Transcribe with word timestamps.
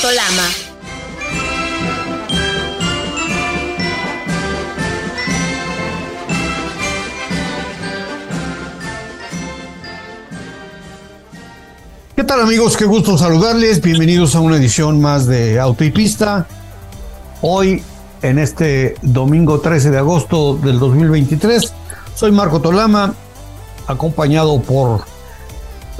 Tolama. 0.00 0.48
¿Qué 12.16 12.24
tal 12.24 12.40
amigos? 12.40 12.78
Qué 12.78 12.86
gusto 12.86 13.18
saludarles. 13.18 13.82
Bienvenidos 13.82 14.34
a 14.34 14.40
una 14.40 14.56
edición 14.56 15.02
más 15.02 15.26
de 15.26 15.60
Auto 15.60 15.84
y 15.84 15.90
Pista. 15.90 16.46
Hoy, 17.42 17.82
en 18.22 18.38
este 18.38 18.94
domingo 19.02 19.60
13 19.60 19.90
de 19.90 19.98
agosto 19.98 20.54
del 20.54 20.78
2023, 20.78 21.74
soy 22.14 22.32
Marco 22.32 22.62
Tolama, 22.62 23.12
acompañado 23.86 24.62
por 24.62 25.09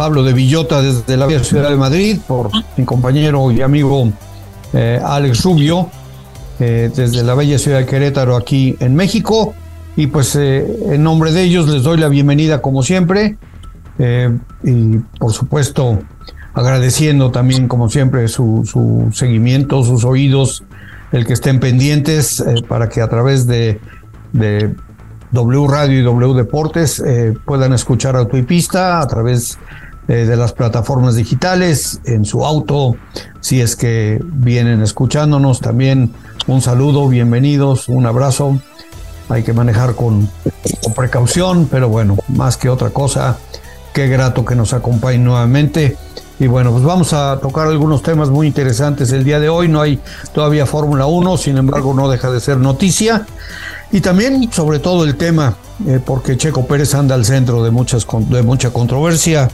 Pablo 0.00 0.22
de 0.22 0.32
Villota 0.32 0.80
desde 0.80 1.14
la 1.18 1.26
Vía 1.26 1.44
Ciudad 1.44 1.68
de 1.68 1.76
Madrid, 1.76 2.18
por 2.26 2.48
mi 2.78 2.86
compañero 2.86 3.52
y 3.52 3.60
amigo 3.60 4.10
eh, 4.72 4.98
Alex 5.04 5.42
Rubio 5.42 5.90
eh, 6.58 6.90
desde 6.96 7.22
la 7.22 7.34
bella 7.34 7.58
ciudad 7.58 7.80
de 7.80 7.84
Querétaro 7.84 8.34
aquí 8.34 8.74
en 8.80 8.94
México. 8.94 9.52
Y 9.96 10.06
pues 10.06 10.36
eh, 10.36 10.66
en 10.86 11.02
nombre 11.02 11.32
de 11.32 11.42
ellos 11.42 11.68
les 11.68 11.82
doy 11.82 11.98
la 11.98 12.08
bienvenida 12.08 12.62
como 12.62 12.82
siempre. 12.82 13.36
y 14.64 14.96
por 15.18 15.34
supuesto 15.34 15.98
agradeciendo 16.54 17.30
también 17.30 17.68
como 17.68 17.90
siempre 17.90 18.26
su, 18.28 18.62
su 18.64 19.10
seguimiento, 19.12 19.84
sus 19.84 20.06
oídos, 20.06 20.64
el 21.12 21.26
que 21.26 21.34
estén 21.34 21.60
pendientes 21.60 22.42
para 22.66 22.88
que 22.88 23.02
a 23.02 23.08
través 23.10 23.46
de, 23.46 23.78
de 24.32 24.74
W 25.32 25.66
Radio 25.68 25.98
y 25.98 26.02
W 26.02 26.32
Deportes 26.32 27.04
puedan 27.44 27.74
escuchar 27.74 28.16
y 28.32 28.42
Pista 28.42 29.02
a 29.02 29.06
través 29.06 29.58
eh, 30.10 30.26
de 30.26 30.36
las 30.36 30.52
plataformas 30.52 31.14
digitales, 31.14 32.00
en 32.04 32.24
su 32.24 32.44
auto, 32.44 32.96
si 33.40 33.60
es 33.60 33.76
que 33.76 34.20
vienen 34.24 34.82
escuchándonos, 34.82 35.60
también 35.60 36.12
un 36.48 36.60
saludo, 36.62 37.06
bienvenidos, 37.06 37.88
un 37.88 38.06
abrazo. 38.06 38.58
Hay 39.28 39.44
que 39.44 39.52
manejar 39.52 39.94
con, 39.94 40.28
con 40.82 40.94
precaución, 40.94 41.68
pero 41.70 41.88
bueno, 41.88 42.16
más 42.26 42.56
que 42.56 42.68
otra 42.68 42.90
cosa, 42.90 43.38
qué 43.94 44.08
grato 44.08 44.44
que 44.44 44.56
nos 44.56 44.72
acompañen 44.72 45.22
nuevamente. 45.22 45.96
Y 46.40 46.48
bueno, 46.48 46.72
pues 46.72 46.82
vamos 46.82 47.12
a 47.12 47.38
tocar 47.40 47.68
algunos 47.68 48.02
temas 48.02 48.30
muy 48.30 48.48
interesantes 48.48 49.12
el 49.12 49.22
día 49.22 49.38
de 49.38 49.48
hoy. 49.48 49.68
No 49.68 49.80
hay 49.80 50.00
todavía 50.34 50.66
Fórmula 50.66 51.06
1, 51.06 51.36
sin 51.36 51.56
embargo 51.56 51.94
no 51.94 52.10
deja 52.10 52.32
de 52.32 52.40
ser 52.40 52.56
noticia. 52.56 53.26
Y 53.92 54.00
también 54.00 54.50
sobre 54.52 54.80
todo 54.80 55.04
el 55.04 55.14
tema, 55.14 55.54
eh, 55.86 56.00
porque 56.04 56.36
Checo 56.36 56.66
Pérez 56.66 56.96
anda 56.96 57.14
al 57.14 57.24
centro 57.24 57.62
de, 57.62 57.70
muchas, 57.70 58.04
de 58.28 58.42
mucha 58.42 58.72
controversia 58.72 59.48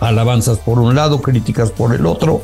alabanzas 0.00 0.58
por 0.58 0.78
un 0.78 0.94
lado, 0.94 1.20
críticas 1.20 1.70
por 1.70 1.94
el 1.94 2.06
otro, 2.06 2.42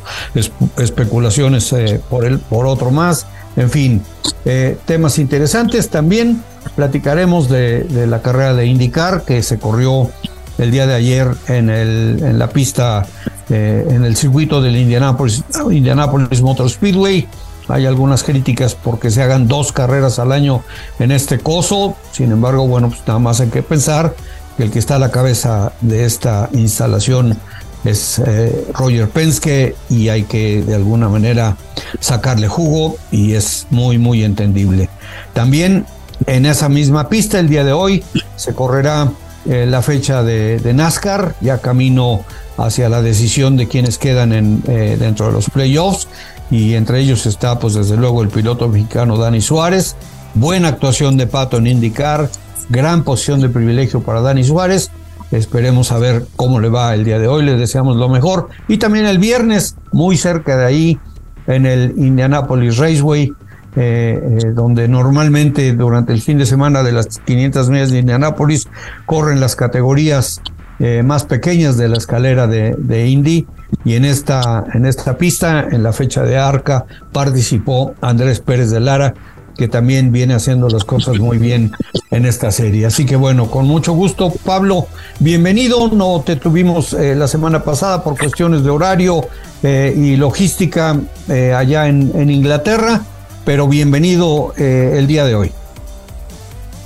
especulaciones 0.78 1.72
eh, 1.72 2.00
por, 2.08 2.24
el, 2.24 2.38
por 2.38 2.66
otro 2.66 2.90
más, 2.90 3.26
en 3.56 3.70
fin, 3.70 4.02
eh, 4.44 4.78
temas 4.84 5.18
interesantes. 5.18 5.88
También 5.88 6.42
platicaremos 6.74 7.48
de, 7.48 8.06
la 8.06 8.20
carrera 8.22 8.54
de 8.54 8.66
IndyCar 8.66 9.24
que 9.24 9.42
se 9.42 9.58
corrió 9.58 10.10
el 10.58 10.70
día 10.70 10.86
de 10.86 10.94
ayer 10.94 11.28
en, 11.48 11.70
el, 11.70 12.22
en 12.22 12.38
la 12.38 12.48
pista, 12.48 13.06
eh, 13.48 13.86
en 13.90 14.04
el 14.04 14.16
circuito 14.16 14.60
del 14.60 14.76
Indianapolis, 14.76 15.42
Indianapolis 15.70 16.42
Motor 16.42 16.70
Speedway. 16.70 17.26
Hay 17.68 17.84
algunas 17.84 18.22
críticas 18.22 18.76
porque 18.76 19.10
se 19.10 19.22
hagan 19.22 19.48
dos 19.48 19.72
carreras 19.72 20.20
al 20.20 20.30
año 20.30 20.62
en 21.00 21.10
este 21.10 21.38
coso. 21.38 21.96
Sin 22.12 22.30
embargo, 22.30 22.68
bueno, 22.68 22.90
pues 22.90 23.00
nada 23.06 23.18
más 23.18 23.40
hay 23.40 23.48
que 23.48 23.62
pensar 23.62 24.14
el 24.58 24.70
que 24.70 24.78
está 24.78 24.96
a 24.96 24.98
la 24.98 25.10
cabeza 25.10 25.72
de 25.80 26.04
esta 26.04 26.48
instalación 26.52 27.38
es 27.84 28.18
eh, 28.18 28.66
Roger 28.74 29.08
Penske 29.08 29.76
y 29.88 30.08
hay 30.08 30.24
que 30.24 30.62
de 30.62 30.74
alguna 30.74 31.08
manera 31.08 31.56
sacarle 32.00 32.48
jugo 32.48 32.96
y 33.10 33.34
es 33.34 33.66
muy 33.70 33.98
muy 33.98 34.24
entendible. 34.24 34.88
También 35.34 35.86
en 36.26 36.46
esa 36.46 36.68
misma 36.68 37.08
pista 37.08 37.38
el 37.38 37.48
día 37.48 37.64
de 37.64 37.72
hoy 37.72 38.02
se 38.36 38.54
correrá 38.54 39.12
eh, 39.48 39.66
la 39.66 39.82
fecha 39.82 40.22
de, 40.24 40.60
NASCAR, 40.74 41.36
ya 41.40 41.58
camino 41.58 42.24
hacia 42.56 42.88
la 42.88 43.02
decisión 43.02 43.56
de 43.56 43.68
quienes 43.68 43.98
quedan 43.98 44.62
eh, 44.66 44.96
dentro 44.98 45.26
de 45.26 45.32
los 45.32 45.48
playoffs. 45.50 46.08
Y 46.50 46.74
entre 46.74 47.00
ellos 47.00 47.26
está 47.26 47.58
pues 47.58 47.74
desde 47.74 47.96
luego 47.96 48.22
el 48.22 48.28
piloto 48.28 48.68
mexicano 48.68 49.16
Dani 49.16 49.40
Suárez, 49.40 49.96
buena 50.34 50.68
actuación 50.68 51.16
de 51.16 51.26
Pato 51.26 51.58
en 51.58 51.66
IndyCar, 51.66 52.28
gran 52.68 53.04
posición 53.04 53.40
de 53.40 53.48
privilegio 53.48 54.00
para 54.00 54.20
Dani 54.20 54.44
Suárez. 54.44 54.90
Esperemos 55.30 55.90
a 55.92 55.98
ver 55.98 56.24
cómo 56.36 56.60
le 56.60 56.68
va 56.68 56.94
el 56.94 57.04
día 57.04 57.18
de 57.18 57.26
hoy, 57.26 57.44
le 57.44 57.56
deseamos 57.56 57.96
lo 57.96 58.08
mejor. 58.08 58.48
Y 58.68 58.78
también 58.78 59.06
el 59.06 59.18
viernes, 59.18 59.76
muy 59.92 60.16
cerca 60.16 60.56
de 60.56 60.64
ahí, 60.64 60.98
en 61.46 61.66
el 61.66 61.94
Indianapolis 61.96 62.76
Raceway, 62.76 63.32
eh, 63.78 64.38
eh, 64.42 64.52
donde 64.54 64.88
normalmente 64.88 65.74
durante 65.74 66.12
el 66.12 66.22
fin 66.22 66.38
de 66.38 66.46
semana 66.46 66.82
de 66.82 66.92
las 66.92 67.18
500 67.18 67.68
millas 67.68 67.90
de 67.90 67.98
Indianapolis 67.98 68.68
corren 69.04 69.38
las 69.38 69.54
categorías 69.54 70.40
eh, 70.78 71.02
más 71.02 71.24
pequeñas 71.24 71.76
de 71.76 71.88
la 71.88 71.96
escalera 71.96 72.46
de, 72.46 72.74
de, 72.78 73.08
Indy. 73.08 73.46
Y 73.84 73.94
en 73.94 74.04
esta, 74.04 74.64
en 74.72 74.86
esta 74.86 75.18
pista, 75.18 75.66
en 75.70 75.82
la 75.82 75.92
fecha 75.92 76.22
de 76.22 76.38
Arca, 76.38 76.86
participó 77.12 77.94
Andrés 78.00 78.40
Pérez 78.40 78.70
de 78.70 78.80
Lara, 78.80 79.14
que 79.56 79.68
también 79.68 80.12
viene 80.12 80.34
haciendo 80.34 80.68
las 80.68 80.84
cosas 80.84 81.18
muy 81.18 81.38
bien 81.38 81.72
en 82.10 82.26
esta 82.26 82.50
serie. 82.50 82.86
Así 82.86 83.06
que 83.06 83.16
bueno, 83.16 83.50
con 83.50 83.66
mucho 83.66 83.92
gusto, 83.92 84.32
Pablo, 84.44 84.86
bienvenido. 85.18 85.88
No 85.88 86.22
te 86.24 86.36
tuvimos 86.36 86.92
eh, 86.92 87.14
la 87.14 87.26
semana 87.26 87.62
pasada 87.62 88.04
por 88.04 88.18
cuestiones 88.18 88.62
de 88.62 88.70
horario 88.70 89.26
eh, 89.62 89.94
y 89.96 90.16
logística 90.16 90.98
eh, 91.28 91.52
allá 91.54 91.88
en, 91.88 92.30
Inglaterra, 92.30 93.02
pero 93.44 93.66
bienvenido 93.68 94.52
el 94.56 95.06
día 95.06 95.24
de 95.24 95.34
hoy. 95.34 95.52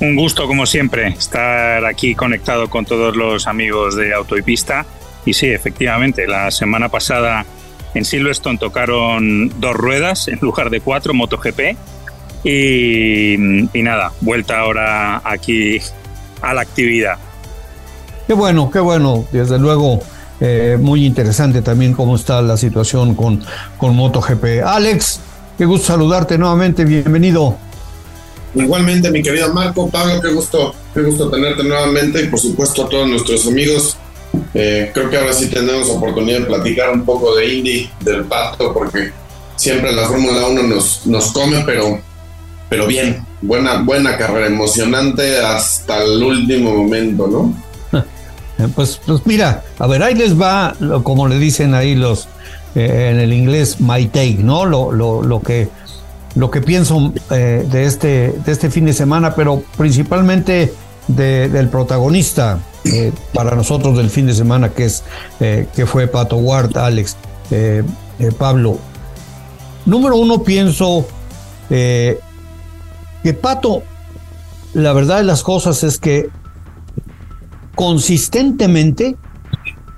Un 0.01 0.17
gusto, 0.17 0.47
como 0.47 0.65
siempre, 0.65 1.09
estar 1.09 1.85
aquí 1.85 2.15
conectado 2.15 2.71
con 2.71 2.85
todos 2.85 3.17
los 3.17 3.47
amigos 3.47 3.97
de 3.97 4.15
Auto 4.15 4.37
y 4.37 4.43
Pista. 4.43 4.87
Y 5.27 5.35
sí, 5.35 5.49
efectivamente, 5.49 6.27
la 6.27 6.51
semana 6.51 6.89
pasada 6.89 7.45
en 7.95 8.05
Silverstone 8.05 8.59
tocaron 8.59 9.61
dos 9.61 9.75
ruedas 9.75 10.29
en 10.29 10.39
lugar 10.41 10.71
de 10.71 10.81
cuatro, 10.81 11.13
MotoGP 11.13 11.77
y, 12.45 13.37
nada, 13.75 14.13
vuelta 14.21 14.61
ahora 14.61 15.21
aquí 15.25 15.79
a 16.41 16.55
la 16.55 16.63
actividad. 16.63 17.17
Qué 18.27 18.35
bueno, 18.35 18.71
qué 18.71 18.81
bueno, 18.81 19.25
desde 19.33 19.59
luego. 19.59 20.01
Eh, 20.43 20.79
muy 20.81 21.05
interesante 21.05 21.61
también 21.61 21.93
cómo 21.93 22.17
está 22.17 22.41
la 22.41 22.57
situación 22.57 23.15
con, 23.15 23.45
con 23.77 23.95
MotoGP. 23.95 24.65
Alex, 24.65 25.21
qué 25.59 25.67
gusto 25.67 25.89
saludarte 25.89 26.39
nuevamente, 26.39 26.87
bienvenido. 26.87 27.59
Igualmente, 28.55 29.11
mi 29.11 29.23
querido 29.23 29.53
Marco, 29.53 29.91
Pablo, 29.91 30.21
qué 30.21 30.33
gusto, 30.33 30.75
qué 30.95 31.03
gusto 31.03 31.31
tenerte 31.31 31.63
nuevamente 31.63 32.23
y 32.23 32.29
por 32.29 32.41
supuesto 32.41 32.85
a 32.85 32.89
todos 32.89 33.09
nuestros 33.09 33.47
amigos. 33.47 33.97
Eh, 34.55 34.91
creo 34.95 35.11
que 35.11 35.19
ahora 35.19 35.33
sí 35.33 35.49
tenemos 35.49 35.89
oportunidad 35.91 36.41
de 36.41 36.47
platicar 36.47 36.91
un 36.91 37.05
poco 37.05 37.37
de 37.37 37.55
Indy, 37.55 37.91
del 38.01 38.25
pato, 38.25 38.73
porque 38.73 39.13
siempre 39.57 39.93
la 39.93 40.09
Fórmula 40.09 40.47
1 40.49 40.63
nos, 40.65 41.07
nos 41.07 41.33
come, 41.33 41.63
pero 41.65 42.01
pero 42.71 42.87
bien, 42.87 43.27
buena, 43.43 43.83
buena 43.83 44.17
carrera, 44.17 44.47
emocionante 44.47 45.41
hasta 45.41 46.03
el 46.05 46.23
último 46.23 46.75
momento, 46.75 47.27
¿no? 47.27 47.53
Pues, 48.75 49.01
pues 49.05 49.23
mira, 49.25 49.65
a 49.79 49.87
ver, 49.87 50.03
ahí 50.03 50.15
les 50.15 50.41
va, 50.41 50.75
como 51.03 51.27
le 51.27 51.39
dicen 51.39 51.75
ahí 51.75 51.95
los 51.95 52.29
eh, 52.75 53.09
en 53.11 53.19
el 53.19 53.33
inglés, 53.33 53.81
my 53.81 54.07
take, 54.07 54.39
¿no? 54.39 54.65
Lo, 54.65 54.93
lo, 54.93 55.23
lo 55.23 55.41
que 55.41 55.69
lo 56.37 56.51
que 56.51 56.61
pienso 56.61 57.13
eh, 57.31 57.67
de 57.69 57.85
este 57.87 58.33
de 58.45 58.53
este 58.53 58.71
fin 58.71 58.85
de 58.85 58.93
semana, 58.93 59.35
pero 59.35 59.63
principalmente 59.77 60.73
del 61.09 61.69
protagonista 61.71 62.61
eh, 62.85 63.13
para 63.35 63.57
nosotros 63.57 63.97
del 63.97 64.11
fin 64.11 64.27
de 64.27 64.35
semana, 64.35 64.69
que 64.69 64.85
es 64.85 65.03
que 65.41 65.87
fue 65.87 66.07
Pato 66.07 66.37
Ward, 66.37 66.77
Alex, 66.77 67.17
Pablo. 68.39 68.79
Número 69.87 70.17
uno, 70.17 70.45
pienso 70.45 71.07
que 73.23 73.35
Pato, 73.35 73.83
la 74.75 74.93
verdad 74.93 75.19
de 75.19 75.25
las 75.25 75.43
cosas 75.43 75.83
es 75.85 75.99
que 75.99 76.29
consistentemente 77.75 79.17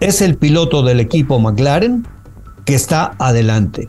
es 0.00 0.20
el 0.20 0.36
piloto 0.36 0.82
del 0.82 1.00
equipo 1.00 1.38
McLaren 1.38 2.06
que 2.64 2.74
está 2.74 3.14
adelante 3.18 3.86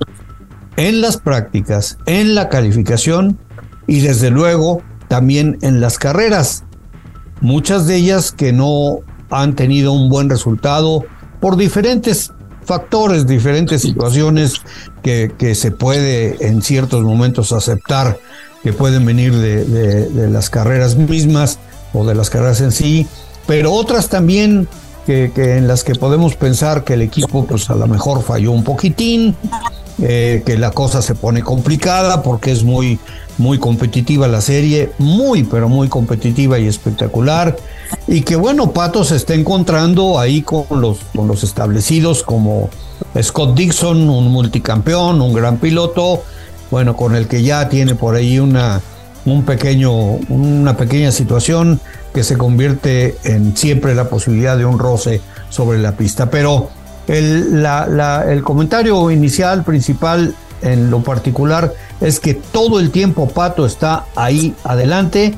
en 0.78 1.02
las 1.02 1.18
prácticas, 1.18 1.98
en 2.06 2.36
la 2.36 2.50
calificación 2.50 3.38
y 3.88 4.00
desde 4.00 4.30
luego 4.30 4.82
también 5.08 5.58
en 5.62 5.82
las 5.82 6.00
carreras. 6.00 6.64
Muchas 7.42 7.88
de 7.88 7.98
ellas 7.98 8.32
que 8.32 8.54
no 8.54 9.00
han 9.30 9.56
tenido 9.56 9.92
un 9.92 10.10
buen 10.10 10.30
resultado 10.30 11.06
por 11.40 11.58
diferentes 11.58 12.32
factores, 12.64 13.28
diferentes 13.28 13.82
situaciones 13.82 14.62
que, 15.02 15.34
que 15.38 15.54
se 15.54 15.72
puede 15.72 16.48
en 16.48 16.62
ciertos 16.62 17.04
momentos 17.04 17.52
aceptar 17.52 18.18
que 18.64 18.74
pueden 18.74 19.06
venir 19.06 19.36
de, 19.36 20.30
las 20.30 20.50
carreras 20.50 20.96
mismas 20.96 21.60
o 21.94 22.06
de 22.06 22.16
las 22.16 22.30
carreras 22.30 22.62
en 22.62 22.72
sí, 22.72 23.06
pero 23.46 23.74
otras 23.74 24.10
también 24.10 24.68
que, 25.06 25.32
en 25.36 25.68
las 25.68 25.84
que 25.84 25.96
podemos 25.96 26.36
pensar 26.36 26.84
que 26.84 26.94
el 26.94 27.02
equipo 27.02 27.46
pues 27.46 27.70
a 27.70 27.76
lo 27.76 27.88
mejor 27.88 28.24
falló 28.24 28.52
un 28.52 28.64
poquitín, 28.64 29.36
eh, 30.02 30.42
que 30.46 30.58
la 30.58 30.72
cosa 30.72 31.02
se 31.02 31.14
pone 31.14 31.44
complicada 31.44 32.24
porque 32.24 32.52
es 32.52 32.64
muy, 32.64 33.00
muy 33.38 33.60
competitiva 33.60 34.28
la 34.28 34.42
serie, 34.42 34.92
muy, 34.98 35.44
pero 35.44 35.68
muy 35.68 35.90
competitiva 35.90 36.58
y 36.58 36.68
espectacular. 36.68 37.58
Y 38.08 38.22
que 38.22 38.36
bueno, 38.36 38.72
Pato 38.72 39.04
se 39.04 39.18
está 39.18 39.34
encontrando 39.34 40.20
ahí 40.20 40.42
con 40.42 40.66
los, 40.82 41.00
con 41.16 41.28
los 41.28 41.44
establecidos 41.44 42.24
como 42.24 42.70
Scott 43.22 43.56
Dixon, 43.56 44.10
un 44.10 44.32
multicampeón, 44.32 45.22
un 45.22 45.34
gran 45.34 45.58
piloto, 45.58 46.24
bueno, 46.72 46.96
con 46.96 47.16
el 47.16 47.28
que 47.28 47.44
ya 47.44 47.70
tiene 47.70 47.96
por 47.96 48.16
ahí 48.16 48.40
una, 48.40 48.82
un 49.26 49.44
pequeño, 49.44 49.92
una 49.92 50.76
pequeña 50.78 51.12
situación 51.12 51.80
que 52.14 52.24
se 52.24 52.38
convierte 52.38 53.18
en 53.24 53.56
siempre 53.56 53.96
la 53.96 54.10
posibilidad 54.10 54.58
de 54.58 54.66
un 54.66 54.80
roce 54.80 55.22
sobre 55.50 55.80
la 55.80 55.94
pista. 55.94 56.30
Pero 56.30 56.70
el, 57.08 57.66
el 57.66 58.44
comentario 58.44 59.10
inicial, 59.12 59.64
principal, 59.64 60.36
en 60.62 60.90
lo 60.90 61.04
particular, 61.04 61.74
es 62.00 62.20
que 62.20 62.34
todo 62.34 62.80
el 62.80 62.92
tiempo 62.92 63.28
Pato 63.28 63.66
está 63.66 64.06
ahí 64.16 64.56
adelante 64.64 65.36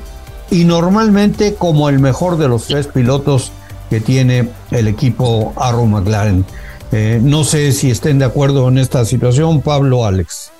y 0.51 0.65
normalmente 0.65 1.55
como 1.55 1.89
el 1.89 1.99
mejor 1.99 2.37
de 2.37 2.47
los 2.47 2.67
tres 2.67 2.87
pilotos 2.87 3.51
que 3.89 3.99
tiene 3.99 4.49
el 4.71 4.87
equipo 4.87 5.53
Arrow 5.55 5.85
McLaren. 5.85 6.45
Eh, 6.91 7.19
no 7.21 7.43
sé 7.43 7.71
si 7.71 7.89
estén 7.89 8.19
de 8.19 8.25
acuerdo 8.25 8.67
en 8.67 8.77
esta 8.77 9.03
situación, 9.05 9.61
Pablo, 9.61 10.05
Alex. 10.05 10.51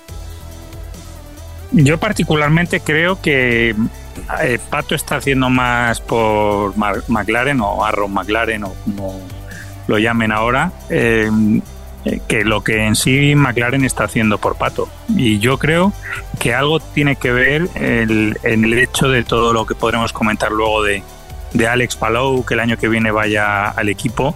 Yo 1.77 1.97
particularmente 1.97 2.79
creo 2.79 3.21
que 3.21 3.75
eh, 4.41 4.59
Pato 4.69 4.95
está 4.95 5.17
haciendo 5.17 5.49
más 5.49 5.99
por 5.99 6.73
McLaren 6.77 7.59
o 7.59 7.83
Arrow 7.83 8.07
McLaren 8.07 8.63
o 8.63 8.73
como 8.85 9.19
lo 9.87 9.97
llamen 9.97 10.31
ahora, 10.31 10.71
eh, 10.89 11.29
que 12.29 12.45
lo 12.45 12.63
que 12.63 12.85
en 12.85 12.95
sí 12.95 13.35
McLaren 13.35 13.83
está 13.83 14.05
haciendo 14.05 14.37
por 14.37 14.55
Pato. 14.55 14.87
Y 15.09 15.39
yo 15.39 15.57
creo 15.57 15.91
que 16.39 16.53
algo 16.53 16.79
tiene 16.79 17.17
que 17.17 17.33
ver 17.33 17.67
en 17.75 18.37
el 18.43 18.73
hecho 18.79 19.09
de 19.09 19.23
todo 19.25 19.51
lo 19.51 19.65
que 19.65 19.75
podremos 19.75 20.13
comentar 20.13 20.53
luego 20.53 20.81
de, 20.81 21.03
de 21.51 21.67
Alex 21.67 21.97
Palou, 21.97 22.45
que 22.45 22.53
el 22.53 22.61
año 22.61 22.77
que 22.77 22.87
viene 22.87 23.11
vaya 23.11 23.67
al 23.67 23.89
equipo, 23.89 24.33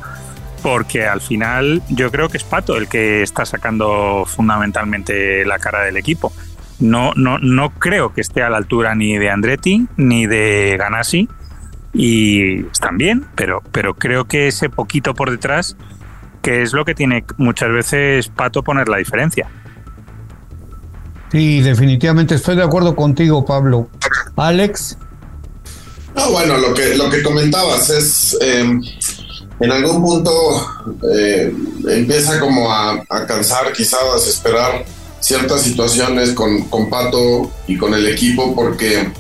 porque 0.61 1.07
al 1.07 1.21
final 1.21 1.81
yo 1.87 2.11
creo 2.11 2.27
que 2.27 2.35
es 2.35 2.43
Pato 2.43 2.75
el 2.75 2.89
que 2.89 3.23
está 3.23 3.45
sacando 3.45 4.25
fundamentalmente 4.25 5.45
la 5.45 5.57
cara 5.57 5.83
del 5.83 5.95
equipo. 5.95 6.33
No, 6.79 7.13
no, 7.15 7.39
no 7.39 7.71
creo 7.71 8.13
que 8.13 8.21
esté 8.21 8.41
a 8.41 8.49
la 8.49 8.57
altura 8.57 8.95
ni 8.95 9.17
de 9.17 9.29
Andretti 9.29 9.87
ni 9.97 10.27
de 10.27 10.77
Ganassi 10.77 11.27
y 11.93 12.65
están 12.67 12.97
bien, 12.97 13.25
pero, 13.35 13.61
pero 13.71 13.95
creo 13.95 14.25
que 14.25 14.47
ese 14.47 14.69
poquito 14.69 15.13
por 15.13 15.31
detrás, 15.31 15.75
que 16.41 16.61
es 16.61 16.73
lo 16.73 16.85
que 16.85 16.95
tiene 16.95 17.25
muchas 17.37 17.71
veces 17.71 18.29
Pato 18.29 18.63
poner 18.63 18.87
la 18.87 18.97
diferencia. 18.97 19.49
Sí, 21.31 21.61
definitivamente 21.61 22.35
estoy 22.35 22.55
de 22.55 22.63
acuerdo 22.63 22.95
contigo, 22.95 23.45
Pablo. 23.45 23.89
Alex. 24.35 24.97
No, 26.15 26.31
bueno, 26.31 26.57
lo 26.57 26.73
que, 26.73 26.95
lo 26.95 27.09
que 27.09 27.21
comentabas 27.21 27.89
es, 27.89 28.37
eh, 28.41 28.79
en 29.59 29.71
algún 29.71 30.01
punto 30.01 30.31
eh, 31.13 31.53
empieza 31.87 32.39
como 32.39 32.71
a, 32.71 33.03
a, 33.09 33.27
cansar, 33.27 33.71
quizá 33.73 33.97
a 33.97 34.15
desesperar 34.15 34.85
ciertas 35.19 35.61
situaciones 35.61 36.31
con, 36.31 36.63
con 36.69 36.89
Pato 36.89 37.51
y 37.67 37.77
con 37.77 37.93
el 37.93 38.07
equipo 38.07 38.55
porque 38.55 39.11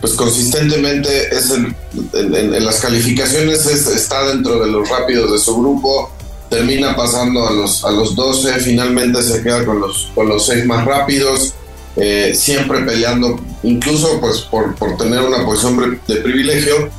pues 0.00 0.12
consistentemente 0.12 1.34
es 1.34 1.50
en, 1.50 2.64
las 2.64 2.80
calificaciones 2.80 3.66
está 3.66 4.28
dentro 4.28 4.60
de 4.60 4.70
los 4.70 4.88
rápidos 4.88 5.32
de 5.32 5.38
su 5.38 5.58
grupo, 5.58 6.10
termina 6.48 6.94
pasando 6.94 7.48
a 7.48 7.52
los, 7.52 7.84
a 7.84 7.90
los 7.90 8.14
12, 8.14 8.60
finalmente 8.60 9.22
se 9.22 9.42
queda 9.42 9.64
con 9.64 9.80
los, 9.80 10.10
con 10.14 10.28
los 10.28 10.46
6 10.46 10.66
más 10.66 10.84
rápidos, 10.84 11.54
eh, 11.96 12.32
siempre 12.34 12.80
peleando 12.82 13.40
incluso 13.64 14.20
pues 14.20 14.42
por, 14.42 14.74
por 14.76 14.96
tener 14.96 15.20
una 15.20 15.44
posición 15.44 16.00
de 16.06 16.16
privilegio. 16.16 16.90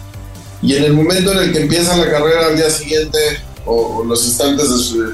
Y 0.62 0.76
en 0.76 0.84
el 0.84 0.94
momento 0.94 1.32
en 1.32 1.38
el 1.38 1.54
que 1.54 1.62
empieza 1.62 1.96
la 1.96 2.12
carrera 2.12 2.48
al 2.48 2.58
día 2.58 2.70
siguiente 2.70 3.18
o, 3.66 4.04
los 4.04 4.26
instantes 4.26 4.70
de 4.70 4.78
su, 4.78 5.14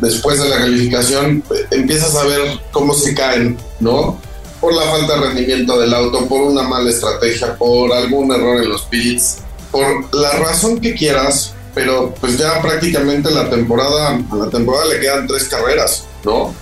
después 0.00 0.42
de 0.42 0.48
la 0.48 0.58
calificación, 0.58 1.42
empiezas 1.70 2.14
a 2.16 2.24
ver 2.24 2.60
cómo 2.72 2.94
se 2.94 3.14
caen, 3.14 3.56
¿no? 3.80 4.20
Por 4.60 4.74
la 4.74 4.82
falta 4.82 5.14
de 5.14 5.26
rendimiento 5.26 5.78
del 5.78 5.94
auto, 5.94 6.26
por 6.26 6.42
una 6.42 6.62
mala 6.62 6.90
estrategia, 6.90 7.56
por 7.56 7.92
algún 7.92 8.32
error 8.32 8.62
en 8.62 8.68
los 8.68 8.82
pits, 8.82 9.38
por 9.70 10.14
la 10.14 10.32
razón 10.32 10.80
que 10.80 10.94
quieras, 10.94 11.54
pero 11.74 12.14
pues 12.20 12.36
ya 12.36 12.60
prácticamente 12.60 13.30
la 13.30 13.48
temporada, 13.48 14.20
a 14.30 14.36
la 14.36 14.50
temporada 14.50 14.86
le 14.86 15.00
quedan 15.00 15.26
tres 15.26 15.48
carreras, 15.48 16.04
¿no? 16.24 16.54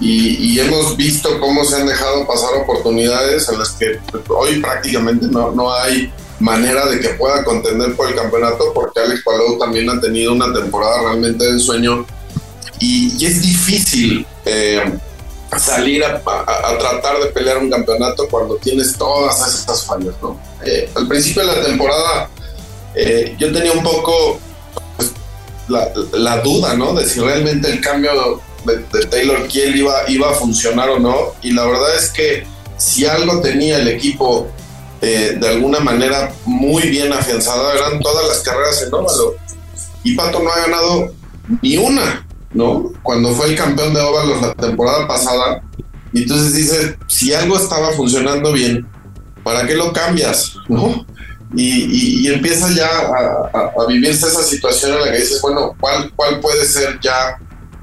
Y, 0.00 0.52
y, 0.52 0.60
hemos 0.60 0.96
visto 0.96 1.40
cómo 1.40 1.64
se 1.64 1.74
han 1.74 1.86
dejado 1.86 2.24
pasar 2.24 2.50
oportunidades 2.54 3.48
en 3.48 3.58
las 3.58 3.70
que 3.70 3.98
hoy 4.28 4.60
prácticamente 4.60 5.26
no, 5.26 5.50
no 5.50 5.74
hay 5.74 6.12
manera 6.40 6.86
de 6.86 7.00
que 7.00 7.08
pueda 7.10 7.44
contender 7.44 7.94
por 7.96 8.08
el 8.08 8.14
campeonato, 8.14 8.72
porque 8.72 9.00
Alex 9.00 9.22
Palou 9.24 9.58
también 9.58 9.90
ha 9.90 10.00
tenido 10.00 10.32
una 10.32 10.52
temporada 10.52 11.02
realmente 11.02 11.44
de 11.44 11.50
ensueño 11.50 12.06
y, 12.78 13.24
es 13.24 13.42
difícil 13.42 14.26
eh, 14.44 14.82
salir 15.56 16.04
a, 16.04 16.20
tratar 16.78 17.20
de 17.20 17.26
pelear 17.26 17.58
un 17.58 17.70
campeonato 17.70 18.28
cuando 18.28 18.56
tienes 18.56 18.96
todas 18.96 19.40
esas 19.40 19.84
fallas, 19.84 20.14
¿no? 20.22 20.38
Eh, 20.64 20.90
al 20.94 21.08
principio 21.08 21.46
de 21.46 21.56
la 21.56 21.64
temporada 21.64 22.30
eh, 22.94 23.34
yo 23.38 23.52
tenía 23.52 23.72
un 23.72 23.82
poco 23.82 24.38
pues, 24.96 25.12
la, 25.68 26.40
duda, 26.40 26.74
¿no? 26.74 26.94
De 26.94 27.08
si 27.08 27.20
realmente 27.20 27.70
el 27.70 27.80
cambio 27.80 28.40
de, 28.64 29.06
Taylor 29.06 29.46
Kiel 29.48 29.76
iba, 29.76 30.08
iba 30.08 30.30
a 30.30 30.34
funcionar 30.34 30.90
o 30.90 30.98
no. 30.98 31.34
Y 31.42 31.52
la 31.52 31.64
verdad 31.64 31.96
es 31.96 32.10
que 32.10 32.46
si 32.76 33.06
algo 33.06 33.40
tenía 33.40 33.78
el 33.78 33.88
equipo 33.88 34.48
de 35.00 35.48
alguna 35.48 35.78
manera 35.78 36.32
muy 36.44 36.88
bien 36.88 37.12
afianzada, 37.12 37.72
eran 37.72 38.00
todas 38.00 38.26
las 38.26 38.40
carreras 38.40 38.82
en 38.82 38.92
óvalo. 38.92 39.36
Y 40.02 40.14
Pato 40.16 40.40
no 40.40 40.50
ha 40.50 40.58
ganado 40.58 41.12
ni 41.62 41.76
una. 41.76 42.27
¿No? 42.52 42.92
Cuando 43.02 43.32
fue 43.32 43.48
el 43.48 43.56
campeón 43.56 43.94
de 43.94 44.00
óvalos 44.00 44.40
la 44.42 44.54
temporada 44.54 45.06
pasada. 45.06 45.62
Y 46.12 46.22
entonces 46.22 46.54
dice, 46.54 46.98
si 47.06 47.34
algo 47.34 47.56
estaba 47.56 47.90
funcionando 47.92 48.52
bien, 48.52 48.86
¿para 49.42 49.66
qué 49.66 49.74
lo 49.74 49.92
cambias? 49.92 50.54
¿No? 50.68 51.06
Y, 51.54 52.26
y, 52.26 52.28
empieza 52.28 52.70
ya 52.74 52.86
a, 52.86 53.86
vivirse 53.88 54.26
esa 54.26 54.42
situación 54.42 54.92
en 54.92 55.00
la 55.00 55.10
que 55.10 55.20
dices, 55.20 55.40
bueno, 55.40 55.74
¿cuál, 55.80 56.12
cuál 56.14 56.40
puede 56.40 56.66
ser 56.66 57.00
ya 57.00 57.38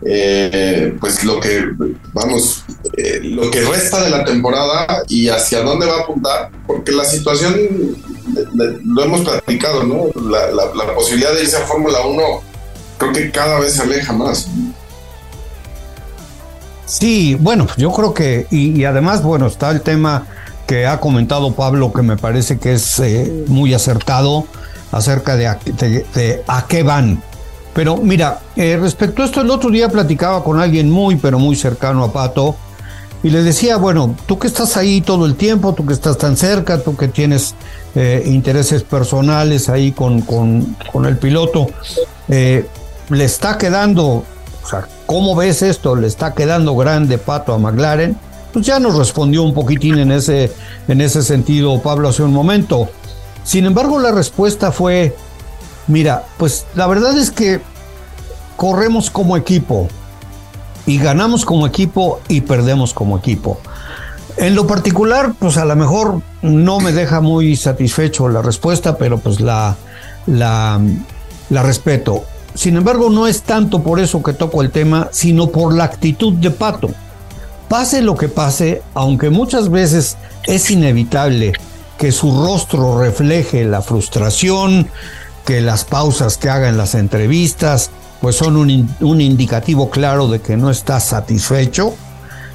eh, 0.06 0.96
pues 1.00 1.24
lo 1.24 1.40
que, 1.40 1.66
vamos, 2.14 2.64
eh, 2.96 3.22
lo 3.24 3.50
que 3.50 3.62
resta 3.62 4.04
de 4.04 4.12
la 4.12 4.24
temporada 4.24 5.02
y 5.08 5.30
hacia 5.30 5.64
dónde 5.64 5.88
va 5.88 5.96
a 5.98 6.02
apuntar? 6.02 6.52
Porque 6.68 6.92
la 6.92 7.06
situación, 7.06 7.58
lo 8.84 9.04
hemos 9.04 9.22
platicado, 9.22 9.84
¿no? 9.84 10.10
La, 10.30 10.52
la, 10.52 10.66
la 10.76 10.94
posibilidad 10.94 11.34
de 11.34 11.42
irse 11.42 11.58
a 11.58 11.62
Fórmula 11.62 12.06
1 12.06 12.55
creo 12.98 13.14
que 13.14 13.32
cada 13.32 13.60
vez 13.60 13.74
se 13.76 13.84
aleja 13.84 14.14
más. 14.14 14.48
Sí, 16.86 17.36
bueno, 17.40 17.68
yo 17.78 17.92
creo 17.92 18.14
que, 18.14 18.48
y, 18.52 18.84
además, 18.84 19.24
bueno, 19.24 19.48
está 19.48 19.72
el 19.72 19.82
tema 19.82 20.28
que 20.68 20.86
ha 20.86 21.00
comentado 21.00 21.54
Pablo, 21.54 21.92
que 21.92 22.02
me 22.02 22.18
parece 22.18 22.58
que 22.58 22.74
es 22.74 23.00
eh, 23.00 23.46
muy 23.48 23.74
acertado 23.74 24.46
acerca 24.92 25.36
de 25.36 25.48
a, 25.48 26.68
qué 26.68 26.84
van. 26.84 27.22
Pero 27.74 27.98
mira, 27.98 28.40
eh, 28.56 28.78
respecto 28.80 29.22
a 29.22 29.26
esto, 29.26 29.42
el 29.42 29.50
otro 29.50 29.70
día 29.70 29.90
platicaba 29.90 30.44
con 30.44 30.60
alguien 30.60 30.90
muy, 30.90 31.16
pero 31.18 31.40
muy 31.40 31.56
cercano 31.56 32.04
a 32.04 32.14
Pato, 32.14 32.56
y 33.26 33.32
le 33.32 33.42
decía, 33.42 33.78
bueno, 33.78 34.16
tú 34.28 34.38
que 34.38 34.46
estás 34.46 34.78
ahí 34.78 35.02
todo 35.02 35.26
el 35.26 35.36
tiempo, 35.36 35.74
tú 35.74 35.84
que 35.86 35.94
estás 35.94 36.18
tan 36.18 36.38
cerca, 36.38 36.84
tú 36.84 36.96
que 36.96 37.08
tienes 37.08 37.56
eh, 37.96 38.22
intereses 38.28 38.84
personales 38.84 39.68
ahí 39.68 39.92
con, 39.92 40.22
con, 40.22 40.78
con 40.94 41.06
el 41.08 41.18
piloto, 41.18 41.68
eh, 42.28 42.68
le 43.10 43.26
está 43.26 43.58
quedando, 43.58 44.24
o 44.64 44.68
sea, 44.68 44.88
¿cómo 45.06 45.36
ves 45.36 45.62
esto? 45.62 45.96
¿Le 45.96 46.08
está 46.08 46.34
quedando 46.34 46.76
grande 46.76 47.18
pato 47.18 47.54
a 47.54 47.58
McLaren? 47.58 48.18
Pues 48.54 48.66
ya 48.66 48.80
nos 48.80 48.98
respondió 48.98 49.44
un 49.44 49.54
poquitín 49.54 49.98
en 49.98 50.12
ese, 50.12 50.52
en 50.88 51.02
ese 51.02 51.22
sentido 51.22 51.82
Pablo 51.82 52.10
hace 52.10 52.24
un 52.24 52.34
momento. 52.34 52.90
Sin 53.44 53.66
embargo, 53.66 54.00
la 54.00 54.12
respuesta 54.12 54.72
fue, 54.72 55.16
mira, 55.88 56.24
pues 56.38 56.66
la 56.74 56.88
verdad 56.88 57.18
es 57.18 57.32
que 57.32 57.62
corremos 58.56 59.10
como 59.10 59.38
equipo 59.38 59.88
y 60.86 60.98
ganamos 60.98 61.46
como 61.46 61.68
equipo 61.68 62.22
y 62.28 62.42
perdemos 62.42 62.94
como 62.94 63.18
equipo. 63.18 63.60
En 64.38 64.56
lo 64.56 64.68
particular, 64.68 65.34
pues 65.40 65.58
a 65.58 65.66
lo 65.66 65.76
mejor 65.76 66.22
no 66.42 66.80
me 66.80 66.92
deja 66.92 67.22
muy 67.22 67.56
satisfecho 67.56 68.28
la 68.30 68.42
respuesta, 68.42 68.98
pero 68.98 69.18
pues 69.18 69.40
la, 69.40 69.76
la, 70.28 70.80
la 71.50 71.64
respeto. 71.64 72.26
Sin 72.56 72.78
embargo, 72.78 73.10
no 73.10 73.28
es 73.28 73.44
tanto 73.44 73.84
por 73.84 74.00
eso 74.00 74.24
que 74.24 74.34
toco 74.34 74.62
el 74.62 74.72
tema, 74.72 75.10
sino 75.12 75.50
por 75.50 75.74
la 75.74 75.84
actitud 75.84 76.34
de 76.34 76.52
Pato. 76.52 76.90
Pase 77.68 78.02
lo 78.02 78.16
que 78.16 78.30
pase, 78.30 78.82
aunque 78.94 79.30
muchas 79.30 79.70
veces 79.70 80.18
es 80.46 80.72
inevitable 80.72 81.54
que 81.98 82.12
su 82.12 82.32
rostro 82.44 83.00
refleje 83.00 83.66
la 83.66 83.82
frustración, 83.82 84.88
que 85.46 85.62
las 85.62 85.84
pausas 85.84 86.38
que 86.38 86.50
haga 86.50 86.70
en 86.70 86.78
las 86.78 86.96
entrevistas, 86.96 87.92
pues 88.22 88.38
son 88.38 88.56
un, 88.56 88.90
un 89.02 89.22
indicativo 89.22 89.90
claro 89.90 90.28
de 90.28 90.40
que 90.40 90.58
no 90.58 90.70
está 90.70 91.00
satisfecho, 91.00 91.94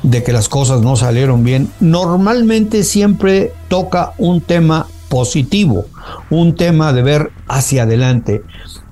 de 0.02 0.22
que 0.22 0.32
las 0.32 0.48
cosas 0.48 0.80
no 0.80 0.96
salieron 0.96 1.44
bien. 1.44 1.70
Normalmente 1.80 2.84
siempre 2.84 3.52
toca 3.68 4.12
un 4.16 4.40
tema 4.40 4.86
positivo, 5.08 5.84
un 6.30 6.54
tema 6.54 6.92
de 6.92 7.02
ver 7.02 7.32
hacia 7.48 7.82
adelante. 7.82 8.42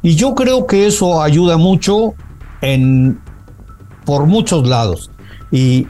Y 0.02 0.14
yo 0.14 0.35
creo 0.35 0.67
que 0.67 0.87
eso 0.87 1.23
ayuda 1.23 1.57
mucho 1.57 2.14
en, 2.61 3.21
por 4.05 4.26
muchos 4.26 4.67
lados. 4.67 5.11
Y, 5.50 5.87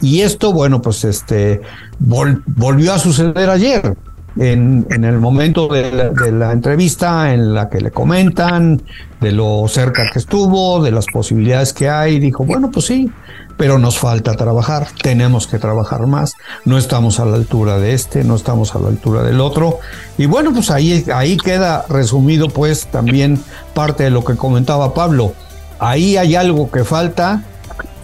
y, 0.00 0.20
esto, 0.20 0.52
bueno, 0.52 0.82
pues 0.82 1.04
este 1.04 1.62
volvió 1.98 2.92
a 2.92 2.98
suceder 2.98 3.48
ayer. 3.48 3.96
En, 4.36 4.86
en 4.90 5.04
el 5.04 5.18
momento 5.18 5.66
de 5.66 5.90
la, 5.90 6.10
de 6.10 6.30
la, 6.30 6.52
entrevista 6.52 7.34
en 7.34 7.52
la 7.52 7.68
que 7.68 7.80
le 7.80 7.90
comentan 7.90 8.80
de 9.20 9.32
lo 9.32 9.66
cerca 9.66 10.08
que 10.12 10.20
estuvo, 10.20 10.80
de 10.80 10.92
las 10.92 11.06
posibilidades 11.06 11.72
que 11.72 11.88
hay, 11.88 12.20
dijo, 12.20 12.44
bueno, 12.44 12.70
pues 12.70 12.86
sí, 12.86 13.10
pero 13.60 13.78
nos 13.78 13.98
falta 13.98 14.32
trabajar, 14.36 14.88
tenemos 15.02 15.46
que 15.46 15.58
trabajar 15.58 16.06
más, 16.06 16.34
no 16.64 16.78
estamos 16.78 17.20
a 17.20 17.26
la 17.26 17.36
altura 17.36 17.78
de 17.78 17.92
este, 17.92 18.24
no 18.24 18.34
estamos 18.34 18.74
a 18.74 18.78
la 18.78 18.88
altura 18.88 19.22
del 19.22 19.38
otro. 19.38 19.80
Y 20.16 20.24
bueno, 20.24 20.54
pues 20.54 20.70
ahí, 20.70 21.04
ahí 21.14 21.36
queda 21.36 21.84
resumido 21.86 22.48
pues 22.48 22.86
también 22.86 23.38
parte 23.74 24.04
de 24.04 24.10
lo 24.10 24.24
que 24.24 24.34
comentaba 24.34 24.94
Pablo. 24.94 25.34
Ahí 25.78 26.16
hay 26.16 26.36
algo 26.36 26.70
que 26.70 26.84
falta 26.84 27.42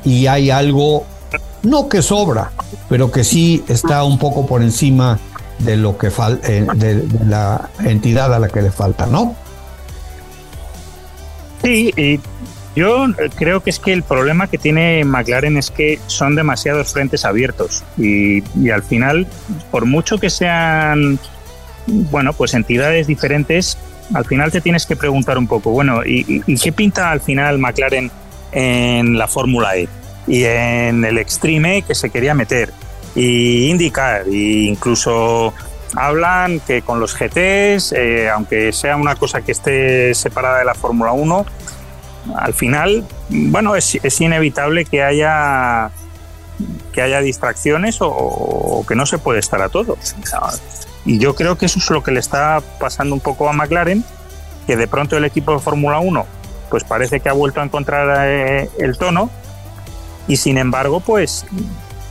y 0.04 0.26
hay 0.26 0.50
algo, 0.50 1.06
no 1.62 1.88
que 1.88 2.02
sobra, 2.02 2.50
pero 2.90 3.10
que 3.10 3.24
sí 3.24 3.64
está 3.66 4.04
un 4.04 4.18
poco 4.18 4.46
por 4.46 4.60
encima 4.60 5.18
de 5.60 5.78
lo 5.78 5.96
que 5.96 6.10
falta, 6.10 6.52
eh, 6.52 6.66
de, 6.74 7.02
la 7.26 7.70
entidad 7.82 8.34
a 8.34 8.38
la 8.38 8.48
que 8.48 8.60
le 8.60 8.70
falta, 8.70 9.06
¿no? 9.06 9.34
Sí, 11.62 11.94
y 11.96 12.20
yo 12.76 13.06
creo 13.36 13.62
que 13.62 13.70
es 13.70 13.80
que 13.80 13.92
el 13.92 14.02
problema 14.02 14.48
que 14.48 14.58
tiene 14.58 15.02
McLaren 15.04 15.56
es 15.56 15.70
que 15.70 15.98
son 16.06 16.36
demasiados 16.36 16.92
frentes 16.92 17.24
abiertos 17.24 17.82
y, 17.96 18.44
y 18.56 18.70
al 18.70 18.82
final, 18.82 19.26
por 19.70 19.86
mucho 19.86 20.18
que 20.18 20.30
sean, 20.30 21.18
bueno, 21.86 22.34
pues 22.34 22.52
entidades 22.54 23.06
diferentes, 23.06 23.78
al 24.14 24.26
final 24.26 24.52
te 24.52 24.60
tienes 24.60 24.86
que 24.86 24.94
preguntar 24.94 25.38
un 25.38 25.46
poco, 25.46 25.70
bueno, 25.70 26.04
¿y, 26.04 26.42
y 26.46 26.56
qué 26.58 26.70
pinta 26.70 27.10
al 27.10 27.20
final 27.20 27.58
McLaren 27.58 28.10
en 28.52 29.18
la 29.18 29.26
Fórmula 29.26 29.76
E 29.76 29.88
y 30.26 30.44
en 30.44 31.04
el 31.04 31.18
Extreme 31.18 31.82
que 31.82 31.94
se 31.94 32.10
quería 32.10 32.34
meter 32.34 32.72
y 33.14 33.70
indicar 33.70 34.22
e 34.28 34.66
incluso 34.68 35.54
hablan 35.94 36.60
que 36.60 36.82
con 36.82 37.00
los 37.00 37.16
GTs, 37.16 37.92
eh, 37.92 38.28
aunque 38.28 38.72
sea 38.72 38.96
una 38.96 39.14
cosa 39.14 39.40
que 39.40 39.52
esté 39.52 40.14
separada 40.14 40.58
de 40.58 40.64
la 40.66 40.74
Fórmula 40.74 41.12
1, 41.12 41.46
al 42.36 42.54
final, 42.54 43.04
bueno, 43.28 43.76
es, 43.76 44.20
inevitable 44.20 44.84
que 44.84 45.02
haya 45.02 45.90
que 46.92 47.02
haya 47.02 47.20
distracciones 47.20 48.00
o, 48.00 48.08
o, 48.08 48.86
que 48.86 48.94
no 48.94 49.04
se 49.04 49.18
puede 49.18 49.40
estar 49.40 49.60
a 49.60 49.68
todos. 49.68 50.16
Y 51.04 51.18
yo 51.18 51.34
creo 51.34 51.58
que 51.58 51.66
eso 51.66 51.78
es 51.78 51.90
lo 51.90 52.02
que 52.02 52.10
le 52.10 52.20
está 52.20 52.62
pasando 52.80 53.14
un 53.14 53.20
poco 53.20 53.48
a 53.48 53.52
McLaren, 53.52 54.02
que 54.66 54.76
de 54.76 54.88
pronto 54.88 55.16
el 55.16 55.24
equipo 55.24 55.52
de 55.52 55.58
Fórmula 55.58 55.98
1 55.98 56.26
pues 56.68 56.84
parece 56.84 57.20
que 57.20 57.28
ha 57.28 57.32
vuelto 57.32 57.60
a 57.60 57.64
encontrar 57.64 58.26
eh, 58.28 58.70
el 58.78 58.98
tono 58.98 59.30
y 60.28 60.36
sin 60.36 60.58
embargo, 60.58 61.00
pues 61.00 61.46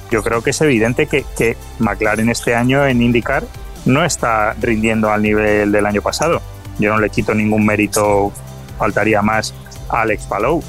yo 0.10 0.24
creo 0.24 0.42
que 0.42 0.52
es 0.52 0.62
evidente 0.62 1.08
que, 1.08 1.26
que 1.38 1.58
McLaren 1.80 2.30
este 2.30 2.56
año 2.56 2.86
en 2.86 3.02
IndyCar 3.02 3.44
no 3.86 4.06
está 4.06 4.54
rindiendo 4.54 5.12
al 5.12 5.22
nivel 5.22 5.72
del 5.72 5.86
año 5.86 6.02
pasado. 6.02 6.42
Yo 6.80 6.94
no 6.94 7.00
le 7.00 7.10
quito 7.10 7.34
ningún 7.34 7.66
mérito, 7.66 8.32
faltaría 8.78 9.22
más 9.22 9.54
Alex 9.90 10.26
Palou 10.28 10.64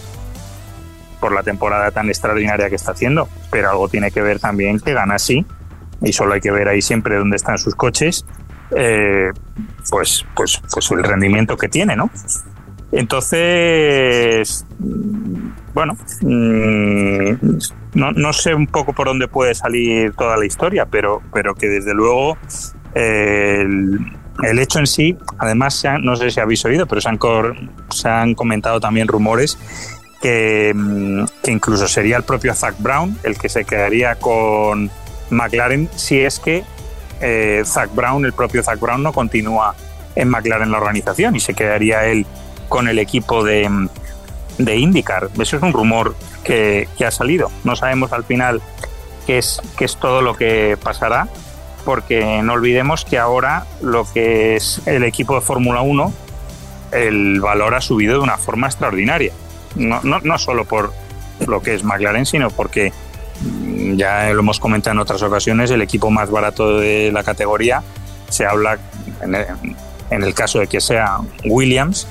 por 1.21 1.33
la 1.33 1.43
temporada 1.43 1.91
tan 1.91 2.09
extraordinaria 2.09 2.69
que 2.69 2.77
está 2.77 2.93
haciendo, 2.93 3.29
pero 3.51 3.71
algo 3.71 3.89
tiene 3.89 4.11
que 4.11 4.21
ver 4.21 4.39
también 4.39 4.81
que 4.81 4.93
gana 4.93 5.15
así 5.15 5.47
y 6.03 6.13
solo 6.13 6.35
hay 6.35 6.41
que 6.41 6.51
ver 6.51 6.69
ahí 6.69 6.83
siempre 6.83 7.17
dónde 7.17 7.37
están 7.37 7.59
sus 7.59 7.75
coches, 7.75 8.25
eh, 8.77 9.31
pues, 9.91 10.27
pues, 10.35 10.61
pues 10.71 10.91
el 10.91 11.03
rendimiento 11.03 11.57
que 11.57 11.69
tiene, 11.69 11.97
¿no? 11.97 12.11
Entonces, 12.93 14.65
bueno, 15.75 15.97
mm, 16.21 17.59
no, 17.95 18.13
no, 18.13 18.33
sé 18.33 18.55
un 18.55 18.67
poco 18.67 18.93
por 18.93 19.07
dónde 19.07 19.29
puede 19.29 19.55
salir 19.55 20.13
toda 20.15 20.37
la 20.37 20.47
historia, 20.47 20.87
pero, 20.87 21.23
pero 21.33 21.55
que 21.55 21.69
desde 21.69 21.95
luego 21.95 22.39
eh, 22.95 23.67
el, 24.43 24.59
hecho 24.59 24.79
en 24.79 24.87
sí, 24.87 25.17
además, 25.39 25.85
han, 25.85 26.03
no 26.03 26.17
sé 26.17 26.31
si 26.31 26.41
habéis 26.41 26.65
oído, 26.65 26.87
pero 26.87 27.01
se 27.01 27.09
han, 27.09 27.19
se 27.91 28.09
han 28.09 28.35
comentado 28.35 28.81
también 28.81 29.09
rumores 29.09 29.59
que, 30.21 30.73
mm, 30.75 31.25
que, 31.43 31.51
incluso 31.51 31.89
sería 31.89 32.17
el 32.17 32.23
propio 32.23 32.55
Zach 32.55 32.75
Brown 32.79 33.19
el 33.23 33.39
que 33.39 33.49
se 33.49 33.65
quedaría 33.65 34.17
con 34.17 34.91
McLaren 35.31 35.89
si 35.95 36.21
es 36.21 36.39
que 36.39 36.65
eh, 37.21 37.63
Zach 37.65 37.95
Brown, 37.95 38.25
el 38.25 38.33
propio 38.33 38.63
Zach 38.63 38.79
Brown, 38.79 39.03
no 39.03 39.13
continúa 39.13 39.75
en 40.15 40.29
McLaren 40.29 40.71
la 40.71 40.79
organización 40.79 41.37
y 41.37 41.41
se 41.41 41.55
quedaría 41.55 42.07
él 42.07 42.27
con 42.69 42.89
el 42.89 42.99
equipo 42.99 43.45
de, 43.45 43.89
de 44.59 44.77
IndyCar. 44.77 45.31
Eso 45.39 45.57
es 45.57 45.63
un 45.63 45.73
rumor 45.73 46.15
que, 46.45 46.89
que, 46.97 47.05
ha 47.05 47.11
salido. 47.11 47.51
No 47.65 47.77
sabemos 47.77 48.13
al 48.13 48.25
final 48.25 48.61
qué 49.27 49.39
es, 49.39 49.61
qué 49.77 49.85
es 49.85 49.97
todo 49.97 50.23
lo 50.23 50.35
que 50.35 50.77
pasará, 50.83 51.29
porque 51.87 52.43
no 52.43 52.55
olvidemos 52.55 53.05
que 53.05 53.17
ahora 53.17 53.65
lo 53.81 54.05
que 54.13 54.57
es 54.57 54.83
el 54.87 55.05
equipo 55.05 55.37
de 55.37 55.41
Fórmula 55.41 55.83
1, 55.83 56.13
el 56.91 57.41
valor 57.41 57.77
ha 57.77 57.81
subido 57.81 58.15
de 58.15 58.19
una 58.19 58.37
forma 58.37 58.67
extraordinaria. 58.67 59.33
No, 59.77 60.39
solo 60.39 60.65
por 60.65 60.93
lo 61.47 61.63
que 61.63 61.75
es 61.75 61.85
McLaren, 61.85 62.27
sino 62.27 62.51
porque 62.51 62.93
mm, 63.41 63.95
ya 63.95 64.29
lo 64.31 64.41
hemos 64.41 64.59
comentado 64.59 64.95
en 64.95 64.99
otras 64.99 65.23
ocasiones, 65.23 65.71
el 65.71 65.81
equipo 65.81 66.11
más 66.11 66.29
barato 66.29 66.81
de 66.81 67.13
la 67.13 67.23
categoría, 67.23 67.85
se 68.31 68.45
habla, 68.45 68.79
en 69.23 69.37
el, 69.37 69.47
en 70.11 70.25
el 70.25 70.35
caso 70.35 70.59
de 70.59 70.67
que 70.67 70.81
sea 70.81 71.19
Williams, 71.45 72.09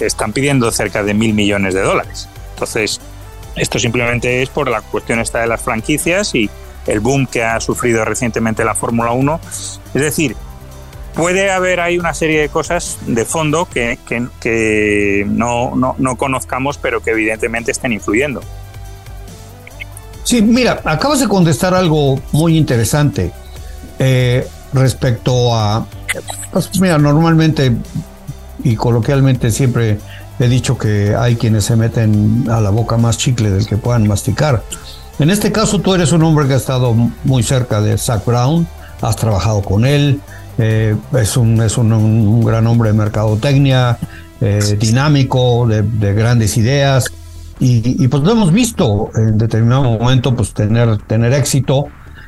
están 0.00 0.34
pidiendo 0.34 0.70
cerca 0.70 1.02
de 1.02 1.14
mil 1.14 1.32
millones 1.32 1.72
de 1.72 1.80
dólares. 1.80 2.28
Entonces, 2.52 3.00
esto 3.56 3.78
simplemente 3.78 4.42
es 4.42 4.50
por 4.50 4.68
la 4.68 4.82
cuestión 4.82 5.18
esta 5.18 5.40
de 5.40 5.46
las 5.46 5.62
franquicias 5.62 6.34
y 6.34 6.50
el 6.86 7.00
boom 7.00 7.26
que 7.26 7.42
ha 7.42 7.60
sufrido 7.60 8.04
recientemente 8.04 8.64
la 8.64 8.74
Fórmula 8.74 9.12
1. 9.12 9.40
Es 9.94 10.02
decir, 10.02 10.36
puede 11.14 11.50
haber 11.50 11.80
ahí 11.80 11.98
una 11.98 12.14
serie 12.14 12.40
de 12.40 12.48
cosas 12.48 12.98
de 13.06 13.24
fondo 13.24 13.66
que, 13.66 13.98
que, 14.06 15.24
no, 15.28 15.74
no, 15.74 15.94
no, 15.98 16.16
conozcamos, 16.16 16.78
pero 16.78 17.00
que 17.02 17.10
evidentemente 17.10 17.72
estén 17.72 17.92
influyendo. 17.92 18.40
Sí, 20.24 20.42
mira, 20.42 20.80
acabas 20.84 21.20
de 21.20 21.28
contestar 21.28 21.74
algo 21.74 22.20
muy 22.32 22.56
interesante 22.56 23.32
eh, 23.98 24.46
respecto 24.72 25.54
a, 25.56 25.86
pues 26.52 26.78
mira, 26.80 26.98
normalmente 26.98 27.72
y 28.62 28.76
coloquialmente 28.76 29.50
siempre 29.50 29.98
he 30.38 30.48
dicho 30.48 30.78
que 30.78 31.14
hay 31.16 31.36
quienes 31.36 31.64
se 31.64 31.76
meten 31.76 32.44
a 32.50 32.60
la 32.60 32.70
boca 32.70 32.96
más 32.96 33.18
chicle 33.18 33.50
del 33.50 33.66
que 33.66 33.76
puedan 33.76 34.06
masticar. 34.06 34.62
En 35.18 35.30
este 35.30 35.50
caso 35.50 35.80
tú 35.80 35.94
eres 35.94 36.12
un 36.12 36.22
hombre 36.22 36.46
que 36.46 36.54
ha 36.54 36.58
estado 36.58 36.94
muy 37.24 37.42
cerca 37.42 37.80
de 37.80 37.98
Zach 37.98 38.24
Brown, 38.24 38.68
has 39.02 39.16
trabajado 39.16 39.62
con 39.62 39.84
él, 39.84 40.20
eh, 40.58 40.96
es, 41.16 41.36
un, 41.36 41.60
es 41.60 41.76
un, 41.76 42.44
gran 42.44 42.66
hombre 42.66 42.90
de 42.90 42.98
mercadotecnia, 42.98 43.98
eh, 44.40 44.76
dinámico, 44.78 45.66
de, 45.66 45.82
de, 45.82 46.14
grandes 46.14 46.56
ideas, 46.56 47.06
y, 47.58 48.02
y, 48.04 48.06
pues 48.06 48.22
lo 48.22 48.30
hemos 48.30 48.52
visto 48.52 49.10
en 49.16 49.36
determinado 49.38 49.82
momento 49.82 50.36
pues 50.36 50.54
tener, 50.54 50.98
tener 50.98 51.32
éxito, 51.32 51.86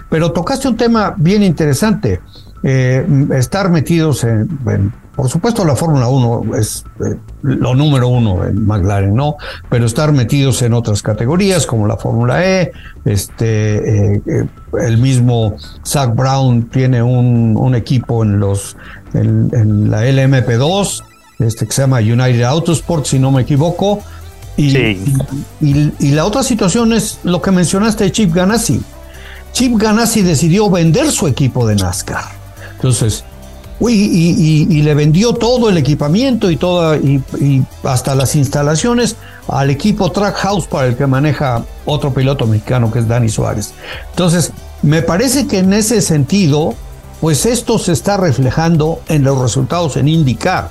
pero 0.09 0.33
tocaste 0.33 0.67
un 0.67 0.77
tema 0.77 1.15
bien 1.17 1.45
interesante, 1.45 2.21
eh, 2.63 3.07
estar 3.33 3.71
metidos 3.71 4.25
en, 4.25 4.49
en 4.67 4.93
por 5.21 5.29
supuesto, 5.29 5.67
la 5.67 5.77
Fórmula 5.77 6.09
1 6.09 6.57
es 6.57 6.83
eh, 7.05 7.15
lo 7.43 7.75
número 7.75 8.09
uno 8.09 8.43
en 8.43 8.67
McLaren, 8.67 9.15
¿no? 9.15 9.37
Pero 9.69 9.85
estar 9.85 10.13
metidos 10.13 10.63
en 10.63 10.73
otras 10.73 11.03
categorías 11.03 11.67
como 11.67 11.87
la 11.87 11.99
Fórmula 11.99 12.43
E, 12.43 12.73
este, 13.05 14.15
eh, 14.15 14.23
eh, 14.27 14.47
el 14.81 14.97
mismo 14.97 15.57
Zach 15.85 16.15
Brown 16.15 16.71
tiene 16.71 17.03
un, 17.03 17.55
un 17.55 17.75
equipo 17.75 18.23
en 18.23 18.41
los 18.41 18.79
en, 19.13 19.51
en, 19.53 19.91
la 19.91 20.07
LMP2, 20.07 21.03
este 21.41 21.67
que 21.67 21.73
se 21.73 21.83
llama 21.83 21.99
United 21.99 22.45
Autosport, 22.45 23.05
si 23.05 23.19
no 23.19 23.31
me 23.31 23.43
equivoco. 23.43 24.01
Y, 24.57 24.71
sí. 24.71 25.05
y, 25.61 25.93
y, 25.99 26.13
la 26.13 26.25
otra 26.25 26.43
situación 26.43 26.95
es 26.95 27.19
lo 27.25 27.43
que 27.43 27.51
mencionaste 27.51 28.05
de 28.05 28.13
Chip 28.13 28.33
Ganassi. 28.35 28.81
Chip 29.53 29.77
Ganassi 29.77 30.23
decidió 30.23 30.71
vender 30.71 31.11
su 31.11 31.27
equipo 31.27 31.67
de 31.67 31.77
NASCAR. 31.77 32.40
Entonces, 32.81 33.25
Uy, 33.81 33.95
y, 33.95 34.67
y, 34.69 34.79
y, 34.79 34.83
le 34.83 34.95
vendió 34.95 35.33
todo 35.33 35.71
el 35.71 35.79
equipamiento 35.79 36.51
y, 36.51 36.57
toda, 36.57 36.99
y, 36.99 37.23
y, 37.41 37.65
hasta 37.83 38.15
las 38.15 38.37
instalaciones 38.37 39.17
al 39.49 39.71
equipo 39.71 40.13
Trackhouse 40.13 40.67
para 40.67 40.89
el 40.89 40.97
que 40.97 41.07
maneja 41.07 41.65
otro 41.87 42.13
piloto 42.13 42.47
mexicano 42.47 42.93
que 42.93 42.99
es 42.99 43.09
Dani 43.09 43.31
Suárez. 43.31 43.73
Entonces, 44.11 44.53
me 44.83 45.01
parece 45.01 45.47
que 45.47 45.61
en 45.61 45.73
ese 45.73 46.03
sentido, 46.03 46.75
pues 47.23 47.47
esto 47.47 47.79
se 47.79 47.93
está 47.93 48.19
reflejando 48.19 49.01
en 49.09 49.25
los 49.25 49.39
resultados 49.41 49.97
en 49.97 50.09
IndyCar. 50.09 50.69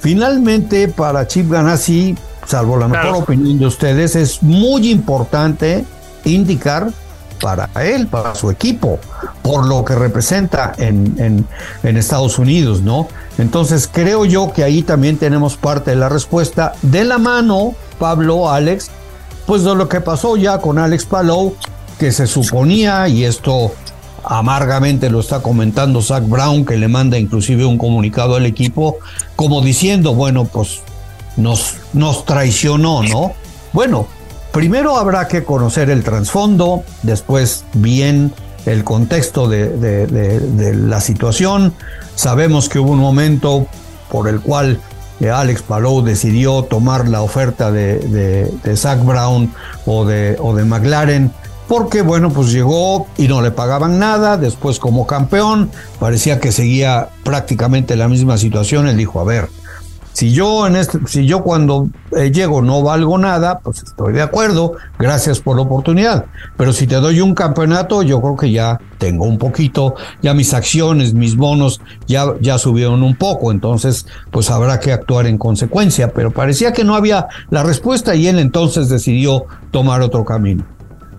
finalmente 0.00 0.88
para 0.88 1.26
Chip 1.26 1.50
Ganassi, 1.50 2.16
salvo 2.46 2.78
la 2.78 2.88
mejor 2.88 3.16
opinión 3.16 3.58
de 3.58 3.66
ustedes, 3.66 4.16
es 4.16 4.42
muy 4.42 4.90
importante 4.90 5.84
indicar 6.24 6.90
para 7.40 7.68
él, 7.82 8.06
para 8.06 8.34
su 8.34 8.50
equipo, 8.50 8.98
por 9.42 9.66
lo 9.66 9.84
que 9.84 9.94
representa 9.94 10.72
en, 10.78 11.46
en, 11.82 11.96
Estados 11.96 12.38
Unidos, 12.38 12.82
¿no? 12.82 13.08
Entonces 13.38 13.88
creo 13.92 14.24
yo 14.24 14.52
que 14.52 14.62
ahí 14.62 14.82
también 14.82 15.18
tenemos 15.18 15.56
parte 15.56 15.90
de 15.90 15.96
la 15.96 16.08
respuesta 16.08 16.74
de 16.82 17.04
la 17.04 17.18
mano, 17.18 17.74
Pablo, 17.98 18.50
Alex, 18.50 18.90
pues 19.46 19.64
de 19.64 19.74
lo 19.74 19.88
que 19.88 20.00
pasó 20.00 20.36
ya 20.36 20.58
con 20.58 20.78
Alex 20.78 21.06
Palou, 21.06 21.56
que 21.98 22.12
se 22.12 22.26
suponía, 22.26 23.08
y 23.08 23.24
esto 23.24 23.72
amargamente 24.24 25.10
lo 25.10 25.20
está 25.20 25.40
comentando 25.40 26.02
Zach 26.02 26.24
Brown, 26.26 26.64
que 26.64 26.76
le 26.76 26.88
manda 26.88 27.18
inclusive 27.18 27.64
un 27.64 27.78
comunicado 27.78 28.36
al 28.36 28.46
equipo, 28.46 28.98
como 29.36 29.60
diciendo, 29.60 30.14
bueno, 30.14 30.44
pues 30.44 30.82
nos, 31.36 31.76
nos 31.92 32.24
traicionó, 32.24 33.02
¿no? 33.02 33.32
Bueno, 33.72 34.06
primero 34.52 34.96
habrá 34.96 35.28
que 35.28 35.44
conocer 35.44 35.90
el 35.90 36.02
trasfondo, 36.02 36.82
después 37.02 37.64
bien 37.74 38.32
el 38.66 38.84
contexto 38.84 39.48
de, 39.48 40.74
la 40.74 41.00
situación. 41.00 41.74
Sabemos 42.14 42.68
que 42.68 42.78
hubo 42.78 42.92
un 42.92 42.98
momento 42.98 43.66
por 44.10 44.28
el 44.28 44.40
cual 44.40 44.80
eh, 45.20 45.30
Alex 45.30 45.62
Palou 45.62 46.02
decidió 46.02 46.64
tomar 46.64 47.08
la 47.08 47.22
oferta 47.22 47.70
de, 47.70 48.50
Zach 48.76 49.04
Brown 49.04 49.52
o 49.86 50.04
de, 50.04 50.36
o 50.40 50.54
de 50.54 50.64
McLaren 50.64 51.32
porque 51.70 52.02
bueno, 52.02 52.30
pues 52.32 52.50
llegó 52.50 53.06
y 53.16 53.28
no 53.28 53.42
le 53.42 53.52
pagaban 53.52 54.00
nada, 54.00 54.36
después 54.36 54.80
como 54.80 55.06
campeón, 55.06 55.70
parecía 56.00 56.40
que 56.40 56.50
seguía 56.50 57.10
prácticamente 57.22 57.94
la 57.94 58.08
misma 58.08 58.38
situación, 58.38 58.88
él 58.88 58.96
dijo, 58.96 59.20
a 59.20 59.24
ver, 59.24 59.48
si 60.12 60.32
yo 60.32 60.66
en 60.66 60.76
este, 60.76 60.98
si 61.06 61.24
yo 61.24 61.42
cuando 61.42 61.88
eh, 62.16 62.30
llego 62.32 62.62
no 62.62 62.82
valgo 62.82 63.16
nada, 63.16 63.60
pues 63.60 63.82
estoy 63.82 64.12
de 64.12 64.22
acuerdo, 64.22 64.74
gracias 64.98 65.40
por 65.40 65.56
la 65.56 65.62
oportunidad. 65.62 66.26
Pero 66.56 66.72
si 66.72 66.86
te 66.86 66.96
doy 66.96 67.20
un 67.20 67.34
campeonato, 67.34 68.02
yo 68.02 68.20
creo 68.20 68.36
que 68.36 68.50
ya 68.50 68.80
tengo 68.98 69.24
un 69.24 69.38
poquito, 69.38 69.94
ya 70.20 70.34
mis 70.34 70.52
acciones, 70.52 71.14
mis 71.14 71.36
bonos 71.36 71.80
ya, 72.06 72.34
ya 72.40 72.58
subieron 72.58 73.02
un 73.02 73.14
poco, 73.14 73.52
entonces 73.52 74.06
pues 74.30 74.50
habrá 74.50 74.80
que 74.80 74.92
actuar 74.92 75.26
en 75.26 75.38
consecuencia. 75.38 76.12
Pero 76.12 76.32
parecía 76.32 76.72
que 76.72 76.84
no 76.84 76.96
había 76.96 77.28
la 77.50 77.62
respuesta 77.62 78.14
y 78.14 78.26
él 78.26 78.38
entonces 78.38 78.88
decidió 78.88 79.44
tomar 79.70 80.02
otro 80.02 80.24
camino. 80.24 80.64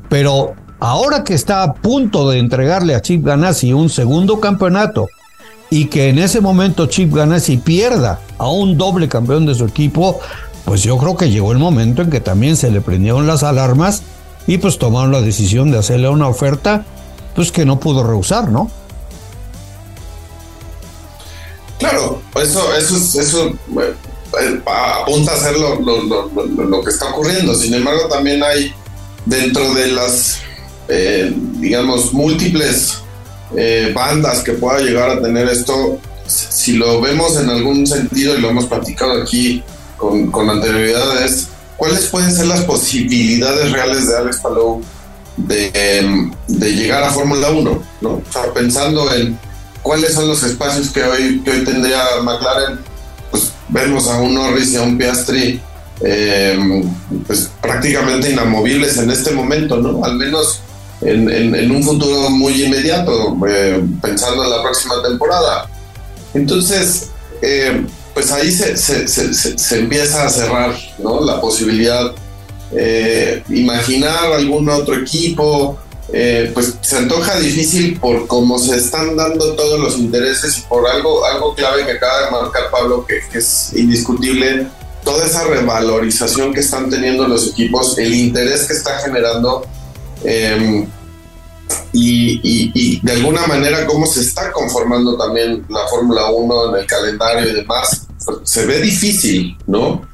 Pero 0.10 0.54
ahora 0.80 1.24
que 1.24 1.34
está 1.34 1.64
a 1.64 1.74
punto 1.74 2.30
de 2.30 2.40
entregarle 2.40 2.94
a 2.94 3.02
Chip 3.02 3.26
Ganassi 3.26 3.72
un 3.72 3.90
segundo 3.90 4.42
campeonato 4.42 5.08
y 5.72 5.86
que 5.86 6.10
en 6.10 6.20
ese 6.20 6.42
momento 6.42 6.86
Chip 6.86 7.16
Ganassi 7.16 7.56
pierda 7.56 8.20
a 8.38 8.50
un 8.50 8.78
doble 8.78 9.08
campeón 9.08 9.46
de 9.46 9.56
su 9.56 9.66
equipo, 9.66 10.20
pues 10.66 10.84
yo 10.84 10.98
creo 10.98 11.16
que 11.16 11.32
llegó 11.32 11.54
el 11.54 11.60
momento 11.60 12.02
en 12.02 12.10
que 12.10 12.20
también 12.20 12.58
se 12.58 12.70
le 12.70 12.82
prendieron 12.82 13.26
las 13.26 13.42
alarmas 13.42 14.04
y 14.48 14.58
pues 14.58 14.78
tomaron 14.78 15.14
la 15.14 15.22
decisión 15.22 15.72
de 15.72 15.78
hacerle 15.78 16.10
una 16.10 16.28
oferta 16.28 16.84
pues 17.36 17.54
que 17.54 17.66
no 17.66 17.80
pudo 17.80 18.04
rehusar, 18.04 18.50
¿no? 18.50 18.70
Claro, 21.80 22.22
eso, 22.36 22.76
eso, 22.76 23.22
eso 23.22 23.48
eh, 23.48 24.62
apunta 24.66 25.34
a 25.34 25.38
ser 25.38 25.58
lo, 25.58 25.80
lo, 25.80 26.84
que 26.84 26.90
está 26.90 27.10
ocurriendo. 27.12 27.56
Sin 27.56 27.74
embargo, 27.74 28.10
también 28.10 28.44
hay 28.44 28.74
dentro 29.26 29.74
de 29.74 29.88
las, 29.88 30.40
eh, 30.90 31.34
digamos, 31.34 32.14
múltiples 32.14 33.02
eh, 33.56 33.92
bandas 33.94 34.44
que 34.44 34.54
pueda 34.54 34.80
llegar 34.80 35.10
a 35.10 35.22
tener 35.22 35.48
esto, 35.50 36.00
si 36.28 36.74
lo 36.74 37.02
vemos 37.02 37.38
en 37.38 37.50
algún 37.50 37.86
sentido 37.86 38.38
y 38.38 38.42
lo 38.42 38.50
hemos 38.50 38.66
platicado 38.66 39.22
aquí 39.22 39.64
con, 39.98 40.32
con 40.32 40.50
anterioridades, 40.50 41.48
¿cuáles 41.78 42.06
pueden 42.08 42.32
ser 42.32 42.48
las 42.48 42.62
posibilidades 42.62 43.72
reales 43.72 44.08
de 44.08 44.18
Alex 44.18 44.38
Palou 44.38 44.82
de, 45.38 46.32
de 46.48 46.72
llegar 46.74 47.04
a 47.04 47.12
Fórmula 47.12 47.50
1? 47.52 47.84
¿no? 48.02 48.10
O 48.10 48.24
sea, 48.32 48.54
pensando 48.54 49.14
en 49.14 49.38
cuáles 49.82 50.14
son 50.14 50.28
los 50.28 50.44
espacios 50.44 50.90
que 50.90 51.04
hoy, 51.04 51.42
que 51.44 51.52
hoy 51.52 51.64
tendría 51.64 52.04
McLaren, 52.24 52.80
pues 53.30 53.52
vemos 53.70 54.08
a 54.08 54.20
un 54.20 54.36
Norris 54.36 54.74
y 54.74 54.78
a 54.78 54.84
un 54.84 54.98
Piastri 54.98 55.62
eh, 56.04 56.84
pues 57.28 57.50
prácticamente 57.62 58.32
inamovibles 58.32 58.98
en 58.98 59.12
este 59.12 59.32
momento, 59.32 59.78
¿no? 59.78 60.04
Al 60.04 60.16
menos 60.16 60.62
en, 61.02 61.72
un 61.72 61.84
futuro 61.84 62.30
muy 62.30 62.64
inmediato, 62.64 63.36
eh, 63.48 63.84
pensando 64.02 64.44
en 64.44 64.50
la 64.50 64.62
próxima 64.62 65.02
temporada. 65.02 65.70
Entonces, 66.34 67.10
eh, 67.42 67.86
pues 68.14 68.32
ahí 68.32 68.52
se, 68.52 68.78
se, 68.78 69.80
empieza 69.80 70.26
a 70.26 70.30
cerrar 70.30 70.76
¿no? 71.00 71.24
la 71.24 71.40
posibilidad. 71.40 72.12
imaginar 73.50 74.34
algún 74.34 74.70
otro 74.70 74.96
equipo, 74.96 75.78
pues 76.54 76.76
se 76.82 76.98
antoja 76.98 77.40
difícil 77.40 78.00
por 78.00 78.28
cómo 78.28 78.60
se 78.60 78.76
están 78.76 79.16
dando 79.16 79.54
todos 79.56 79.80
los 79.80 79.98
intereses 79.98 80.58
y 80.58 80.62
por 80.62 80.88
algo, 80.88 81.26
algo 81.26 81.56
clave 81.56 81.86
que 81.86 81.94
acaba 81.94 82.26
de 82.26 82.32
marcar 82.32 82.70
Pablo, 82.70 83.06
que, 83.06 83.20
que 83.32 83.40
es 83.40 83.72
indiscutible, 83.74 84.68
toda 85.04 85.26
esa 85.26 85.46
revalorización 85.46 86.54
que 86.54 86.60
están 86.60 86.90
teniendo 86.90 87.28
los 87.28 87.50
equipos, 87.50 87.98
el 87.98 88.14
interés 88.14 88.68
que 88.68 88.74
está 88.74 89.00
generando 89.00 89.66
em, 90.24 90.88
y, 91.94 93.00
de 93.02 93.12
alguna 93.12 93.48
manera 93.48 93.86
cómo 93.86 94.06
se 94.06 94.22
está 94.22 94.52
conformando 94.52 95.18
también 95.18 95.66
la 95.70 95.88
Fórmula 95.88 96.32
1 96.32 96.70
en 96.70 96.82
el 96.82 96.88
calendario 96.88 97.50
y 97.50 97.54
demás, 97.54 98.08
se 98.44 98.66
ve 98.66 98.82
difícil, 98.82 99.58
¿no? 99.68 100.10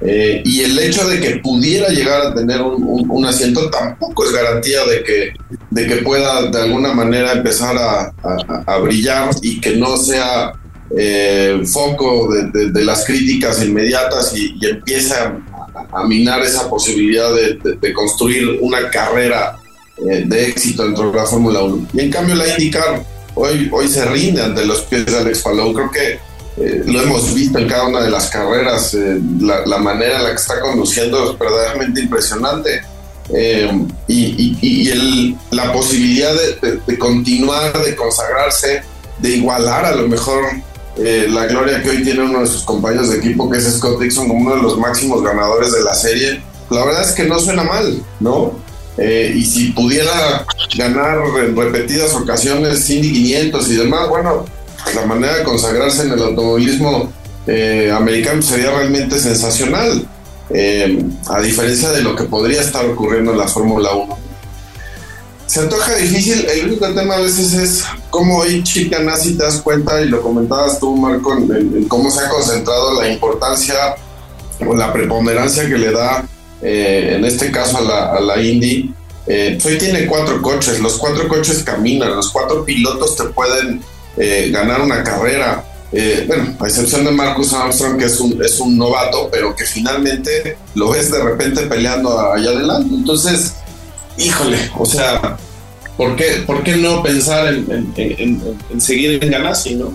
Eh, 0.00 0.42
y 0.44 0.60
el 0.60 0.78
hecho 0.78 1.08
de 1.08 1.20
que 1.20 1.40
pudiera 1.40 1.88
llegar 1.88 2.22
a 2.22 2.34
tener 2.34 2.62
un, 2.62 3.26
asiento 3.26 3.68
tampoco 3.68 4.24
es 4.24 4.32
garantía 4.32 4.84
de 4.84 5.02
que, 5.02 5.32
de 5.70 5.86
que 5.86 5.96
pueda 5.96 6.50
de 6.50 6.62
alguna 6.62 6.92
manera 6.92 7.32
empezar 7.32 7.76
a 7.76 8.78
brillar 8.78 9.30
y 9.42 9.60
que 9.60 9.76
no 9.76 9.96
sea 9.96 10.52
eh, 10.96 11.60
foco 11.66 12.28
de, 12.32 12.84
las 12.84 13.04
críticas 13.04 13.62
inmediatas 13.62 14.34
y, 14.34 14.58
empieza 14.66 15.36
a, 15.92 16.04
minar 16.04 16.42
esa 16.42 16.68
posibilidad 16.68 17.30
de, 17.34 17.92
construir 17.92 18.58
una 18.60 18.90
carrera 18.90 19.56
eh, 19.98 20.24
de 20.26 20.48
éxito 20.48 20.84
dentro 20.84 21.10
de 21.10 21.16
la 21.16 21.26
Fórmula 21.26 21.60
1. 21.62 21.88
Y 21.94 22.00
en 22.00 22.10
cambio 22.10 22.34
la 22.34 22.48
IndyCar 22.48 23.04
hoy, 23.34 23.68
hoy 23.72 23.88
se 23.88 24.04
rinde 24.04 24.42
ante 24.42 24.64
los 24.64 24.82
pies 24.82 25.06
de 25.06 25.18
Alex 25.18 25.42
Palou. 25.42 25.72
Creo 25.72 25.90
que 25.90 26.18
eh, 26.56 26.82
lo 26.86 27.02
hemos 27.02 27.34
visto 27.34 27.58
en 27.58 27.68
cada 27.68 27.86
una 27.86 28.00
de 28.00 28.10
las 28.10 28.30
carreras, 28.30 28.96
la, 29.40 29.78
manera 29.78 30.18
en 30.18 30.24
la 30.24 30.30
que 30.30 30.36
está 30.36 30.60
conduciendo 30.60 31.30
es 31.30 31.38
verdaderamente 31.38 32.00
impresionante. 32.00 32.82
y, 34.08 34.88
el, 34.90 35.36
la 35.50 35.72
posibilidad 35.72 36.32
de, 36.34 36.80
de, 36.86 36.98
continuar, 36.98 37.84
de 37.84 37.94
consagrarse, 37.94 38.82
de 39.18 39.28
igualar 39.30 39.84
a 39.84 39.94
lo 39.94 40.08
mejor 40.08 40.44
eh, 40.98 41.26
la 41.30 41.46
gloria 41.46 41.82
que 41.82 41.90
hoy 41.90 42.02
tiene 42.02 42.22
uno 42.22 42.40
de 42.40 42.46
sus 42.46 42.62
compañeros 42.62 43.10
de 43.10 43.18
equipo, 43.18 43.48
que 43.48 43.58
es 43.58 43.64
Scott 43.76 44.00
Dixon, 44.00 44.28
como 44.28 44.40
uno 44.40 44.56
de 44.56 44.62
los 44.62 44.78
máximos 44.78 45.22
ganadores 45.22 45.72
de 45.72 45.82
la 45.82 45.94
serie, 45.94 46.42
la 46.70 46.84
verdad 46.84 47.02
es 47.02 47.12
que 47.12 47.24
no 47.24 47.38
suena 47.38 47.62
mal, 47.62 48.02
¿no? 48.20 48.52
Eh, 48.96 49.32
y 49.36 49.44
si 49.44 49.68
pudiera 49.68 50.44
ganar 50.76 51.18
en 51.44 51.56
repetidas 51.56 52.14
ocasiones 52.14 52.90
Indy 52.90 53.12
500 53.12 53.70
y 53.70 53.76
demás, 53.76 54.08
bueno, 54.08 54.44
la 54.94 55.06
manera 55.06 55.36
de 55.38 55.44
consagrarse 55.44 56.02
en 56.02 56.12
el 56.12 56.22
automovilismo 56.22 57.12
eh, 57.46 57.92
americano 57.94 58.42
sería 58.42 58.70
realmente 58.70 59.18
sensacional, 59.18 60.06
a 61.28 61.40
diferencia 61.40 61.90
de 61.90 62.00
lo 62.00 62.16
que 62.16 62.24
podría 62.24 62.62
estar 62.62 62.84
ocurriendo 62.86 63.32
en 63.32 63.38
la 63.38 63.48
Fórmula 63.48 63.92
1 63.92 64.27
se 65.48 65.60
antoja 65.60 65.96
difícil. 65.96 66.46
El 66.46 66.66
único 66.66 66.86
tema 66.92 67.16
a 67.16 67.20
veces 67.20 67.54
es 67.54 67.84
cómo 68.10 68.38
hoy 68.38 68.62
chica 68.62 69.00
nazi 69.00 69.34
te 69.34 69.44
das 69.44 69.60
cuenta, 69.62 70.00
y 70.02 70.08
lo 70.08 70.20
comentabas 70.20 70.78
tú, 70.78 70.94
Marco, 70.94 71.32
en, 71.34 71.86
cómo 71.88 72.10
se 72.10 72.20
ha 72.20 72.28
concentrado 72.28 73.00
la 73.00 73.08
importancia 73.08 73.96
o 74.64 74.76
la 74.76 74.92
preponderancia 74.92 75.66
que 75.66 75.78
le 75.78 75.90
da, 75.90 76.24
eh, 76.60 77.14
en 77.16 77.24
este 77.24 77.50
caso, 77.50 77.78
a 77.78 77.80
la, 77.80 78.12
a 78.12 78.20
la 78.20 78.40
Indy. 78.40 78.94
Eh, 79.26 79.58
hoy 79.64 79.78
tiene 79.78 80.06
cuatro 80.06 80.40
coches, 80.42 80.80
los 80.80 80.98
cuatro 80.98 81.26
coches 81.28 81.62
caminan, 81.62 82.14
los 82.14 82.30
cuatro 82.30 82.64
pilotos 82.64 83.16
te 83.16 83.24
pueden 83.24 83.82
eh, 84.18 84.50
ganar 84.52 84.82
una 84.82 85.02
carrera. 85.02 85.64
bueno, 86.26 86.56
a 86.60 86.66
excepción 86.66 87.06
de 87.06 87.10
Marcus 87.10 87.54
Armstrong, 87.54 87.96
que 87.96 88.04
es 88.04 88.20
un, 88.20 88.42
es 88.44 88.60
un 88.60 88.76
novato, 88.76 89.30
pero 89.32 89.56
que 89.56 89.64
finalmente 89.64 90.58
lo 90.74 90.90
ves 90.90 91.10
de 91.10 91.22
repente 91.22 91.62
peleando 91.62 92.20
allá 92.20 92.50
adelante. 92.50 92.94
Entonces, 92.94 93.54
híjole, 94.18 94.58
o 94.76 94.84
sea, 94.84 95.36
¿por 95.96 96.16
qué, 96.16 96.42
por 96.46 96.62
qué 96.62 96.76
no 96.76 97.02
pensar 97.02 97.48
en, 97.48 98.80
seguir 98.80 99.22
en 99.22 99.30
Ganassi, 99.30 99.76
no? 99.76 99.92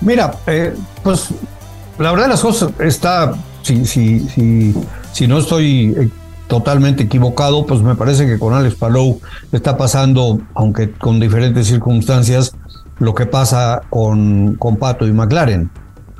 Mira, 0.00 0.34
eh, 0.46 0.74
pues 1.02 1.28
la 1.98 2.10
verdad 2.10 2.26
de 2.26 2.30
las 2.30 2.40
cosas 2.40 2.70
está, 2.80 3.34
si, 3.62 3.84
si, 3.84 4.20
si, 4.28 4.74
si 5.12 5.26
no 5.28 5.38
estoy 5.38 5.94
eh, 5.96 6.08
totalmente 6.48 7.04
equivocado, 7.04 7.66
pues 7.66 7.80
me 7.82 7.94
parece 7.94 8.26
que 8.26 8.38
con 8.38 8.54
Alex 8.54 8.74
Palou 8.74 9.20
está 9.52 9.76
pasando, 9.76 10.40
aunque 10.54 10.90
con 10.90 11.20
diferentes 11.20 11.68
circunstancias, 11.68 12.54
lo 12.98 13.14
que 13.14 13.26
pasa 13.26 13.82
con, 13.90 14.56
con 14.56 14.76
Pato 14.76 15.06
y 15.06 15.12
McLaren. 15.12 15.70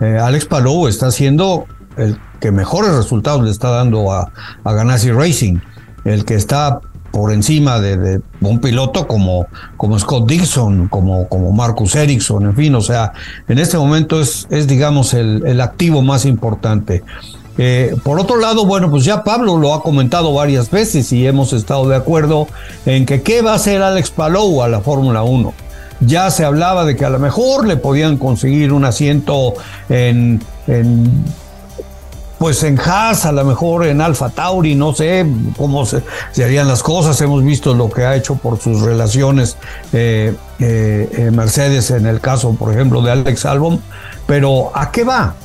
Alex 0.00 0.46
Palou 0.46 0.88
está 0.88 1.12
siendo 1.12 1.66
el 1.96 2.18
que 2.40 2.50
mejores 2.50 2.92
resultados 2.92 3.44
le 3.44 3.50
está 3.50 3.70
dando 3.70 4.11
a, 4.11 4.33
a 4.64 4.72
Ganassi 4.72 5.12
Racing, 5.12 5.59
el 6.04 6.24
que 6.24 6.34
está 6.34 6.80
por 7.10 7.30
encima 7.30 7.78
de, 7.78 8.20
un 8.40 8.58
piloto 8.58 9.06
como, 9.06 9.46
como 9.76 9.98
Scott 9.98 10.26
Dixon, 10.26 10.88
como, 10.88 11.28
como 11.28 11.52
Marcus 11.52 11.94
Ericsson, 11.94 12.46
en 12.46 12.56
fin, 12.56 12.74
o 12.74 12.80
sea, 12.80 13.12
en 13.48 13.58
este 13.58 13.76
momento 13.76 14.20
es, 14.20 14.46
es 14.50 14.66
digamos, 14.66 15.12
el, 15.12 15.42
el 15.46 15.60
activo 15.60 16.02
más 16.02 16.24
importante. 16.24 17.04
Eh, 17.58 17.94
por 18.02 18.18
otro 18.18 18.38
lado, 18.38 18.64
bueno, 18.64 18.90
pues 18.90 19.04
ya 19.04 19.24
Pablo 19.24 19.58
lo 19.58 19.74
ha 19.74 19.82
comentado 19.82 20.32
varias 20.32 20.70
veces 20.70 21.12
y 21.12 21.26
hemos 21.26 21.52
estado 21.52 21.86
de 21.86 21.96
acuerdo 21.96 22.48
en 22.86 23.04
que 23.04 23.22
qué 23.22 23.42
va 23.42 23.52
a 23.52 23.56
hacer 23.56 23.82
Alex 23.82 24.10
Palou 24.10 24.62
a 24.62 24.68
la 24.68 24.80
Fórmula 24.80 25.22
1. 25.22 25.52
Ya 26.00 26.30
se 26.30 26.44
hablaba 26.44 26.84
de 26.84 26.96
que 26.96 27.04
a 27.04 27.10
lo 27.10 27.18
mejor 27.18 27.66
le 27.66 27.76
podían 27.76 28.16
conseguir 28.16 28.72
un 28.72 28.84
asiento 28.84 29.54
en, 29.88 30.42
en 30.66 31.24
pues 32.42 32.64
en 32.64 32.76
Haas, 32.76 33.24
a 33.24 33.31
lo 33.31 33.44
mejor 33.44 33.87
en 33.87 34.00
Alfa 34.00 34.28
Tauri, 34.28 34.74
no 34.74 34.92
sé 34.92 35.24
cómo 35.57 35.87
se, 35.87 36.02
harían 36.42 36.66
las 36.66 36.83
cosas. 36.83 37.20
Hemos 37.20 37.44
visto 37.44 37.72
lo 37.72 37.88
que 37.88 38.05
ha 38.05 38.16
hecho 38.16 38.35
por 38.35 38.59
sus 38.59 38.81
relaciones 38.81 39.57
eh, 39.92 40.35
eh, 40.59 41.31
Mercedes 41.33 41.92
en 41.92 42.05
el 42.05 42.20
caso, 42.20 42.52
por 42.55 42.72
ejemplo, 42.72 43.00
de 43.00 43.12
Alex 43.12 43.46
Albon. 43.46 43.81
Pero 44.26 44.72
¿a 44.74 44.90
qué 44.90 45.05
va? 45.05 45.37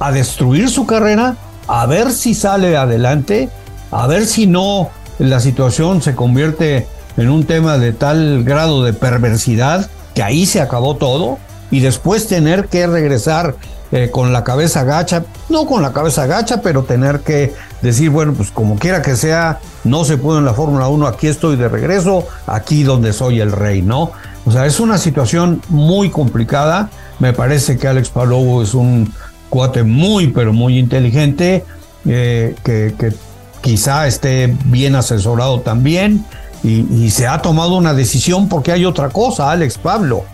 ¿A 0.00 0.10
destruir 0.10 0.68
su 0.70 0.86
carrera? 0.86 1.36
¿A 1.68 1.86
ver 1.86 2.10
si 2.10 2.34
sale 2.34 2.76
adelante? 2.76 3.48
¿A 3.92 4.08
ver 4.08 4.26
si 4.26 4.48
no 4.48 4.90
la 5.20 5.38
situación 5.38 6.02
se 6.02 6.16
convierte 6.16 6.88
en 7.16 7.30
un 7.30 7.44
tema 7.44 7.78
de 7.78 7.92
tal 7.92 8.42
grado 8.42 8.82
de 8.82 8.92
perversidad 8.92 9.88
que 10.16 10.24
ahí 10.24 10.46
se 10.46 10.60
acabó 10.60 10.96
todo? 10.96 11.38
Y 11.70 11.78
después 11.78 12.26
tener 12.26 12.66
que 12.66 12.88
regresar 12.88 13.54
eh, 13.92 14.08
con 14.10 14.32
la 14.32 14.44
cabeza 14.44 14.84
gacha, 14.84 15.24
no 15.48 15.66
con 15.66 15.82
la 15.82 15.92
cabeza 15.92 16.26
gacha, 16.26 16.62
pero 16.62 16.84
tener 16.84 17.20
que 17.20 17.54
decir, 17.82 18.10
bueno, 18.10 18.34
pues 18.34 18.50
como 18.52 18.78
quiera 18.78 19.02
que 19.02 19.16
sea, 19.16 19.58
no 19.82 20.04
se 20.04 20.16
puede 20.16 20.38
en 20.38 20.44
la 20.44 20.54
Fórmula 20.54 20.86
1, 20.88 21.06
aquí 21.08 21.26
estoy 21.26 21.56
de 21.56 21.68
regreso, 21.68 22.26
aquí 22.46 22.84
donde 22.84 23.12
soy 23.12 23.40
el 23.40 23.50
rey, 23.50 23.82
¿no? 23.82 24.12
O 24.46 24.52
sea, 24.52 24.66
es 24.66 24.80
una 24.80 24.96
situación 24.96 25.60
muy 25.68 26.10
complicada. 26.10 26.88
Me 27.18 27.32
parece 27.32 27.76
que 27.78 27.88
Alex 27.88 28.10
Palou 28.10 28.62
es 28.62 28.74
un 28.74 29.12
cuate 29.48 29.82
muy, 29.82 30.28
pero 30.28 30.52
muy 30.52 30.78
inteligente, 30.78 31.64
eh, 32.06 32.54
que, 32.64 33.12
quizá 33.60 34.06
esté 34.06 34.56
bien 34.66 34.94
asesorado 34.94 35.60
también. 35.60 36.24
Y, 36.62 37.10
se 37.10 37.26
ha 37.26 37.40
tomado 37.40 37.74
una 37.74 37.94
decisión 37.94 38.48
porque 38.48 38.70
hay 38.70 38.84
otra 38.84 39.08
cosa, 39.08 39.50
Alex 39.50 39.78
Pablo 39.78 40.24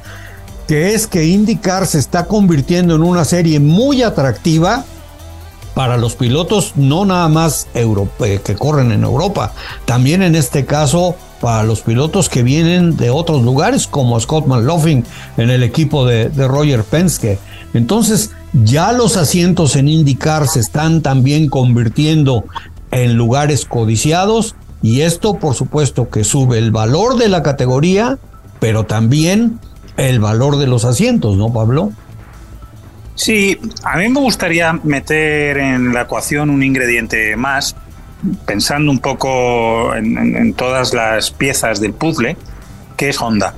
que 0.67 0.95
es 0.95 1.07
que 1.07 1.27
IndyCar 1.27 1.87
se 1.87 1.99
está 1.99 2.27
convirtiendo 2.27 2.95
en 2.95 3.03
una 3.03 3.25
serie 3.25 3.61
muy 3.61 4.03
atractiva 4.03 4.85
para 5.75 5.99
los 5.99 6.17
pilotos, 6.17 6.73
no 6.77 7.05
nada 7.05 7.29
más 7.29 7.69
eh, 7.75 8.41
que 8.43 8.55
corren 8.55 8.93
en 8.93 9.05
Europa, 9.05 9.53
también 9.85 10.23
en 10.23 10.35
este 10.35 10.65
caso 10.65 11.17
para 11.41 11.65
los 11.65 11.83
pilotos 11.83 12.31
que 12.31 12.43
vienen 12.43 12.97
de 12.97 13.11
otros 13.11 13.43
lugares, 13.43 13.87
como 13.87 14.19
Scott 14.19 14.47
McLaughlin 14.47 15.05
en 15.37 15.51
el 15.51 15.63
equipo 15.63 16.07
de, 16.07 16.31
de 16.31 16.49
Roger 16.49 16.83
Penske. 16.83 17.39
Entonces, 17.75 18.31
ya 18.65 18.93
los 18.93 19.19
asientos 19.19 19.77
en 19.77 19.89
IndyCar 19.89 20.49
se 20.49 20.61
están 20.61 21.03
también 21.03 21.49
convirtiendo 21.51 22.45
en 22.91 23.17
lugares 23.17 23.67
codiciados 23.67 24.55
y 24.81 25.03
esto, 25.03 25.35
por 25.35 25.55
supuesto, 25.55 26.09
que 26.09 26.25
sube 26.25 26.57
el 26.57 26.71
valor 26.71 27.19
de 27.19 27.29
la 27.29 27.43
categoría, 27.43 28.19
pero 28.61 28.85
también 28.85 29.61
el 29.97 30.21
valor 30.21 30.59
de 30.59 30.67
los 30.67 30.85
asientos, 30.85 31.37
¿no, 31.37 31.53
Pablo? 31.53 31.93
Sí, 33.15 33.59
a 33.83 33.97
mí 33.97 34.09
me 34.11 34.21
gustaría 34.21 34.75
meter 34.75 35.57
en 35.57 35.95
la 35.95 36.03
ecuación 36.03 36.51
un 36.51 36.63
ingrediente 36.63 37.35
más, 37.37 37.75
pensando 38.45 38.91
un 38.91 38.99
poco 38.99 39.95
en, 39.95 40.53
todas 40.53 40.93
las 40.93 41.31
piezas 41.31 41.81
del 41.81 41.95
puzzle, 41.95 42.37
que 42.97 43.09
es 43.09 43.21
Honda. 43.21 43.55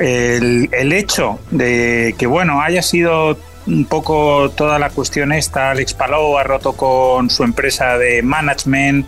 El, 0.00 0.92
hecho 0.92 1.38
de 1.50 2.14
que, 2.16 2.26
bueno, 2.26 2.62
haya 2.62 2.82
sido 2.82 3.36
un 3.66 3.84
poco 3.84 4.50
toda 4.50 4.78
la 4.78 4.88
cuestión 4.88 5.32
esta, 5.32 5.70
Alex 5.70 5.92
Palou 5.92 6.38
ha 6.38 6.42
roto 6.42 6.72
con 6.72 7.28
su 7.28 7.44
empresa 7.44 7.98
de 7.98 8.22
management, 8.22 9.06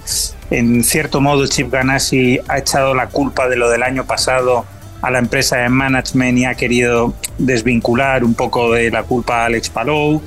en 0.51 0.85
cierto 0.85 1.23
modo 1.23 1.47
Chip 1.47 1.73
Ganassi 1.73 2.39
ha 2.49 2.59
echado 2.59 2.95
la 2.95 3.09
culpa 3.09 3.49
de 3.49 3.57
lo 3.57 3.71
del 3.71 3.83
año 3.83 4.05
pasado 4.05 4.67
a 5.05 5.11
la 5.11 5.19
empresa 5.19 5.59
de 5.59 5.69
management 5.69 6.39
y 6.39 6.45
ha 6.47 6.55
querido 6.55 7.13
desvincular 7.37 8.25
un 8.25 8.33
poco 8.33 8.73
de 8.73 8.91
la 8.91 9.03
culpa 9.03 9.43
a 9.43 9.45
Alex 9.47 9.69
Palou. 9.69 10.23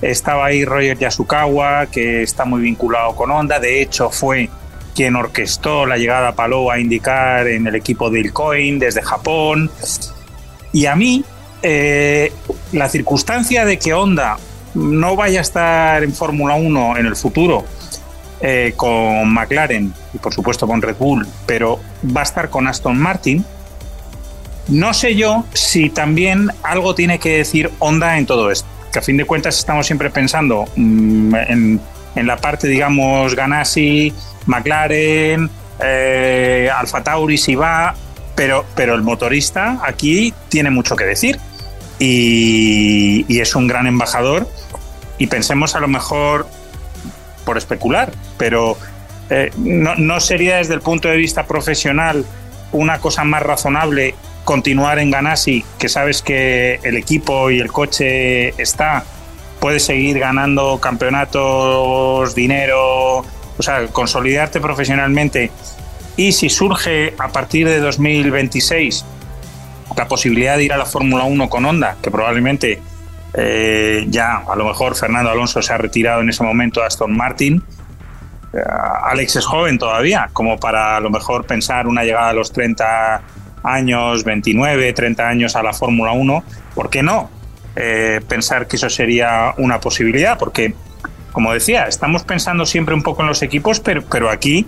Estaba 0.00 0.46
ahí 0.46 0.64
Roger 0.64 0.96
Yasukawa, 0.96 1.86
que 1.88 2.22
está 2.22 2.46
muy 2.46 2.62
vinculado 2.62 3.14
con 3.14 3.30
Honda. 3.30 3.60
De 3.60 3.82
hecho, 3.82 4.08
fue 4.08 4.48
quien 4.94 5.16
orquestó 5.16 5.84
la 5.84 5.98
llegada 5.98 6.28
a 6.28 6.34
Palou 6.34 6.70
a 6.70 6.80
indicar 6.80 7.46
en 7.46 7.66
el 7.66 7.74
equipo 7.74 8.08
de 8.08 8.20
Ilcoin 8.20 8.78
desde 8.78 9.02
Japón. 9.02 9.70
Y 10.72 10.86
a 10.86 10.96
mí, 10.96 11.22
eh, 11.62 12.32
la 12.72 12.88
circunstancia 12.88 13.66
de 13.66 13.78
que 13.78 13.92
Honda 13.92 14.38
no 14.72 15.14
vaya 15.14 15.40
a 15.40 15.42
estar 15.42 16.02
en 16.02 16.14
Fórmula 16.14 16.54
1 16.54 16.96
en 16.96 17.04
el 17.04 17.16
futuro 17.16 17.66
eh, 18.40 18.72
con 18.76 19.28
McLaren 19.28 19.92
y 20.14 20.18
por 20.18 20.32
supuesto 20.32 20.66
con 20.66 20.80
Red 20.80 20.96
Bull, 20.98 21.26
pero 21.44 21.80
va 22.16 22.22
a 22.22 22.24
estar 22.24 22.48
con 22.48 22.66
Aston 22.66 22.98
Martin, 22.98 23.44
no 24.72 24.94
sé 24.94 25.14
yo 25.14 25.44
si 25.52 25.90
también 25.90 26.50
algo 26.62 26.94
tiene 26.94 27.18
que 27.18 27.36
decir 27.36 27.70
Honda 27.78 28.16
en 28.16 28.24
todo 28.24 28.50
esto, 28.50 28.66
que 28.90 29.00
a 29.00 29.02
fin 29.02 29.18
de 29.18 29.26
cuentas 29.26 29.58
estamos 29.58 29.86
siempre 29.86 30.08
pensando 30.08 30.64
mm, 30.76 31.34
en, 31.34 31.80
la 32.14 32.38
parte, 32.38 32.68
digamos, 32.68 33.34
Ganassi, 33.34 34.14
McLaren, 34.46 35.50
eh, 35.78 36.70
Alfa 36.74 37.02
Tauri 37.02 37.36
si 37.36 37.54
va, 37.54 37.94
pero, 38.34 38.64
pero 38.74 38.94
el 38.94 39.02
motorista 39.02 39.78
aquí 39.84 40.32
tiene 40.48 40.70
mucho 40.70 40.96
que 40.96 41.04
decir. 41.04 41.38
Y, 41.98 43.40
es 43.40 43.54
un 43.54 43.66
gran 43.66 43.86
embajador. 43.86 44.48
Y 45.18 45.26
pensemos 45.26 45.74
a 45.74 45.80
lo 45.80 45.88
mejor 45.88 46.46
por 47.44 47.58
especular, 47.58 48.12
pero 48.38 48.78
eh, 49.28 49.50
no, 49.56 49.96
no 49.96 50.20
sería 50.20 50.56
desde 50.56 50.74
el 50.74 50.80
punto 50.80 51.08
de 51.08 51.16
vista 51.16 51.46
profesional 51.46 52.24
una 52.72 52.98
cosa 53.00 53.24
más 53.24 53.42
razonable 53.42 54.14
continuar 54.44 54.98
en 54.98 55.10
Ganassi, 55.10 55.64
que 55.78 55.88
sabes 55.88 56.22
que 56.22 56.80
el 56.82 56.96
equipo 56.96 57.50
y 57.50 57.60
el 57.60 57.70
coche 57.70 58.60
está, 58.60 59.04
puedes 59.60 59.84
seguir 59.84 60.18
ganando 60.18 60.78
campeonatos, 60.80 62.34
dinero, 62.34 63.18
o 63.18 63.62
sea, 63.62 63.86
consolidarte 63.88 64.60
profesionalmente. 64.60 65.50
Y 66.16 66.32
si 66.32 66.48
surge 66.48 67.14
a 67.18 67.28
partir 67.28 67.68
de 67.68 67.80
2026 67.80 69.04
la 69.96 70.08
posibilidad 70.08 70.56
de 70.56 70.64
ir 70.64 70.72
a 70.72 70.76
la 70.76 70.86
Fórmula 70.86 71.24
1 71.24 71.48
con 71.48 71.64
Honda, 71.64 71.96
que 72.02 72.10
probablemente 72.10 72.80
eh, 73.34 74.04
ya 74.08 74.38
a 74.38 74.56
lo 74.56 74.64
mejor 74.64 74.94
Fernando 74.94 75.30
Alonso 75.30 75.62
se 75.62 75.72
ha 75.72 75.78
retirado 75.78 76.20
en 76.20 76.30
ese 76.30 76.42
momento 76.42 76.82
a 76.82 76.86
Aston 76.86 77.16
Martin, 77.16 77.62
eh, 78.52 78.58
Alex 79.04 79.36
es 79.36 79.46
joven 79.46 79.78
todavía, 79.78 80.28
como 80.32 80.58
para 80.58 80.96
a 80.96 81.00
lo 81.00 81.10
mejor 81.10 81.46
pensar 81.46 81.86
una 81.86 82.04
llegada 82.04 82.30
a 82.30 82.32
los 82.32 82.52
30 82.52 83.22
años, 83.62 84.24
29, 84.24 84.92
30 84.92 85.28
años 85.28 85.56
a 85.56 85.62
la 85.62 85.72
Fórmula 85.72 86.12
1, 86.12 86.44
¿por 86.74 86.90
qué 86.90 87.02
no 87.02 87.30
eh, 87.76 88.20
pensar 88.28 88.66
que 88.66 88.76
eso 88.76 88.90
sería 88.90 89.54
una 89.58 89.80
posibilidad? 89.80 90.38
Porque, 90.38 90.74
como 91.32 91.52
decía, 91.52 91.86
estamos 91.86 92.24
pensando 92.24 92.66
siempre 92.66 92.94
un 92.94 93.02
poco 93.02 93.22
en 93.22 93.28
los 93.28 93.42
equipos, 93.42 93.80
pero, 93.80 94.02
pero 94.02 94.30
aquí 94.30 94.66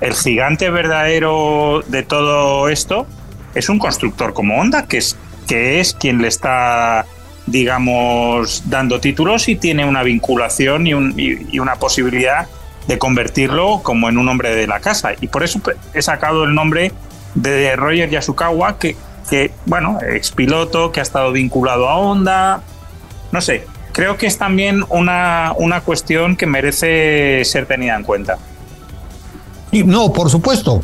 el 0.00 0.14
gigante 0.14 0.70
verdadero 0.70 1.82
de 1.86 2.02
todo 2.02 2.68
esto 2.68 3.06
es 3.54 3.68
un 3.68 3.78
constructor 3.78 4.34
como 4.34 4.60
Honda, 4.60 4.86
que 4.86 4.98
es, 4.98 5.16
que 5.46 5.80
es 5.80 5.94
quien 5.94 6.20
le 6.20 6.28
está 6.28 7.06
digamos, 7.46 8.62
dando 8.66 9.00
títulos 9.00 9.48
y 9.48 9.56
tiene 9.56 9.84
una 9.84 10.02
vinculación 10.02 10.86
y, 10.86 10.92
y, 10.92 11.58
una 11.58 11.76
posibilidad 11.76 12.48
de 12.86 12.98
convertirlo 12.98 13.80
como 13.82 14.08
en 14.08 14.18
un 14.18 14.28
hombre 14.28 14.54
de 14.54 14.66
la 14.66 14.80
casa. 14.80 15.10
Y 15.20 15.28
por 15.28 15.42
eso 15.42 15.60
he 15.92 16.02
sacado 16.02 16.44
el 16.44 16.54
nombre 16.54 16.92
de 17.34 17.76
Roger 17.76 18.10
Yasukawa, 18.10 18.78
que, 18.78 18.96
que, 19.28 19.52
bueno, 19.66 19.98
expiloto, 20.02 20.92
que 20.92 21.00
ha 21.00 21.02
estado 21.02 21.32
vinculado 21.32 21.88
a 21.88 21.96
Honda. 21.96 22.62
No 23.32 23.40
sé, 23.40 23.66
creo 23.92 24.16
que 24.16 24.26
es 24.26 24.38
también 24.38 24.84
una, 24.88 25.52
una 25.56 25.80
cuestión 25.80 26.36
que 26.36 26.46
merece 26.46 27.42
ser 27.44 27.66
tenida 27.66 27.96
en 27.96 28.02
cuenta. 28.04 28.38
No, 29.72 30.12
por 30.12 30.30
supuesto. 30.30 30.82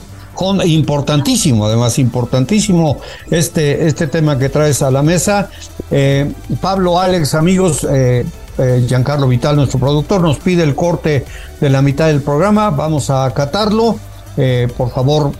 Importantísimo, 0.64 1.66
además, 1.66 1.98
importantísimo 1.98 2.98
este, 3.30 3.86
este 3.86 4.06
tema 4.06 4.38
que 4.38 4.48
traes 4.48 4.80
a 4.80 4.90
la 4.90 5.02
mesa. 5.02 5.50
Eh, 5.90 6.32
Pablo, 6.62 6.98
Alex, 6.98 7.34
amigos, 7.34 7.86
eh, 7.90 8.24
eh, 8.56 8.84
Giancarlo 8.88 9.28
Vital, 9.28 9.56
nuestro 9.56 9.78
productor, 9.78 10.22
nos 10.22 10.38
pide 10.38 10.62
el 10.62 10.74
corte 10.74 11.26
de 11.60 11.68
la 11.68 11.82
mitad 11.82 12.06
del 12.06 12.22
programa. 12.22 12.70
Vamos 12.70 13.10
a 13.10 13.26
acatarlo. 13.26 13.98
por 14.78 14.90
favor, 14.90 15.32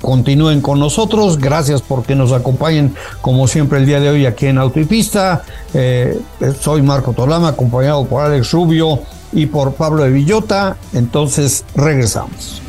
continúen 0.00 0.60
con 0.60 0.78
nosotros. 0.78 1.38
Gracias 1.38 1.82
porque 1.82 2.14
nos 2.14 2.32
acompañen 2.32 2.94
como 3.20 3.48
siempre 3.48 3.78
el 3.78 3.86
día 3.86 4.00
de 4.00 4.08
hoy 4.08 4.26
aquí 4.26 4.46
en 4.46 4.58
Auto 4.58 4.80
y 4.80 4.84
Pista. 4.84 5.42
Eh, 5.74 6.20
soy 6.60 6.82
Marco 6.82 7.12
Tolama, 7.12 7.48
acompañado 7.48 8.04
por 8.06 8.24
Alex 8.24 8.52
Rubio 8.52 9.00
y 9.32 9.46
por 9.46 9.74
Pablo 9.74 10.04
de 10.04 10.10
Villota. 10.10 10.76
Entonces 10.92 11.64
regresamos. 11.74 12.62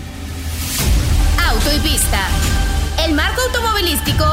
Auto 1.48 1.76
y 1.76 1.80
Pista, 1.80 2.28
el 3.06 3.14
marco 3.14 3.42
automovilístico 3.42 4.26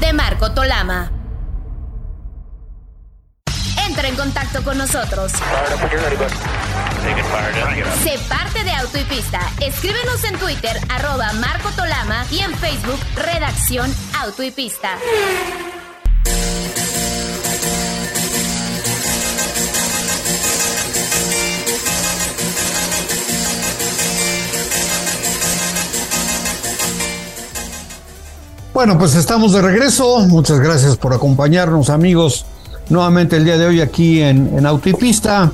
de 0.00 0.12
Marco 0.12 0.52
Tolama. 0.52 1.10
Entra 3.86 4.08
en 4.08 4.16
contacto 4.16 4.62
con 4.62 4.78
nosotros. 4.78 5.32
Sé 8.02 8.18
parte 8.28 8.64
de 8.64 8.72
Auto 8.72 8.98
y 8.98 9.04
Pista. 9.04 9.40
Escríbenos 9.60 10.24
en 10.24 10.38
Twitter, 10.38 10.76
arroba 10.88 11.32
Marco 11.34 11.70
Tolama 11.76 12.24
y 12.30 12.38
en 12.38 12.54
Facebook, 12.54 12.98
Redacción 13.16 13.94
Auto 14.22 14.42
y 14.42 14.50
Pista. 14.50 14.96
Bueno, 28.72 28.98
pues 28.98 29.14
estamos 29.14 29.52
de 29.52 29.60
regreso. 29.62 30.20
Muchas 30.20 30.58
gracias 30.58 30.96
por 30.96 31.12
acompañarnos, 31.12 31.90
amigos. 31.90 32.46
Nuevamente 32.88 33.36
el 33.36 33.44
día 33.44 33.58
de 33.58 33.66
hoy 33.66 33.80
aquí 33.80 34.20
en, 34.20 34.56
en 34.58 34.66
Autopista. 34.66 35.52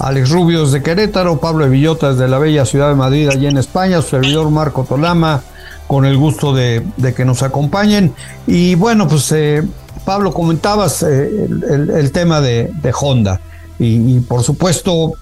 Alex 0.00 0.30
Rubios 0.30 0.72
de 0.72 0.82
Querétaro, 0.82 1.40
Pablo 1.40 1.64
de 1.64 1.70
Villotas 1.70 2.18
de 2.18 2.28
la 2.28 2.38
bella 2.38 2.64
ciudad 2.64 2.88
de 2.88 2.94
Madrid, 2.94 3.28
allí 3.28 3.46
en 3.46 3.56
España, 3.56 4.02
su 4.02 4.10
servidor 4.10 4.50
Marco 4.50 4.84
Tolama, 4.84 5.42
con 5.86 6.04
el 6.04 6.16
gusto 6.16 6.54
de, 6.54 6.84
que 7.16 7.24
nos 7.24 7.42
acompañen. 7.42 8.12
Y 8.46 8.74
bueno, 8.74 9.08
pues 9.08 9.32
eh, 9.32 9.66
Pablo, 10.04 10.32
comentabas 10.32 11.02
eh, 11.02 11.48
el, 11.48 12.12
tema 12.12 12.40
de, 12.40 12.70
Honda. 13.00 13.40
Y, 13.78 14.20
por 14.20 14.42
supuesto, 14.42 15.12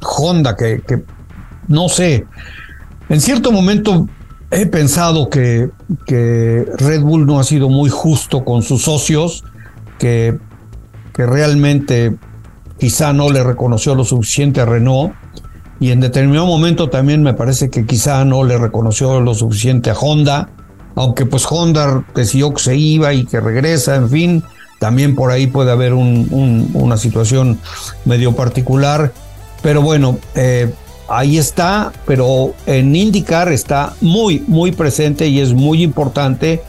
Honda, 0.00 0.56
que, 0.56 1.02
no 1.68 1.88
sé, 1.88 2.26
en 3.08 3.20
cierto 3.20 3.52
momento 3.52 4.08
he 4.50 4.66
pensado 4.66 5.28
que, 5.28 5.70
Red 6.06 7.02
Bull 7.02 7.26
no 7.26 7.40
ha 7.40 7.44
sido 7.44 7.68
muy 7.68 7.90
justo 7.90 8.44
con 8.44 8.62
sus 8.62 8.82
socios, 8.82 9.44
que 9.98 10.38
realmente 11.16 12.16
quizá 12.80 13.12
no 13.12 13.30
le 13.30 13.44
reconoció 13.44 13.94
lo 13.94 14.04
suficiente 14.04 14.60
a 14.60 14.64
Renault 14.64 15.12
y 15.78 15.92
en 15.92 16.00
determinado 16.00 16.46
momento 16.46 16.88
también 16.88 17.22
me 17.22 17.34
parece 17.34 17.70
que 17.70 17.86
quizá 17.86 18.24
no 18.24 18.42
le 18.42 18.58
reconoció 18.58 19.20
lo 19.20 19.34
suficiente 19.34 19.90
a 19.90 19.94
Honda, 19.94 20.48
aunque 20.94 21.26
pues 21.26 21.46
Honda 21.48 22.04
decidió 22.14 22.52
que 22.52 22.62
se 22.62 22.76
iba 22.76 23.12
y 23.14 23.24
que 23.24 23.40
regresa, 23.40 23.96
en 23.96 24.10
fin, 24.10 24.44
también 24.78 25.14
por 25.14 25.30
ahí 25.30 25.46
puede 25.46 25.70
haber 25.70 25.94
una 25.94 26.96
situación 26.96 27.58
medio 28.04 28.34
particular, 28.34 29.12
pero 29.62 29.82
bueno, 29.82 30.18
eh, 30.34 30.72
ahí 31.08 31.38
está, 31.38 31.92
pero 32.06 32.54
en 32.66 32.96
IndyCar 32.96 33.52
está 33.52 33.94
muy, 34.00 34.42
muy 34.48 34.72
presente 34.72 35.28
y 35.28 35.40
es 35.40 35.52
muy 35.52 35.82
importante 35.82 36.62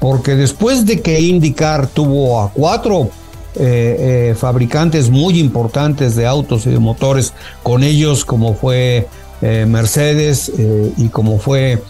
porque 0.00 0.34
después 0.34 0.86
de 0.86 1.00
que 1.00 1.20
IndyCar 1.20 1.86
tuvo 1.86 2.40
a 2.40 2.50
cuatro 2.50 3.10
eh, 3.54 4.30
eh, 4.30 4.34
fabricantes 4.34 5.10
muy 5.10 5.38
importantes 5.38 6.16
de 6.16 6.26
autos 6.26 6.66
y 6.66 6.70
de 6.70 6.78
motores 6.78 7.34
con 7.62 7.84
ellos, 7.84 8.24
como 8.24 8.54
fue 8.54 9.08
eh, 9.42 9.66
Mercedes 9.68 10.50
y 10.96 11.08
como 11.08 11.38
fue 11.38 11.82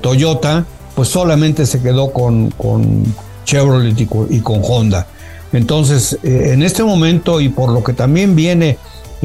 Toyota, 0.00 0.64
pues 0.94 1.08
solamente 1.08 1.66
se 1.66 1.80
quedó 1.80 2.12
con, 2.12 2.50
con 2.50 3.02
Chevrolet 3.44 3.98
y 4.00 4.40
con, 4.40 4.60
Honda. 4.62 5.06
Entonces, 5.52 6.18
en 6.22 6.62
este 6.62 6.84
momento 6.84 7.40
y 7.40 7.48
por 7.48 7.70
lo 7.70 7.82
que 7.82 7.94
también 7.94 8.36
viene 8.36 8.78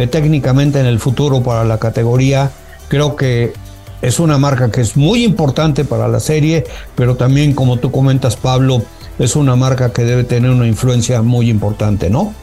técnicamente 0.09 0.79
en 0.79 0.85
el 0.85 0.99
futuro 0.99 1.43
para 1.43 1.63
la 1.63 1.77
categoría, 1.77 2.49
creo 2.87 3.15
que 3.15 3.53
es 4.01 4.19
una 4.19 4.37
marca 4.37 4.71
que 4.71 4.81
es 4.81 4.95
muy 4.95 5.23
importante 5.23 5.83
para 5.83 6.07
la 6.07 6.19
serie, 6.19 6.63
pero 6.95 7.15
también, 7.15 7.53
como 7.53 7.77
tú 7.77 7.91
comentas, 7.91 8.35
Pablo, 8.35 8.83
es 9.19 9.35
una 9.35 9.55
marca 9.55 9.91
que 9.91 10.03
debe 10.03 10.23
tener 10.23 10.51
una 10.51 10.67
influencia 10.67 11.21
muy 11.21 11.49
importante, 11.49 12.09
¿no? 12.09 12.33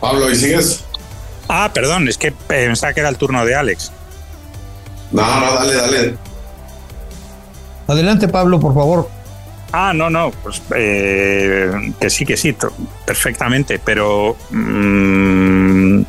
Pablo, 0.00 0.30
¿y 0.30 0.36
sigues? 0.36 0.84
Ah, 1.48 1.70
perdón, 1.72 2.08
es 2.08 2.18
que 2.18 2.30
pensaba 2.30 2.92
que 2.92 3.00
era 3.00 3.08
el 3.08 3.16
turno 3.16 3.44
de 3.44 3.54
Alex. 3.54 3.90
No, 5.12 5.40
no, 5.40 5.54
dale, 5.54 5.74
dale. 5.74 6.14
Adelante, 7.86 8.28
Pablo, 8.28 8.60
por 8.60 8.74
favor. 8.74 9.08
Ah, 9.72 9.92
no, 9.94 10.08
no, 10.08 10.30
pues 10.42 10.62
eh, 10.76 11.92
que 11.98 12.08
sí, 12.08 12.24
que 12.24 12.36
sí, 12.36 12.56
perfectamente, 13.04 13.80
pero 13.84 14.36
mm, 14.50 16.02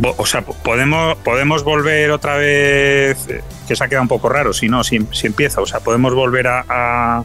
o 0.00 0.26
sea, 0.26 0.42
podemos, 0.42 1.16
podemos 1.18 1.64
volver 1.64 2.10
otra 2.10 2.36
vez, 2.36 3.26
que 3.68 3.76
se 3.76 3.84
ha 3.84 3.88
quedado 3.88 4.02
un 4.02 4.08
poco 4.08 4.28
raro, 4.28 4.52
si 4.52 4.68
no, 4.68 4.82
si, 4.84 4.96
empieza, 5.22 5.60
o 5.60 5.66
sea, 5.66 5.80
podemos 5.80 6.14
volver 6.14 6.46
a, 6.46 7.24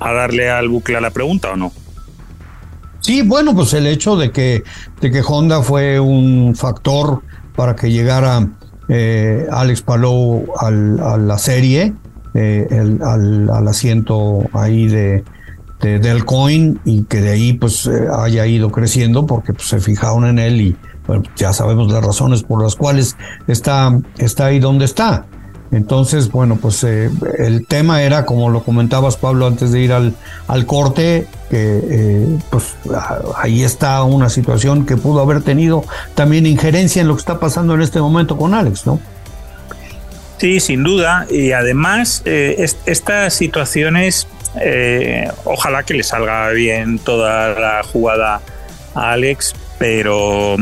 darle 0.00 0.50
al 0.50 0.68
bucle 0.68 0.96
a 0.96 1.00
la 1.00 1.10
pregunta 1.10 1.52
o 1.52 1.56
no. 1.56 1.72
Sí, 3.00 3.22
bueno, 3.22 3.54
pues 3.54 3.72
el 3.72 3.86
hecho 3.86 4.16
de 4.16 4.30
que, 4.30 4.64
de 5.00 5.10
que 5.10 5.22
Honda 5.26 5.62
fue 5.62 6.00
un 6.00 6.54
factor 6.56 7.22
para 7.54 7.76
que 7.76 7.90
llegara 7.90 8.48
eh, 8.88 9.46
Alex 9.50 9.82
Palou 9.82 10.52
a 10.58 10.70
la 11.16 11.38
serie, 11.38 11.94
eh, 12.34 12.98
al, 13.02 13.68
asiento 13.68 14.44
ahí 14.52 14.88
de, 14.88 15.24
del 15.80 16.24
coin 16.24 16.80
y 16.84 17.04
que 17.04 17.20
de 17.20 17.30
ahí 17.30 17.52
pues 17.54 17.86
eh, 17.86 18.08
haya 18.12 18.46
ido 18.46 18.70
creciendo 18.70 19.24
porque 19.26 19.52
pues, 19.52 19.68
se 19.68 19.80
fijaron 19.80 20.26
en 20.26 20.38
él 20.38 20.60
y 20.60 20.76
bueno, 21.06 21.22
ya 21.36 21.52
sabemos 21.52 21.90
las 21.92 22.04
razones 22.04 22.42
por 22.42 22.62
las 22.62 22.74
cuales 22.74 23.16
está, 23.46 23.98
está 24.18 24.46
ahí 24.46 24.58
donde 24.58 24.84
está. 24.84 25.26
Entonces, 25.72 26.30
bueno, 26.30 26.56
pues 26.56 26.84
eh, 26.84 27.10
el 27.38 27.66
tema 27.66 28.02
era, 28.02 28.24
como 28.24 28.50
lo 28.50 28.62
comentabas 28.62 29.16
Pablo 29.16 29.46
antes 29.46 29.72
de 29.72 29.80
ir 29.80 29.92
al, 29.92 30.14
al 30.46 30.64
corte, 30.64 31.26
que 31.50 31.80
eh, 31.90 32.38
pues 32.50 32.76
ahí 33.36 33.62
está 33.62 34.02
una 34.04 34.28
situación 34.28 34.86
que 34.86 34.96
pudo 34.96 35.20
haber 35.20 35.42
tenido 35.42 35.84
también 36.14 36.46
injerencia 36.46 37.02
en 37.02 37.08
lo 37.08 37.14
que 37.14 37.20
está 37.20 37.40
pasando 37.40 37.74
en 37.74 37.82
este 37.82 38.00
momento 38.00 38.36
con 38.36 38.54
Alex, 38.54 38.86
¿no? 38.86 39.00
Sí, 40.38 40.60
sin 40.60 40.84
duda. 40.84 41.26
Y 41.30 41.52
además, 41.52 42.22
eh, 42.26 42.64
estas 42.86 43.34
situaciones, 43.34 44.28
ojalá 45.44 45.82
que 45.82 45.94
le 45.94 46.02
salga 46.02 46.50
bien 46.50 46.98
toda 46.98 47.58
la 47.58 47.82
jugada 47.82 48.40
a 48.94 49.12
Alex, 49.12 49.54
pero 49.78 50.56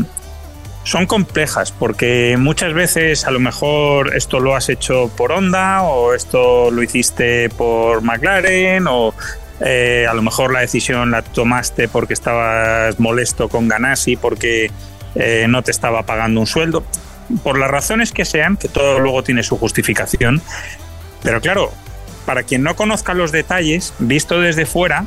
son 0.85 1.07
complejas 1.07 1.71
porque 1.71 2.37
muchas 2.39 2.73
veces 2.73 3.25
a 3.25 3.31
lo 3.31 3.39
mejor 3.39 4.15
esto 4.15 4.39
lo 4.39 4.55
has 4.55 4.69
hecho 4.69 5.09
por 5.17 5.31
Honda 5.31 5.81
o 5.81 6.13
esto 6.13 6.69
lo 6.69 6.83
hiciste 6.83 7.49
por 7.49 8.03
McLaren 8.03 8.85
o 8.87 9.13
eh, 9.61 10.05
a 10.07 10.13
lo 10.13 10.21
mejor 10.21 10.53
la 10.53 10.59
decisión 10.59 11.09
la 11.09 11.23
tomaste 11.23 11.87
porque 11.87 12.13
estabas 12.13 12.99
molesto 12.99 13.49
con 13.49 13.67
Ganassi 13.67 14.15
porque 14.15 14.69
eh, 15.15 15.47
no 15.49 15.63
te 15.63 15.71
estaba 15.71 16.03
pagando 16.03 16.39
un 16.39 16.47
sueldo. 16.47 16.85
Por 17.43 17.57
las 17.57 17.71
razones 17.71 18.11
que 18.11 18.23
sean, 18.23 18.55
que 18.55 18.67
todo 18.67 18.99
luego 18.99 19.23
tiene 19.23 19.41
su 19.41 19.57
justificación. 19.57 20.39
Pero 21.23 21.41
claro, 21.41 21.71
para 22.27 22.43
quien 22.43 22.61
no 22.61 22.75
conozca 22.75 23.15
los 23.15 23.31
detalles, 23.31 23.95
visto 23.97 24.39
desde 24.39 24.67
fuera, 24.67 25.05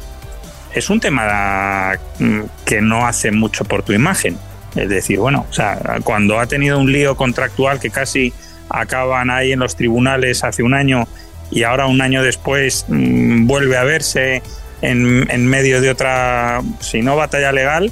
es 0.75 0.91
un 0.91 0.99
tema 0.99 1.93
mm, 2.19 2.41
que 2.65 2.81
no 2.81 3.07
hace 3.07 3.31
mucho 3.31 3.65
por 3.65 3.85
tu 3.85 3.93
imagen. 3.93 4.37
Es 4.75 4.89
decir, 4.89 5.19
bueno, 5.19 5.47
o 5.49 5.53
sea, 5.53 5.79
cuando 6.05 6.39
ha 6.39 6.47
tenido 6.47 6.79
un 6.79 6.93
lío 6.93 7.17
contractual 7.17 7.81
que 7.81 7.91
casi 7.91 8.33
acaban 8.69 9.31
ahí 9.31 9.53
en 9.53 9.61
los 9.61 9.77
tribunales 9.77 10.45
hace 10.45 10.63
un 10.63 10.75
año 10.75 11.09
y 11.51 11.63
ahora 11.63 11.87
un 11.87 12.01
año 12.01 12.23
después 12.23 12.85
mm, 12.89 13.47
vuelve 13.47 13.77
a 13.77 13.85
verse 13.85 14.43
en, 14.83 15.47
medio 15.47 15.81
de 15.81 15.91
otra, 15.91 16.61
si 16.81 17.03
no 17.03 17.17
batalla 17.17 17.53
legal, 17.53 17.91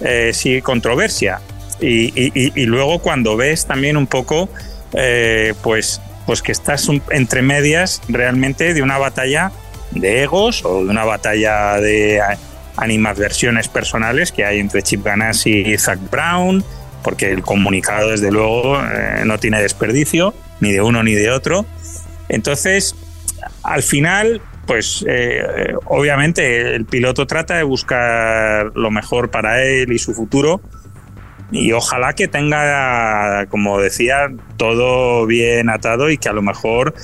eh, 0.00 0.32
sí 0.34 0.60
controversia. 0.60 1.40
Y, 1.80 2.66
luego 2.66 3.00
cuando 3.00 3.36
ves 3.36 3.66
también 3.66 3.96
un 3.96 4.06
poco, 4.06 4.48
eh, 4.94 5.54
pues, 5.62 6.00
pues 6.24 6.42
que 6.42 6.52
estás 6.52 6.88
entre 7.10 7.42
medias 7.42 8.02
realmente 8.08 8.74
de 8.74 8.82
una 8.82 8.98
batalla 8.98 9.52
de 9.92 10.22
egos 10.22 10.64
o 10.64 10.84
de 10.84 10.90
una 10.90 11.04
batalla 11.04 11.80
de 11.80 12.20
animadversiones 12.76 13.68
personales 13.68 14.32
que 14.32 14.44
hay 14.44 14.60
entre 14.60 14.82
Chip 14.82 15.04
Ganassi 15.04 15.62
y 15.66 15.78
Zach 15.78 15.98
Brown, 16.10 16.64
porque 17.02 17.30
el 17.30 17.42
comunicado, 17.42 18.10
desde 18.10 18.30
luego, 18.30 18.80
eh, 18.80 19.22
no 19.24 19.38
tiene 19.38 19.62
desperdicio, 19.62 20.34
ni 20.60 20.72
de 20.72 20.80
uno 20.80 21.02
ni 21.02 21.14
de 21.14 21.30
otro. 21.30 21.64
Entonces, 22.28 22.94
al 23.62 23.82
final, 23.82 24.40
pues 24.66 25.04
eh, 25.08 25.74
obviamente 25.84 26.74
el 26.74 26.84
piloto 26.84 27.26
trata 27.26 27.56
de 27.56 27.62
buscar 27.62 28.72
lo 28.74 28.90
mejor 28.90 29.30
para 29.30 29.62
él 29.62 29.92
y 29.92 29.98
su 29.98 30.14
futuro, 30.14 30.60
y 31.52 31.72
ojalá 31.72 32.12
que 32.14 32.26
tenga, 32.26 33.46
como 33.46 33.80
decía, 33.80 34.28
todo 34.56 35.26
bien 35.26 35.70
atado 35.70 36.10
y 36.10 36.18
que 36.18 36.28
a 36.28 36.32
lo 36.32 36.42
mejor 36.42 36.94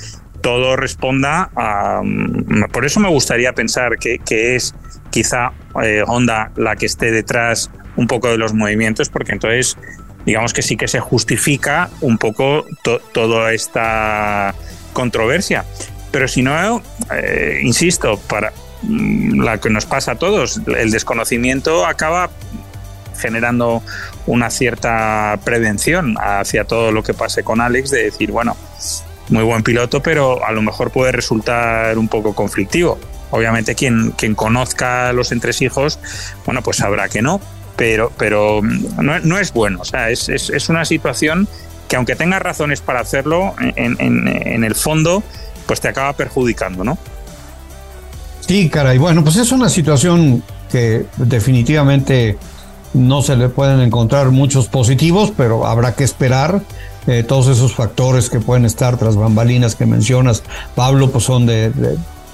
todo 0.41 0.77
responda 0.77 1.51
a... 1.55 2.03
Mm, 2.03 2.65
por 2.73 2.85
eso 2.85 3.01
me 3.01 3.09
gustaría 3.09 3.53
pensar 3.53 3.99
que, 3.99 4.21
es 4.57 4.75
quizá 5.13 5.53
eh, 5.85 6.03
Honda 6.05 6.51
la 6.57 6.75
que 6.75 6.87
esté 6.87 7.13
detrás 7.13 7.71
un 7.95 8.09
poco 8.09 8.29
de 8.29 8.39
los 8.39 8.53
movimientos, 8.53 9.09
porque 9.09 9.33
entonces 9.33 9.77
digamos 10.27 10.53
que 10.53 10.63
sí 10.63 10.77
que 10.77 10.89
se 10.89 10.99
justifica 10.99 11.91
un 12.01 12.19
poco 12.19 12.65
toda 13.13 13.53
esta 13.53 14.55
controversia. 14.93 15.65
Pero 16.11 16.27
si 16.29 16.43
no, 16.43 16.83
eh, 17.15 17.61
insisto, 17.63 18.19
para 18.19 18.53
mm, 18.83 19.41
la 19.41 19.59
que 19.59 19.71
nos 19.71 19.87
pasa 19.87 20.13
a 20.13 20.15
todos, 20.17 20.61
el 20.67 20.91
desconocimiento 20.91 21.87
acaba 21.87 22.31
generando 23.19 23.83
una 24.27 24.51
cierta 24.51 25.39
prevención 25.45 26.17
hacia 26.19 26.65
todo 26.65 26.91
lo 26.93 27.03
que 27.03 27.15
pase 27.15 27.45
con 27.45 27.61
Alex, 27.61 27.91
de 27.91 28.05
decir, 28.05 28.33
bueno, 28.33 28.57
muy 29.29 29.45
buen 29.45 29.63
piloto, 29.63 30.03
pero 30.03 30.45
a 30.45 30.53
lo 30.53 30.63
mejor 30.63 30.91
puede 30.91 31.13
resultar 31.13 31.97
un 31.99 32.09
poco 32.09 32.35
conflictivo. 32.35 32.99
Obviamente 33.33 33.75
quien, 33.75 34.13
quien 34.13 34.35
conozca 34.35 35.13
los 35.13 35.33
entresijos, 35.33 35.99
bueno, 36.45 36.63
pues 36.63 36.77
sabrá 36.77 37.09
que 37.09 37.23
no, 37.23 37.41
pero, 37.77 38.13
pero 38.17 38.61
no, 38.63 39.19
no 39.21 39.39
es 39.39 39.53
bueno. 39.53 39.81
O 39.81 39.85
sea, 39.85 40.11
es, 40.11 40.29
es, 40.29 40.69
una 40.69 40.85
situación 40.85 41.49
que 41.89 41.97
aunque 41.97 42.15
tengas 42.15 42.41
razones 42.43 42.83
para 42.83 43.01
hacerlo, 43.01 43.55
en, 43.59 43.97
en, 43.99 44.65
el 44.65 44.75
fondo, 44.75 45.23
pues 45.67 45.81
te 45.81 45.89
acaba 45.89 46.13
perjudicando, 46.13 46.85
¿no? 46.85 46.99
Sí, 48.41 48.69
caray. 48.69 48.99
Bueno, 48.99 49.25
pues 49.25 49.37
es 49.37 49.51
una 49.51 49.69
situación 49.69 50.43
que 50.71 51.07
definitivamente 51.17 52.39
no 52.95 53.23
se 53.23 53.37
le 53.37 53.49
pueden 53.49 53.81
encontrar 53.81 54.31
muchos 54.31 54.69
positivos, 54.69 55.33
pero 55.37 55.67
habrá 55.67 55.95
que 55.95 56.05
esperar. 56.05 56.63
Eh, 57.09 57.25
todos 57.25 57.49
esos 57.49 57.75
factores 57.75 58.31
que 58.31 58.39
pueden 58.39 58.65
estar 58.65 58.97
tras 58.97 59.17
bambalinas 59.17 59.75
que 59.75 59.87
mencionas, 59.87 60.45
Pablo, 60.77 61.11
pues 61.11 61.25
son 61.25 61.47
de, 61.47 61.73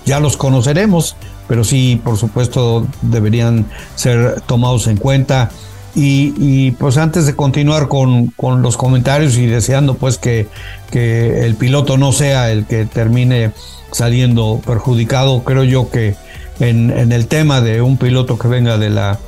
ya 0.08 0.20
los 0.20 0.36
conoceremos, 0.36 1.16
pero 1.46 1.64
sí, 1.64 2.00
por 2.02 2.16
supuesto, 2.16 2.86
deberían 3.02 3.66
ser 3.94 4.40
tomados 4.46 4.86
en 4.86 4.96
cuenta. 4.96 5.50
Y, 5.94 6.70
pues 6.72 6.96
antes 6.96 7.26
de 7.26 7.34
continuar 7.34 7.88
con, 7.88 8.28
con, 8.28 8.62
los 8.62 8.76
comentarios 8.76 9.36
y 9.36 9.46
deseando 9.46 9.94
pues 9.94 10.16
que, 10.16 10.46
que 10.92 11.44
el 11.44 11.56
piloto 11.56 11.98
no 11.98 12.12
sea 12.12 12.52
el 12.52 12.66
que 12.66 12.86
termine 12.86 13.50
saliendo 13.90 14.60
perjudicado, 14.64 15.42
creo 15.42 15.64
yo 15.64 15.90
que 15.90 16.14
en, 16.60 16.96
en 16.96 17.10
el 17.10 17.26
tema 17.26 17.60
de 17.60 17.82
un 17.82 17.96
piloto 17.96 18.38
que 18.38 18.46
venga 18.46 18.78
de 18.78 18.90
la 18.90 19.18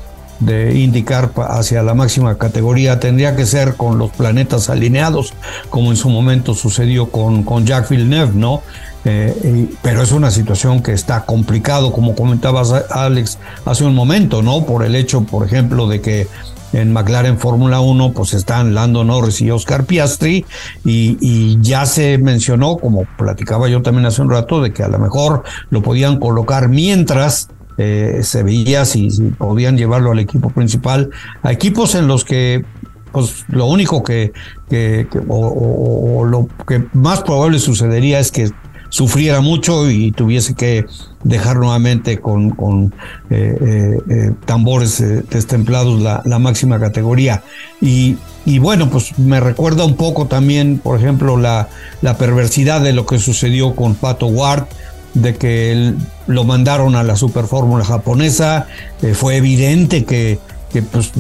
de 0.41 0.79
indicar 0.79 1.33
hacia 1.37 1.83
la 1.83 1.95
máxima 1.95 2.37
categoría 2.39 2.99
tendría 2.99 3.37
que 3.37 3.47
ser 3.47 3.77
con 3.77 3.99
los 3.99 4.11
planetas 4.11 4.71
alineados, 4.71 5.35
como 5.69 5.91
en 5.91 5.97
su 5.97 6.09
momento 6.09 6.55
sucedió 6.55 7.11
con, 7.11 7.43
con 7.45 7.67
Jacques 7.67 7.91
Villeneuve, 7.91 8.33
¿no? 8.35 8.63
Eh, 9.05 9.69
pero 9.83 10.03
es 10.03 10.13
una 10.13 10.31
situación 10.31 10.83
que 10.83 10.93
está 10.93 11.25
complicado, 11.25 11.93
como 11.93 12.15
comentabas 12.15 12.71
Alex 12.91 13.39
hace 13.65 13.85
un 13.85 13.95
momento, 13.95 14.43
¿no? 14.43 14.67
Por 14.67 14.85
el 14.85 14.95
hecho, 14.95 15.23
por 15.23 15.47
ejemplo, 15.47 15.89
de 15.89 16.01
que 16.01 16.27
en 16.73 16.93
McLaren 16.93 17.39
Fórmula 17.39 17.81
1 17.81 18.13
pues 18.13 18.35
están 18.35 18.75
Lando 18.75 19.03
Norris 19.03 19.41
y 19.41 19.51
Oscar 19.51 19.87
Piastri 19.87 20.45
y, 20.85 21.17
y, 21.21 21.59
ya 21.61 21.87
se 21.87 22.19
mencionó, 22.19 22.77
como 22.77 23.07
platicaba 23.17 23.69
yo 23.69 23.83
también 23.83 24.07
hace 24.07 24.23
un 24.23 24.31
rato, 24.31 24.63
de 24.63 24.73
que 24.73 24.83
a 24.83 24.89
lo 24.89 24.99
mejor 24.99 25.43
lo 25.71 25.83
podían 25.83 26.21
colocar 26.21 26.69
mientras 26.69 27.49
eh, 27.83 28.21
se 28.23 28.43
veía 28.43 28.85
si, 28.85 29.09
podían 29.39 29.79
llevarlo 29.79 30.13
al 30.13 30.19
equipo 30.19 30.51
principal, 30.51 31.11
a 31.43 31.51
equipos 31.51 31.95
en 31.95 32.09
los 32.09 32.27
que 32.27 32.63
pues 33.11 33.47
lo 33.49 33.65
único 33.67 34.05
que, 34.05 34.33
que, 34.69 35.09
o, 35.29 36.25
lo 36.25 36.47
que 36.69 36.85
más 36.93 37.23
probable 37.23 37.59
sucedería 37.59 38.21
es 38.21 38.31
que 38.31 38.51
sufriera 38.91 39.41
mucho 39.41 39.91
y 39.91 40.13
tuviese 40.13 40.55
que 40.55 40.85
dejar 41.25 41.57
nuevamente 41.57 42.19
con, 42.19 42.51
con 42.51 42.95
eh, 43.31 43.99
eh, 44.11 44.33
tambores 44.45 45.03
destemplados 45.31 46.01
la, 46.01 46.23
la, 46.25 46.39
máxima 46.39 46.79
categoría. 46.79 47.43
Y, 47.81 48.17
y, 48.45 48.59
bueno, 48.59 48.91
pues 48.91 49.19
me 49.19 49.41
recuerda 49.41 49.85
un 49.85 49.97
poco 49.97 50.27
también, 50.27 50.79
por 50.79 50.99
ejemplo, 50.99 51.37
la, 51.37 51.69
la 52.03 52.19
perversidad 52.19 52.81
de 52.81 52.93
lo 52.93 53.07
que 53.07 53.19
sucedió 53.19 53.75
con 53.75 53.95
Pato 53.95 54.27
Ward, 54.27 54.67
de 55.15 55.37
que 55.37 55.95
lo 56.27 56.45
mandaron 56.45 56.95
a 56.95 57.03
la 57.03 57.17
super 57.17 57.47
fórmula 57.47 57.85
japonesa. 57.85 58.67
Eh, 59.03 59.15
fue 59.15 59.37
evidente 59.37 60.05
que, 60.05 60.39
que 60.73 60.83
pues, 60.83 61.13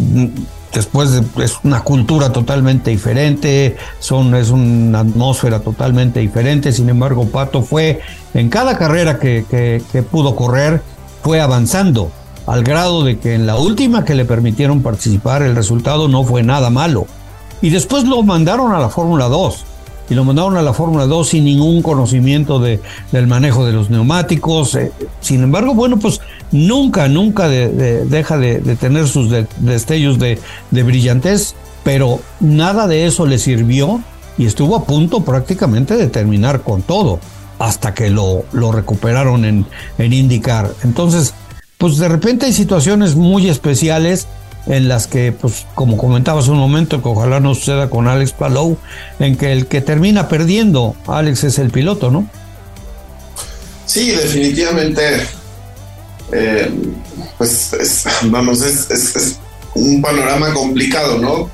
después 0.72 1.11
es 1.38 1.59
una 1.64 1.80
cultura 1.80 2.33
totalmente 2.33 2.90
diferente, 2.90 3.76
son, 3.98 4.35
es 4.35 4.50
una 4.50 5.00
atmósfera 5.00 5.61
totalmente 5.61 6.20
diferente. 6.20 6.72
Sin 6.72 6.88
embargo, 6.88 7.26
Pato 7.28 7.62
fue 7.62 8.00
en 8.35 8.48
cada 8.48 8.78
carrera 8.78 9.18
que, 9.18 9.44
que, 9.48 10.02
pudo 10.02 10.37
correr, 10.37 10.83
fue 11.22 11.40
avanzando 11.40 12.11
al 12.46 12.64
grado 12.64 13.04
de 13.04 13.18
que 13.18 13.35
en 13.35 13.46
la 13.46 13.56
última 13.56 14.04
que 14.04 14.14
le 14.14 14.24
permitieron 14.24 14.83
participar 14.83 15.42
el 15.42 15.54
resultado 15.54 16.09
no 16.09 16.24
fue 16.24 16.42
nada 16.42 16.70
malo. 16.70 17.06
Y 17.62 17.70
después 17.70 18.04
lo 18.04 18.22
mandaron 18.22 18.72
a 18.72 18.78
la 18.78 18.88
Fórmula 18.88 19.28
2 19.28 19.66
y 20.09 20.14
lo 20.14 20.24
mandaron 20.24 20.56
a 20.56 20.62
la 20.62 20.72
Fórmula 20.72 21.06
2 21.06 21.28
sin 21.28 21.44
ningún 21.44 21.83
conocimiento 21.83 22.59
de, 22.59 22.80
del 23.12 23.26
manejo 23.28 23.64
de 23.64 23.72
los 23.72 23.90
neumáticos. 23.90 24.74
Eh, 24.74 24.92
sin 25.20 25.42
embargo, 25.42 25.74
bueno, 25.74 25.98
pues 25.98 26.20
nunca, 26.52 27.08
nunca 27.08 27.48
deja 27.48 28.38
de, 28.38 28.60
tener 28.76 29.08
sus 29.08 29.30
destellos 29.58 30.18
de, 30.18 30.38
brillantez, 30.70 31.54
pero 31.84 32.20
nada 32.40 32.86
de 32.86 33.06
eso 33.06 33.26
le 33.26 33.38
sirvió 33.38 34.02
y 34.38 34.46
estuvo 34.46 34.76
a 34.76 34.84
punto 34.84 35.24
prácticamente 35.24 35.96
de 35.96 36.08
terminar 36.08 36.62
con 36.62 36.82
todo 36.82 37.20
hasta 37.58 37.92
que 37.92 38.08
lo, 38.10 38.44
lo 38.52 38.72
recuperaron 38.72 39.44
en, 39.44 39.66
en 39.98 40.12
IndyCar. 40.12 40.70
Entonces, 40.82 41.34
pues 41.76 41.98
de 41.98 42.08
repente 42.08 42.46
hay 42.46 42.52
situaciones 42.52 43.16
muy 43.16 43.48
especiales 43.48 44.26
en 44.66 44.88
las 44.88 45.06
que, 45.06 45.32
pues, 45.32 45.66
como 45.74 45.96
comentabas 45.96 46.48
un 46.48 46.58
momento, 46.58 47.02
que 47.02 47.08
ojalá 47.08 47.40
no 47.40 47.54
suceda 47.54 47.88
con 47.90 48.08
Alex 48.08 48.32
Palou, 48.32 48.76
en 49.18 49.36
que 49.36 49.52
el 49.52 49.66
que 49.66 49.80
termina 49.80 50.28
perdiendo, 50.28 50.94
Alex 51.06 51.44
es 51.44 51.58
el 51.58 51.70
piloto, 51.70 52.10
¿no? 52.10 52.28
Sí, 53.86 54.10
definitivamente. 54.10 55.26
Eh, 56.32 56.70
pues, 57.38 58.04
vamos, 58.24 58.62
es, 58.62 59.38
un 59.74 60.02
panorama 60.02 60.52
complicado, 60.52 61.18
¿no? 61.18 61.50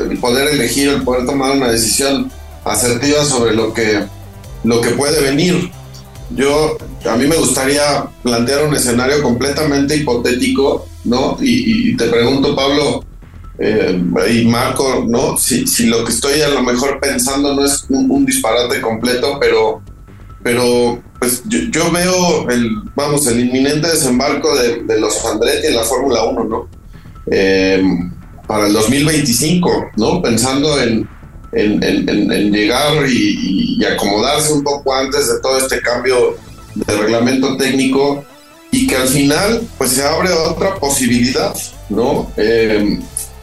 El 0.00 0.18
poder 0.18 0.48
elegir, 0.48 0.88
el 0.88 1.02
poder 1.02 1.26
tomar 1.26 1.56
una 1.56 1.70
decisión 1.70 2.30
asertiva 2.64 3.24
sobre 3.24 3.54
lo 3.54 3.72
que, 3.72 4.04
lo 4.64 4.80
que 4.80 4.90
puede 4.90 5.20
venir. 5.20 5.70
Yo, 6.30 6.76
a 7.08 7.16
mí 7.16 7.26
me 7.26 7.36
gustaría 7.36 8.06
plantear 8.22 8.64
un 8.64 8.74
escenario 8.74 9.22
completamente 9.22 9.96
hipotético 9.96 10.86
¿no? 11.06 11.38
Y, 11.40 11.96
te 11.96 12.08
pregunto, 12.08 12.54
Pablo 12.54 13.04
eh, 13.58 13.98
y 14.30 14.44
Marco, 14.44 15.04
¿no? 15.06 15.36
Si, 15.36 15.86
lo 15.86 16.04
que 16.04 16.12
estoy 16.12 16.40
a 16.42 16.48
lo 16.48 16.62
mejor 16.62 17.00
pensando 17.00 17.54
no 17.54 17.64
es 17.64 17.86
un, 17.88 18.26
disparate 18.26 18.80
completo, 18.80 19.38
pero, 19.40 19.82
pero 20.42 21.00
pues 21.18 21.42
yo, 21.46 21.90
veo 21.90 22.48
el, 22.50 22.70
vamos, 22.94 23.26
el 23.26 23.40
inminente 23.40 23.88
desembarco 23.88 24.54
de, 24.56 25.00
los 25.00 25.24
Andretti 25.24 25.68
en 25.68 25.76
la 25.76 25.82
Fórmula 25.82 26.24
1, 26.24 26.44
¿no? 26.44 26.68
Eh, 27.30 27.82
para 28.46 28.66
el 28.66 28.72
2025, 28.72 29.90
¿no? 29.96 30.22
Pensando 30.22 30.80
en, 30.80 31.08
en, 31.52 32.52
llegar 32.52 33.08
y, 33.08 33.78
y, 33.78 33.84
acomodarse 33.84 34.52
un 34.52 34.62
poco 34.62 34.94
antes 34.94 35.28
de 35.28 35.40
todo 35.40 35.58
este 35.58 35.80
cambio 35.80 36.36
de 36.74 36.96
reglamento 36.96 37.56
técnico 37.56 38.24
y 38.70 38.86
que 38.86 38.96
al 38.96 39.08
final 39.08 39.62
pues 39.78 39.92
se 39.92 40.04
abre 40.04 40.30
otra 40.32 40.74
posibilidad, 40.74 41.56
¿no? 41.88 42.30
Eh, 42.36 43.00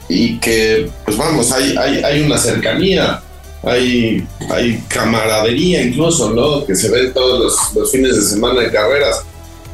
y 0.09 0.37
que 0.39 0.89
pues 1.05 1.17
vamos, 1.17 1.51
hay, 1.51 1.75
hay, 1.77 2.03
hay 2.03 2.21
una 2.21 2.37
cercanía, 2.37 3.22
hay, 3.63 4.25
hay 4.49 4.83
camaradería 4.87 5.81
incluso, 5.81 6.31
¿no? 6.31 6.65
Que 6.65 6.75
se 6.75 6.89
ve 6.89 7.07
todos 7.07 7.57
los, 7.73 7.91
fines 7.91 8.15
de 8.15 8.21
semana 8.21 8.61
de 8.61 8.71
carreras, 8.71 9.21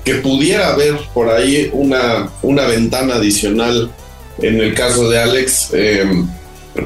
que 0.04 0.16
pudiera 0.16 0.74
haber 0.74 0.98
por 1.14 1.30
ahí 1.30 1.70
una, 1.74 2.30
una 2.42 2.66
ventana 2.66 3.16
adicional 3.16 3.92
en 4.40 4.60
el 4.62 4.74
caso 4.74 5.10
de 5.10 5.20
Alex, 5.20 5.70
eh, 5.74 6.06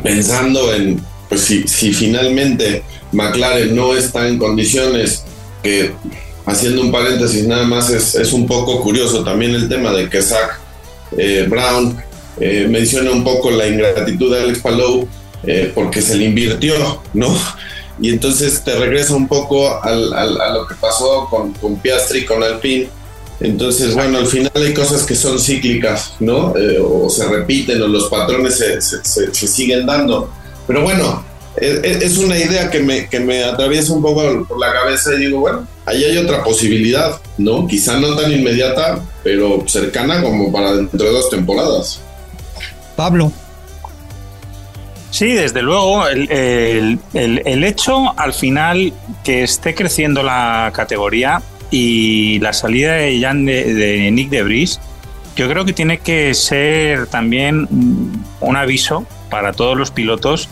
pensando 0.02 0.74
en, 0.74 1.04
pues 1.30 1.42
si, 1.42 1.68
si 1.68 1.94
finalmente 1.94 2.84
McLaren 3.12 3.76
no 3.76 3.96
está 3.96 4.28
en 4.28 4.40
condiciones 4.40 5.24
que 5.62 5.92
haciendo 6.46 6.82
un 6.82 6.92
paréntesis 6.92 7.46
nada 7.46 7.66
más, 7.66 7.90
es, 7.90 8.34
un 8.34 8.48
poco 8.48 8.82
curioso 8.82 9.24
también 9.24 9.54
el 9.54 9.70
tema 9.70 9.92
de 9.92 10.10
que 10.10 10.22
Zach 10.22 10.60
eh, 11.18 11.46
Brown 11.50 11.98
eh, 12.40 12.68
menciona 12.70 13.12
un 13.12 13.24
poco 13.24 13.52
la 13.52 13.68
ingratitud 13.68 14.34
de 14.34 14.42
Alex 14.42 14.60
Palou 14.60 15.08
eh, 15.46 15.72
porque 15.74 16.02
se 16.02 16.16
le 16.16 16.26
invirtió, 16.26 17.02
¿no? 17.14 17.36
Y 18.00 18.10
entonces 18.10 18.64
te 18.64 18.76
regresa 18.76 19.14
un 19.14 19.28
poco 19.28 19.70
a 19.84 19.92
lo 19.94 20.68
que 20.68 20.76
pasó 20.76 21.28
con, 21.30 21.54
con 21.54 21.78
Piastri, 21.78 22.26
con 22.26 22.42
Alpine, 22.42 22.90
Entonces, 23.40 23.94
bueno, 23.94 24.18
al 24.18 24.28
final 24.28 24.52
hay 24.56 24.74
cosas 24.74 25.04
que 25.04 25.16
son 25.16 25.40
cíclicas, 25.40 26.14
¿no? 26.20 26.58
Eh, 26.58 26.80
o 26.80 27.10
se 27.10 27.28
repiten 27.28 27.82
o 27.82 27.88
los 27.88 28.10
patrones 28.10 28.58
se, 28.58 28.82
se, 28.82 29.48
siguen 29.48 29.86
dando. 29.86 30.32
Pero 30.66 30.82
bueno, 30.82 31.24
es, 31.58 32.02
es, 32.02 32.18
una 32.18 32.38
idea 32.38 32.70
que 32.72 32.80
me, 32.80 33.08
que 33.10 33.20
me 33.20 33.44
atraviesa 33.44 33.94
un 33.94 34.02
poco 34.02 34.46
por 34.48 34.60
la 34.60 34.74
cabeza 34.74 35.14
y 35.14 35.26
digo, 35.26 35.42
bueno, 35.42 35.68
ahí 35.86 36.04
hay 36.04 36.18
otra 36.18 36.44
posibilidad, 36.44 37.20
¿no? 37.38 37.68
Quizá 37.68 38.00
no 38.00 38.16
tan 38.16 38.32
inmediata, 38.32 39.04
pero 39.24 39.64
cercana 39.68 40.24
como 40.24 40.52
para 40.52 40.74
dentro 40.74 41.06
de 41.06 41.12
dos 41.12 41.30
temporadas. 41.30 42.00
Pablo. 42.96 43.32
Sí, 45.14 45.34
desde 45.34 45.62
luego, 45.62 46.08
el, 46.08 46.98
el, 47.14 47.64
hecho 47.64 48.20
al 48.20 48.34
final 48.34 48.92
que 49.24 49.44
esté 49.44 49.76
creciendo 49.76 50.24
la 50.24 50.72
categoría 50.74 51.40
y 51.70 52.40
la 52.40 52.52
salida 52.52 52.94
de, 52.94 53.22
Jan 53.22 53.46
de, 53.46 54.10
Nick 54.12 54.32
de 54.32 54.42
Vries, 54.42 54.82
yo 55.36 55.48
creo 55.48 55.66
que 55.66 55.74
tiene 55.74 56.00
que 56.00 56.34
ser 56.34 57.06
también 57.06 57.68
un 58.40 58.56
aviso 58.56 59.06
para 59.30 59.54
todos 59.54 59.78
los 59.78 59.92
pilotos 59.92 60.50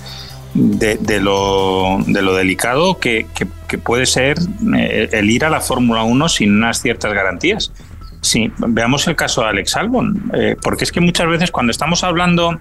de, 0.54 1.20
lo, 1.20 1.98
de 2.06 2.22
lo, 2.22 2.36
delicado 2.36 3.00
que, 3.00 3.26
que, 3.68 3.78
puede 3.80 4.06
ser 4.06 4.38
eh, 4.78 5.10
el 5.12 5.32
ir 5.32 5.44
a 5.44 5.50
la 5.50 5.62
Fórmula 5.62 6.04
1 6.04 6.30
sin 6.30 6.56
unas 6.56 6.80
ciertas 6.84 7.12
garantías. 7.14 7.74
Sí, 8.22 8.52
veamos 8.60 9.08
el 9.08 9.16
caso 9.16 9.42
de 9.42 9.48
Alex 9.48 9.76
Albon, 9.76 10.32
eh, 10.36 10.56
porque 10.62 10.84
es 10.84 10.92
que 10.92 11.02
muchas 11.02 11.28
veces 11.28 11.50
cuando 11.50 11.72
estamos 11.72 12.04
hablando 12.04 12.60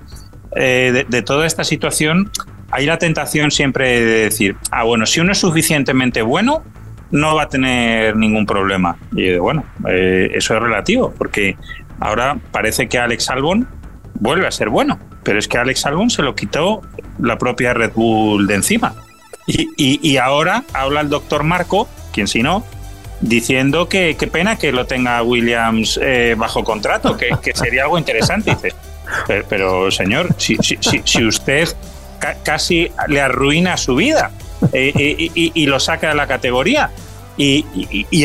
eh, 0.57 1.05
de, 1.09 1.23
toda 1.23 1.47
esta 1.47 1.65
situación, 1.65 2.31
hay 2.71 2.87
la 2.87 2.99
tentación 2.99 3.51
siempre 3.51 4.01
de 4.01 4.25
decir, 4.25 4.57
ah, 4.71 4.85
bueno, 4.85 5.07
si 5.07 5.21
uno 5.21 5.33
es 5.33 5.39
suficientemente 5.39 6.23
bueno, 6.23 6.63
no 7.11 7.35
va 7.35 7.45
a 7.45 7.49
tener 7.49 8.17
ningún 8.17 8.47
problema. 8.47 8.97
Y 9.13 9.37
bueno, 9.37 9.65
eh, 9.89 10.31
eso 10.35 10.55
es 10.55 10.63
relativo, 10.63 11.13
porque 11.17 11.57
ahora 11.99 12.39
parece 12.53 12.89
que 12.89 12.99
Alex 12.99 13.31
Albon 13.31 13.69
vuelve 14.15 14.47
a 14.47 14.51
ser 14.51 14.69
bueno, 14.69 14.99
pero 15.23 15.39
es 15.39 15.49
que 15.49 15.59
Alex 15.59 15.87
Albon 15.87 16.11
se 16.11 16.23
lo 16.23 16.35
quitó 16.35 16.83
la 17.19 17.39
propia 17.39 17.75
Red 17.75 17.93
Bull 17.95 18.47
de 18.47 18.55
encima. 18.55 18.95
Y, 19.47 20.17
ahora 20.19 20.63
habla 20.73 21.01
el 21.01 21.09
doctor 21.09 21.43
Marco, 21.43 21.89
quien 22.13 22.29
si 22.29 22.41
no, 22.41 22.65
diciendo 23.21 23.89
que 23.89 24.17
qué 24.17 24.29
pena 24.29 24.57
que 24.57 24.71
lo 24.71 24.87
tenga 24.87 25.21
Williams 25.25 25.99
eh, 26.01 26.37
bajo 26.39 26.63
contrato, 26.63 27.17
que, 27.17 27.31
que, 27.43 27.53
sería 27.55 27.83
algo 27.83 27.99
interesante. 27.99 28.51
Dice, 28.55 28.75
pero, 29.49 29.91
señor, 29.91 30.29
si, 30.37 30.57
si, 30.61 31.25
usted 31.25 31.69
casi 32.43 32.91
le 33.09 33.21
arruina 33.21 33.77
su 33.77 33.95
vida 33.97 34.31
eh, 34.73 34.93
eh, 34.95 35.31
y, 35.35 35.67
lo 35.67 35.81
saca 35.81 36.11
de 36.11 36.15
la 36.15 36.27
categoría. 36.27 36.91
Y, 37.37 37.65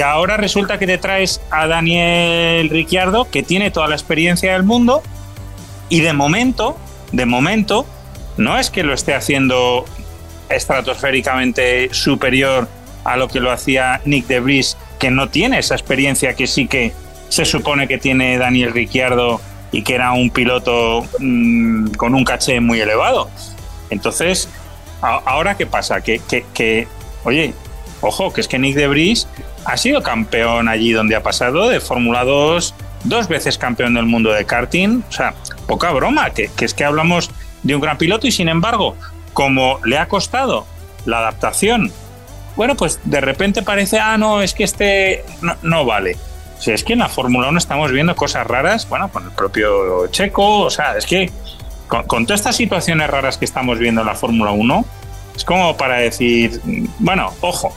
ahora 0.02 0.36
resulta 0.38 0.78
que 0.78 0.88
te 0.88 0.98
traes 0.98 1.42
a 1.50 1.68
Daniel 1.68 2.70
Ricciardo, 2.70 3.30
que 3.30 3.44
tiene 3.44 3.72
toda 3.72 3.88
la 3.88 3.96
experiencia 3.96 4.54
del 4.54 4.64
mundo, 4.64 5.02
y 5.88 6.02
de 6.02 6.14
momento, 6.14 6.78
de 7.12 7.26
momento, 7.26 7.86
no 8.38 8.58
es 8.58 8.70
que 8.70 8.84
lo 8.84 8.94
esté 8.94 9.14
haciendo 9.14 9.86
estratosféricamente 10.50 11.94
superior 11.94 12.68
a 13.04 13.18
lo 13.18 13.28
que 13.28 13.40
lo 13.40 13.52
hacía 13.52 14.02
Nick 14.04 14.28
de 14.28 14.40
Vries, 14.40 14.78
que 15.00 15.12
no 15.12 15.30
tiene 15.30 15.60
esa 15.60 15.76
experiencia 15.76 16.34
que 16.34 16.48
sí 16.48 16.68
que 16.68 16.92
se 17.30 17.46
supone 17.46 17.88
que 17.88 17.98
tiene 17.98 18.38
Daniel 18.38 18.74
Ricciardo 18.74 19.40
y 19.76 19.82
que 19.82 19.94
era 19.94 20.14
un 20.14 20.30
piloto 20.30 21.06
mm, 21.20 21.96
con 21.96 22.16
un 22.16 22.24
caché 22.24 22.62
muy 22.62 22.80
elevado. 22.80 23.30
Entonces, 23.90 24.48
ahora 25.02 25.58
qué 25.58 25.66
pasa? 25.66 26.00
Que, 26.00 26.22
que, 26.54 26.88
oye, 27.26 27.54
ojo, 28.00 28.32
que 28.32 28.40
es 28.40 28.48
que 28.48 28.58
Nick 28.58 28.76
de 28.76 28.88
Vries 28.88 29.28
ha 29.66 29.76
sido 29.76 30.02
campeón 30.02 30.70
allí 30.70 30.94
donde 30.94 31.18
ha 31.18 31.24
pasado 31.24 31.68
de 31.68 31.82
Fórmula 31.82 32.24
2, 32.24 32.74
dos 33.04 33.28
veces 33.28 33.58
campeón 33.58 33.96
del 33.96 34.06
mundo 34.06 34.32
de 34.32 34.46
karting, 34.46 35.04
o 35.10 35.12
sea, 35.12 35.34
poca 35.68 35.92
broma, 35.92 36.30
que, 36.30 36.50
es 36.58 36.74
que 36.74 36.86
hablamos 36.86 37.30
de 37.64 37.76
un 37.76 37.82
gran 37.82 37.98
piloto 37.98 38.28
y 38.28 38.32
sin 38.32 38.48
embargo, 38.48 38.96
como 39.34 39.82
le 39.84 39.98
ha 39.98 40.08
costado 40.08 40.66
la 41.04 41.18
adaptación, 41.18 41.92
bueno, 42.56 42.76
pues 42.76 43.02
de 43.04 43.20
repente 43.20 43.62
parece, 43.62 44.00
ah, 44.00 44.18
no, 44.18 44.42
es 44.42 44.54
que 44.54 44.64
este 44.64 45.26
no 45.64 45.84
vale. 45.84 46.16
Si 46.60 46.72
es 46.72 46.84
que 46.84 46.94
en 46.94 47.00
la 47.00 47.10
Fórmula 47.10 47.50
1 47.50 47.58
estamos 47.58 47.92
viendo 47.92 48.16
cosas 48.16 48.48
raras, 48.48 48.88
bueno, 48.90 49.10
con 49.10 49.26
el 49.26 49.32
propio 49.32 50.08
Checo, 50.08 50.62
o 50.62 50.70
sea, 50.70 50.98
es 50.98 51.06
que 51.06 51.32
con, 51.88 52.26
todas 52.26 52.40
estas 52.40 52.56
situaciones 52.56 53.10
raras 53.10 53.38
que 53.38 53.46
estamos 53.46 53.80
viendo 53.80 54.02
en 54.02 54.08
la 54.08 54.16
Fórmula 54.16 54.52
1, 54.52 54.86
es 55.36 55.44
como 55.44 55.76
para 55.78 55.98
decir, 55.98 56.60
bueno, 57.00 57.32
ojo. 57.42 57.76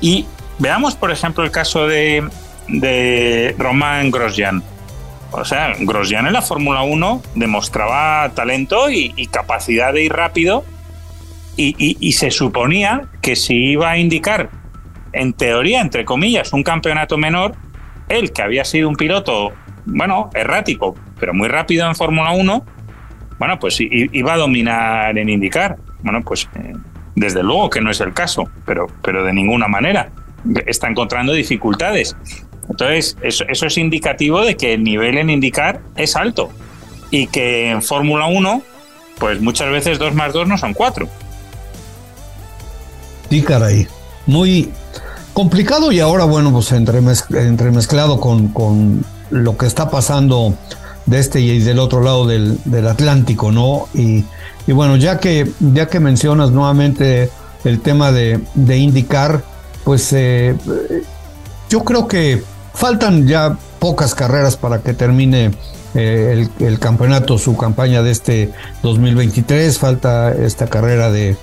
Y 0.00 0.26
veamos, 0.58 0.94
por 0.94 1.10
ejemplo, 1.10 1.44
el 1.44 1.50
caso 1.50 1.86
de, 1.86 2.28
de 2.68 3.54
Román 3.58 4.10
Grosjean. 4.10 4.62
O 5.32 5.44
sea, 5.44 5.74
Grosjean 5.78 6.26
en 6.26 6.32
la 6.32 6.42
Fórmula 6.42 6.82
1 6.82 7.22
demostraba 7.34 8.30
talento 8.34 8.90
y, 8.90 9.26
capacidad 9.26 9.92
de 9.92 10.04
ir 10.04 10.12
rápido 10.12 10.64
y, 11.56 11.74
y, 12.00 12.12
se 12.12 12.30
suponía 12.30 13.02
que 13.22 13.34
si 13.34 13.54
iba 13.54 13.90
a 13.90 13.98
indicar, 13.98 14.50
en 15.12 15.32
teoría, 15.32 15.80
entre 15.80 16.04
comillas, 16.04 16.52
un 16.52 16.62
campeonato 16.62 17.16
menor, 17.16 17.54
él, 18.08 18.32
que 18.32 18.42
había 18.42 18.64
sido 18.64 18.88
un 18.88 18.96
piloto, 18.96 19.52
bueno, 19.84 20.30
errático, 20.34 20.94
pero 21.18 21.34
muy 21.34 21.48
rápido 21.48 21.86
en 21.86 21.94
Fórmula 21.94 22.32
1, 22.32 22.64
bueno, 23.38 23.58
pues 23.58 23.78
iba 23.80 24.34
a 24.34 24.36
dominar 24.36 25.16
en 25.18 25.28
indicar. 25.28 25.76
Bueno, 26.02 26.22
pues 26.22 26.48
eh, 26.54 26.72
desde 27.14 27.42
luego 27.42 27.70
que 27.70 27.80
no 27.80 27.90
es 27.90 28.00
el 28.00 28.14
caso, 28.14 28.48
pero, 28.64 28.86
pero 29.02 29.24
de 29.24 29.32
ninguna 29.32 29.68
manera. 29.68 30.10
Está 30.66 30.88
encontrando 30.88 31.32
dificultades. 31.32 32.16
Entonces, 32.68 33.16
eso, 33.22 33.44
eso 33.48 33.66
es 33.66 33.78
indicativo 33.78 34.42
de 34.42 34.56
que 34.56 34.74
el 34.74 34.84
nivel 34.84 35.18
en 35.18 35.30
indicar 35.30 35.80
es 35.96 36.16
alto 36.16 36.50
y 37.10 37.26
que 37.26 37.70
en 37.70 37.82
Fórmula 37.82 38.26
1, 38.26 38.62
pues 39.18 39.40
muchas 39.40 39.70
veces 39.70 39.98
2 39.98 40.14
más 40.14 40.32
2 40.32 40.48
no 40.48 40.58
son 40.58 40.74
4. 40.74 41.08
Sí, 43.30 43.42
caray. 43.42 43.86
Muy, 44.26 44.70
complicado 45.36 45.92
y 45.92 46.00
ahora, 46.00 46.24
bueno, 46.24 46.50
pues 46.50 46.72
entremezclado 46.72 48.18
con, 48.18 48.48
con 48.48 49.04
lo 49.28 49.58
que 49.58 49.66
está 49.66 49.90
pasando 49.90 50.54
de 51.04 51.18
este 51.18 51.42
y 51.42 51.58
del 51.58 51.78
otro 51.78 52.00
lado 52.00 52.26
del, 52.26 52.58
Atlántico, 52.88 53.52
¿no? 53.52 53.86
Y, 53.92 54.24
bueno, 54.66 54.96
ya 54.96 55.20
que, 55.20 55.52
ya 55.60 55.88
que 55.88 56.00
mencionas 56.00 56.52
nuevamente 56.52 57.28
el 57.64 57.82
tema 57.82 58.12
de, 58.12 58.40
indicar, 58.78 59.44
pues 59.84 60.10
eh, 60.14 60.56
yo 61.68 61.84
creo 61.84 62.08
que 62.08 62.42
faltan 62.72 63.26
ya 63.26 63.58
pocas 63.78 64.14
carreras 64.14 64.56
para 64.56 64.78
que 64.78 64.94
termine 64.94 65.50
eh, 65.94 66.48
el, 66.58 66.66
el, 66.66 66.78
campeonato, 66.78 67.36
su 67.36 67.58
campaña 67.58 68.02
de 68.02 68.10
este 68.10 68.52
2023, 68.82 69.78
falta 69.78 70.32
esta 70.32 70.66
carrera 70.66 71.10
de, 71.10 71.36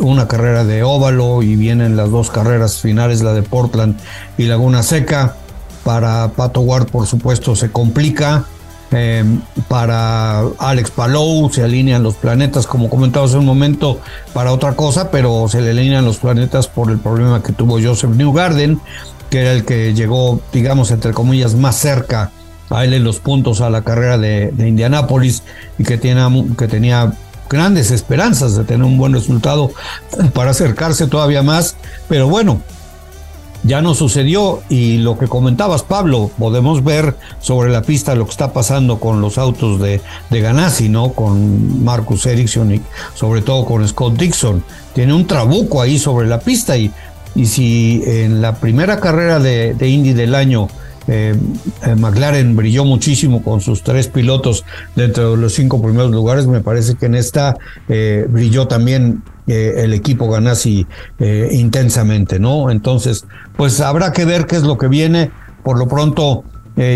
una 0.00 0.28
carrera 0.28 0.64
de 0.64 0.82
óvalo 0.82 1.42
y 1.42 1.56
vienen 1.56 1.96
las 1.96 2.10
dos 2.10 2.30
carreras 2.30 2.80
finales, 2.80 3.22
la 3.22 3.32
de 3.32 3.42
Portland 3.42 3.98
y 4.38 4.44
Laguna 4.44 4.82
Seca. 4.82 5.36
Para 5.84 6.28
Pato 6.36 6.60
Ward, 6.60 6.86
por 6.86 7.06
supuesto, 7.06 7.56
se 7.56 7.70
complica. 7.70 8.44
Em, 8.92 9.40
para 9.68 10.40
Alex 10.58 10.90
Palou 10.90 11.50
se 11.50 11.62
alinean 11.62 12.02
los 12.02 12.14
planetas, 12.14 12.66
como 12.66 12.90
comentaba 12.90 13.24
hace 13.24 13.38
un 13.38 13.46
momento, 13.46 14.00
para 14.34 14.52
otra 14.52 14.74
cosa, 14.74 15.10
pero 15.10 15.48
se 15.48 15.62
le 15.62 15.70
alinean 15.70 16.04
los 16.04 16.18
planetas 16.18 16.68
por 16.68 16.90
el 16.90 16.98
problema 16.98 17.42
que 17.42 17.52
tuvo 17.52 17.80
Joseph 17.82 18.10
Newgarden, 18.10 18.80
que 19.30 19.40
era 19.40 19.52
el 19.52 19.64
que 19.64 19.94
llegó, 19.94 20.40
digamos, 20.52 20.90
entre 20.90 21.12
comillas, 21.12 21.54
más 21.54 21.76
cerca 21.76 22.30
a 22.68 22.84
él 22.84 22.92
en 22.92 23.02
los 23.02 23.18
puntos 23.18 23.60
a 23.62 23.70
la 23.70 23.82
carrera 23.82 24.18
de, 24.18 24.52
Indianápolis 24.58 25.42
y 25.78 25.84
que, 25.84 25.96
tiene, 25.96 26.46
que 26.56 26.68
tenía 26.68 27.14
grandes 27.52 27.90
esperanzas 27.90 28.56
de 28.56 28.64
tener 28.64 28.84
un 28.84 28.98
buen 28.98 29.12
resultado 29.12 29.70
para 30.32 30.50
acercarse 30.50 31.06
todavía 31.06 31.42
más, 31.42 31.76
pero 32.08 32.28
bueno, 32.28 32.60
ya 33.64 33.80
no 33.80 33.94
sucedió 33.94 34.62
y 34.68 34.96
lo 34.98 35.16
que 35.18 35.28
comentabas 35.28 35.84
Pablo, 35.84 36.30
podemos 36.36 36.82
ver 36.82 37.16
sobre 37.40 37.70
la 37.70 37.82
pista 37.82 38.16
lo 38.16 38.24
que 38.24 38.32
está 38.32 38.52
pasando 38.52 38.98
con 38.98 39.20
los 39.20 39.38
autos 39.38 39.80
de, 39.80 40.00
de 40.30 40.40
Ganassi, 40.40 40.88
¿no? 40.88 41.12
Con 41.12 41.84
Marcus 41.84 42.26
Ericsson 42.26 42.74
y 42.74 42.80
sobre 43.14 43.42
todo 43.42 43.64
con 43.64 43.86
Scott 43.86 44.14
Dixon. 44.14 44.64
Tiene 44.94 45.14
un 45.14 45.26
trabuco 45.26 45.80
ahí 45.80 45.98
sobre 45.98 46.26
la 46.26 46.40
pista 46.40 46.76
y, 46.76 46.90
y 47.36 47.46
si 47.46 48.02
en 48.04 48.42
la 48.42 48.56
primera 48.56 48.98
carrera 48.98 49.38
de, 49.38 49.74
de 49.74 49.88
Indy 49.88 50.12
del 50.12 50.34
año 50.34 50.68
eh, 51.08 51.34
eh, 51.84 51.94
McLaren 51.96 52.54
brilló 52.54 52.84
muchísimo 52.84 53.42
con 53.42 53.60
sus 53.60 53.82
tres 53.82 54.08
pilotos 54.08 54.64
dentro 54.94 55.32
de 55.32 55.36
los 55.36 55.54
cinco 55.54 55.82
primeros 55.82 56.10
lugares. 56.10 56.46
Me 56.46 56.60
parece 56.60 56.94
que 56.94 57.06
en 57.06 57.14
esta 57.14 57.56
eh, 57.88 58.26
brilló 58.28 58.68
también 58.68 59.22
el 59.48 59.92
equipo 59.92 60.30
Ganassi 60.30 60.86
intensamente, 61.50 62.38
¿no? 62.38 62.70
Entonces, 62.70 63.26
pues 63.56 63.80
habrá 63.80 64.12
que 64.12 64.24
ver 64.24 64.46
qué 64.46 64.54
es 64.54 64.62
lo 64.62 64.78
que 64.78 64.86
viene. 64.86 65.32
Por 65.64 65.78
lo 65.78 65.88
pronto, 65.88 66.44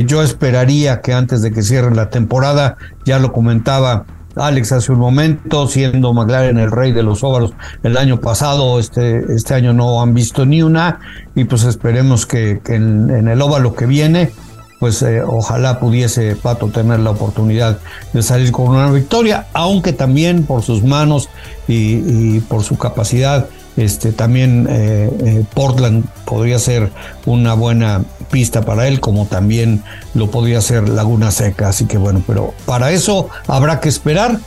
yo 0.06 0.22
esperaría 0.22 1.00
que 1.00 1.12
antes 1.12 1.42
de 1.42 1.50
que 1.50 1.62
cierre 1.62 1.92
la 1.92 2.08
temporada, 2.08 2.76
ya 3.04 3.18
lo 3.18 3.32
comentaba 3.32 4.06
Alex 4.36 4.72
hace 4.72 4.92
un 4.92 4.98
momento, 4.98 5.66
siendo 5.66 6.12
McLaren 6.12 6.58
el 6.58 6.70
rey 6.70 6.92
de 6.92 7.02
los 7.02 7.24
óvalos 7.24 7.54
el 7.82 7.96
año 7.96 8.20
pasado, 8.20 8.78
este, 8.78 9.24
este 9.34 9.54
año 9.54 9.72
no 9.72 10.02
han 10.02 10.14
visto 10.14 10.44
ni 10.44 10.62
una, 10.62 11.00
y 11.34 11.44
pues 11.44 11.64
esperemos 11.64 12.26
que, 12.26 12.60
en, 12.66 13.28
el 13.28 13.42
óvalo 13.42 13.74
que 13.74 13.86
viene 13.86 14.30
pues 14.78 15.00
eh, 15.00 15.22
ojalá 15.22 15.80
pudiese 15.80 16.36
Pato 16.36 16.68
tener 16.68 17.00
la 17.00 17.10
oportunidad 17.10 17.78
de 18.12 18.22
salir 18.22 18.52
con 18.52 18.68
una 18.68 18.90
victoria, 18.90 19.46
aunque 19.54 19.94
también 19.94 20.44
por 20.44 20.62
sus 20.62 20.82
manos 20.84 21.30
y, 21.66 22.40
por 22.40 22.62
su 22.62 22.76
capacidad, 22.76 23.48
este, 23.76 24.12
también 24.12 24.66
eh, 24.70 25.10
eh, 25.24 25.44
Portland 25.54 26.04
podría 26.24 26.58
ser 26.58 26.90
una 27.26 27.54
buena 27.54 28.02
pista 28.30 28.62
para 28.62 28.88
él, 28.88 29.00
como 29.00 29.26
también 29.26 29.82
lo 30.14 30.30
podría 30.30 30.60
ser 30.60 30.88
Laguna 30.88 31.30
Seca. 31.30 31.68
Así 31.68 31.86
que 31.86 31.98
bueno, 31.98 32.22
pero 32.26 32.54
para 32.64 32.90
eso 32.90 33.28
habrá 33.46 33.80
que 33.80 33.88
esperar. 33.88 34.38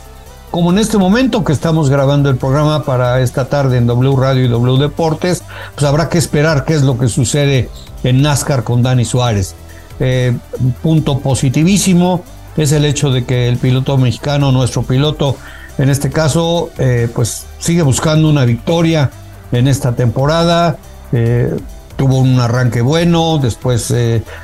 Como 0.51 0.71
en 0.71 0.79
este 0.79 0.97
momento 0.97 1.43
que 1.43 1.53
estamos 1.53 1.91
grabando 1.91 2.27
el 2.27 2.37
programa 2.37 2.83
para 2.83 3.21
esta 3.21 3.45
tarde 3.45 3.77
en 3.77 3.85
W 3.85 4.15
Radio 4.15 4.45
y 4.45 4.47
W 4.47 4.79
Deportes, 4.79 5.43
pues 5.75 5.85
habrá 5.85 6.09
que 6.09 6.17
esperar 6.17 6.65
qué 6.65 6.73
es 6.73 6.81
lo 6.81 6.97
que 6.97 7.07
sucede 7.07 7.69
en 8.03 8.23
NASCAR 8.23 8.63
con 8.63 8.81
Dani 8.81 9.05
Suárez. 9.05 9.53
Eh, 9.99 10.35
punto 10.81 11.19
positivísimo 11.19 12.23
es 12.57 12.71
el 12.71 12.85
hecho 12.85 13.11
de 13.11 13.25
que 13.25 13.47
el 13.47 13.57
piloto 13.57 13.97
mexicano, 13.99 14.51
nuestro 14.51 14.81
piloto, 14.81 15.37
en 15.79 15.89
este 15.89 16.11
caso, 16.11 16.69
eh, 16.77 17.09
pues 17.13 17.45
sigue 17.57 17.81
buscando 17.81 18.29
una 18.29 18.45
victoria 18.45 19.09
en 19.51 19.67
esta 19.67 19.95
temporada. 19.95 20.77
Eh, 21.11 21.57
tuvo 21.95 22.19
un 22.19 22.39
arranque 22.39 22.81
bueno, 22.81 23.39
después 23.39 23.91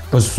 pues 0.10 0.34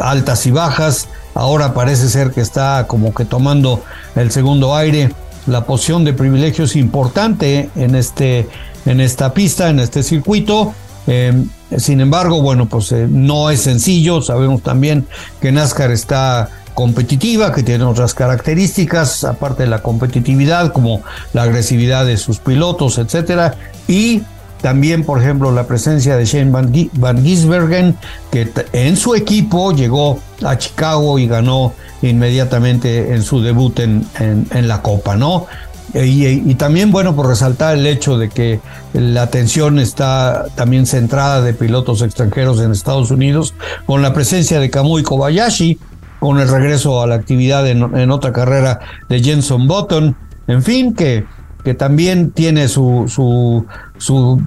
altas 0.00 0.46
y 0.46 0.50
bajas. 0.50 1.08
Ahora 1.34 1.72
parece 1.72 2.08
ser 2.08 2.30
que 2.30 2.40
está 2.40 2.86
como 2.86 3.14
que 3.14 3.24
tomando 3.24 3.82
el 4.14 4.30
segundo 4.30 4.76
aire. 4.76 5.10
La 5.46 5.64
posición 5.64 6.04
de 6.04 6.12
privilegio 6.12 6.66
es 6.66 6.76
importante 6.76 7.70
en, 7.74 7.94
este, 7.94 8.48
en 8.84 9.00
esta 9.00 9.32
pista, 9.32 9.70
en 9.70 9.80
este 9.80 10.02
circuito. 10.02 10.74
Em, 11.06 11.48
sin 11.78 12.00
embargo, 12.00 12.42
bueno, 12.42 12.66
pues 12.66 12.92
eh, 12.92 13.06
no 13.08 13.50
es 13.50 13.62
sencillo. 13.62 14.22
Sabemos 14.22 14.62
también 14.62 15.06
que 15.40 15.50
NASCAR 15.50 15.90
está 15.90 16.48
competitiva, 16.74 17.52
que 17.52 17.62
tiene 17.62 17.84
otras 17.84 18.14
características, 18.14 19.24
aparte 19.24 19.64
de 19.64 19.68
la 19.68 19.82
competitividad, 19.82 20.72
como 20.72 21.02
la 21.32 21.42
agresividad 21.42 22.06
de 22.06 22.16
sus 22.16 22.38
pilotos, 22.38 22.98
etcétera, 22.98 23.54
y 23.88 24.22
también, 24.60 25.04
por 25.04 25.20
ejemplo, 25.20 25.50
la 25.50 25.66
presencia 25.66 26.16
de 26.16 26.24
Shane 26.24 26.50
Van, 26.50 27.22
Gisbergen, 27.22 27.96
que 28.30 28.48
en 28.72 28.96
su 28.96 29.14
equipo 29.14 29.72
llegó 29.72 30.20
a 30.44 30.56
Chicago 30.56 31.18
y 31.18 31.26
ganó 31.26 31.74
inmediatamente 32.00 33.12
en 33.12 33.22
su 33.22 33.42
debut 33.42 33.80
en, 33.80 34.06
en 34.18 34.68
la 34.68 34.80
Copa, 34.80 35.16
¿no? 35.16 35.46
Y, 35.94 36.54
también, 36.54 36.90
bueno, 36.90 37.14
por 37.14 37.26
resaltar 37.26 37.76
el 37.76 37.86
hecho 37.86 38.16
de 38.16 38.30
que 38.30 38.60
la 38.94 39.22
atención 39.22 39.78
está 39.78 40.46
también 40.54 40.86
centrada 40.86 41.42
de 41.42 41.52
pilotos 41.52 42.00
extranjeros 42.00 42.60
en 42.60 42.72
Estados 42.72 43.10
Unidos, 43.10 43.52
con 43.84 44.00
la 44.00 44.14
presencia 44.14 44.58
de 44.58 44.70
Kamui 44.70 45.02
Kobayashi, 45.02 45.78
con 46.22 46.38
el 46.38 46.46
regreso 46.46 47.02
a 47.02 47.08
la 47.08 47.16
actividad 47.16 47.66
en, 47.66 48.10
otra 48.12 48.32
carrera 48.32 48.78
de 49.08 49.20
Jenson 49.20 49.66
Button, 49.66 50.16
en 50.46 50.62
fin, 50.62 50.94
que, 50.94 51.24
que 51.64 51.74
también 51.74 52.30
tiene 52.30 52.68
su, 52.68 53.06
su, 53.08 53.66
su 53.98 54.40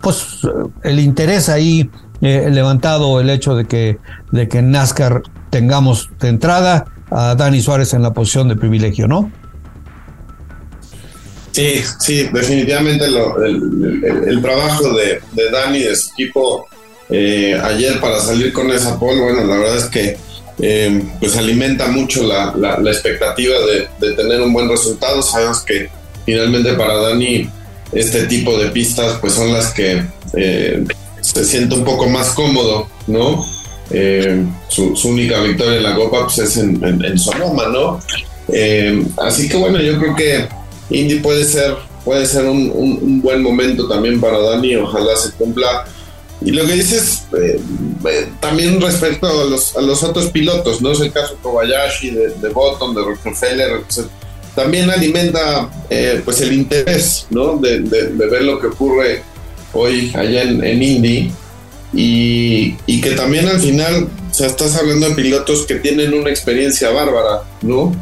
pues, 0.00 0.38
el 0.82 0.98
interés 0.98 1.50
ahí 1.50 1.90
eh, 2.22 2.48
levantado 2.50 3.20
el 3.20 3.28
hecho 3.28 3.54
de 3.54 3.66
que, 3.66 3.98
de 4.32 4.48
que 4.48 4.60
en 4.60 4.70
NASCAR 4.70 5.22
tengamos 5.50 6.08
de 6.18 6.28
entrada 6.28 6.86
a 7.10 7.34
Dani 7.34 7.60
Suárez 7.60 7.92
en 7.92 8.00
la 8.00 8.14
posición 8.14 8.48
de 8.48 8.56
privilegio, 8.56 9.06
¿no? 9.06 9.30
Sí, 11.52 11.82
sí, 11.98 12.30
definitivamente 12.32 13.04
el, 13.04 14.40
trabajo 14.40 14.94
de, 14.94 15.20
Dani 15.52 15.80
y 15.80 15.82
de 15.82 15.96
su 15.96 16.12
equipo 16.12 16.66
eh, 17.10 17.60
ayer 17.62 18.00
para 18.00 18.20
salir 18.20 18.54
con 18.54 18.70
esa 18.70 18.98
pole, 18.98 19.20
bueno, 19.20 19.44
la 19.44 19.58
verdad 19.58 19.76
es 19.76 19.84
que 19.84 20.29
eh, 20.62 21.02
pues 21.18 21.36
alimenta 21.36 21.88
mucho 21.88 22.22
la, 22.22 22.78
expectativa 22.90 23.54
de, 24.00 24.12
tener 24.12 24.40
un 24.40 24.52
buen 24.52 24.68
resultado. 24.68 25.22
Sabemos 25.22 25.60
que 25.62 25.88
finalmente 26.24 26.74
para 26.74 26.96
Dani 26.96 27.48
este 27.92 28.24
tipo 28.24 28.56
de 28.56 28.68
pistas 28.70 29.18
pues 29.20 29.32
son 29.32 29.52
las 29.52 29.72
que 29.72 30.04
eh, 30.36 30.84
se 31.20 31.44
siente 31.44 31.74
un 31.74 31.84
poco 31.84 32.08
más 32.08 32.30
cómodo, 32.30 32.88
¿no? 33.06 33.44
Su, 34.68 34.94
única 35.04 35.40
victoria 35.40 35.78
en 35.78 35.82
la 35.82 35.96
Copa 35.96 36.24
pues 36.24 36.38
es 36.38 36.56
en, 36.56 36.82
en 36.84 37.18
Sonoma, 37.18 37.66
¿no? 37.66 38.00
así 39.18 39.48
que 39.48 39.56
bueno, 39.56 39.80
yo 39.80 39.96
creo 39.98 40.16
que 40.16 40.48
Indy 40.90 41.20
puede 41.20 41.44
ser, 41.44 41.76
puede 42.04 42.26
ser 42.26 42.46
un, 42.46 43.20
buen 43.22 43.42
momento 43.42 43.88
también 43.88 44.20
para 44.20 44.38
Dani, 44.38 44.76
ojalá 44.76 45.16
se 45.16 45.32
cumpla. 45.32 45.86
Y 46.42 46.52
lo 46.52 46.66
que 46.66 46.72
dices, 46.72 47.24
eh, 47.38 47.60
eh, 48.08 48.28
también 48.40 48.80
respecto 48.80 49.26
a 49.26 49.44
los, 49.44 49.76
a 49.76 49.82
los 49.82 50.02
otros 50.02 50.30
pilotos, 50.30 50.80
¿no? 50.80 50.92
Es 50.92 51.00
el 51.00 51.12
caso 51.12 51.34
de 51.34 51.40
Kobayashi, 51.40 52.10
de, 52.10 52.30
de 52.30 52.48
Button, 52.48 52.94
de 52.94 53.02
Rockefeller, 53.02 53.82
también 54.54 54.90
alimenta 54.90 55.70
eh, 55.90 56.22
pues 56.24 56.40
el 56.40 56.52
interés, 56.52 57.26
¿no? 57.30 57.56
De, 57.56 57.80
ver 57.80 58.42
lo 58.42 58.58
que 58.58 58.68
ocurre 58.68 59.22
hoy 59.72 60.12
allá 60.14 60.42
en, 60.42 60.82
Indy. 60.82 61.30
Y, 61.92 62.76
y, 62.86 63.00
que 63.00 63.10
también 63.12 63.48
al 63.48 63.60
final, 63.60 64.08
o 64.30 64.34
sea, 64.34 64.46
estás 64.46 64.76
hablando 64.76 65.08
de 65.08 65.14
pilotos 65.14 65.66
que 65.66 65.74
tienen 65.76 66.14
una 66.14 66.30
experiencia 66.30 66.90
bárbara, 66.90 67.42
¿no? 67.62 67.92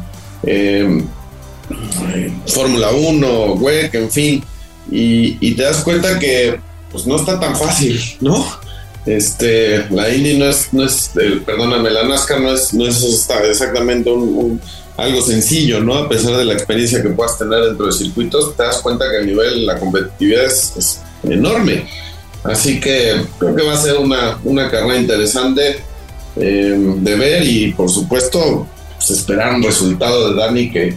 Fórmula 2.47 2.91
1, 2.91 3.53
WEC, 3.55 3.93
en 3.95 4.11
fin, 4.11 4.43
y, 4.91 5.53
te 5.53 5.63
das 5.63 5.83
cuenta 5.83 6.19
que 6.19 6.59
pues 6.91 7.05
no 7.05 7.15
está 7.15 7.39
tan 7.39 7.55
fácil, 7.55 7.99
¿no? 8.21 8.45
Este, 9.05 9.85
la 9.89 10.09
Indy 10.13 10.37
no 10.37 10.45
es, 10.45 10.73
no 10.73 10.85
es 10.85 11.11
perdóname, 11.45 11.89
la 11.89 12.03
NASCAR 12.03 12.41
no 12.41 12.53
es, 12.53 12.73
no 12.73 12.85
es 12.85 13.03
exactamente 13.49 14.09
un, 14.09 14.59
algo 14.97 15.21
sencillo, 15.21 15.79
¿no? 15.79 15.95
A 15.95 16.09
pesar 16.09 16.35
de 16.37 16.45
la 16.45 16.53
experiencia 16.53 17.01
que 17.01 17.09
puedas 17.09 17.37
tener 17.37 17.63
dentro 17.63 17.87
de 17.87 17.93
circuitos, 17.93 18.55
te 18.55 18.63
das 18.63 18.79
cuenta 18.79 19.09
que 19.09 19.17
el 19.17 19.27
nivel, 19.27 19.65
la 19.65 19.79
competitividad 19.79 20.45
es, 20.45 21.01
enorme. 21.23 21.85
Así 22.43 22.79
que 22.79 23.25
creo 23.37 23.53
que 23.53 23.63
va 23.63 23.73
a 23.73 23.77
ser 23.77 23.97
una, 23.97 24.39
una 24.45 24.71
carrera 24.71 24.97
interesante 24.97 25.83
eh, 26.37 26.95
de 26.97 27.15
ver 27.15 27.43
y 27.45 27.73
por 27.73 27.89
supuesto 27.89 28.65
pues, 28.95 29.11
esperar 29.11 29.53
un 29.55 29.63
resultado 29.63 30.29
de 30.29 30.39
Dani 30.39 30.71
que, 30.71 30.95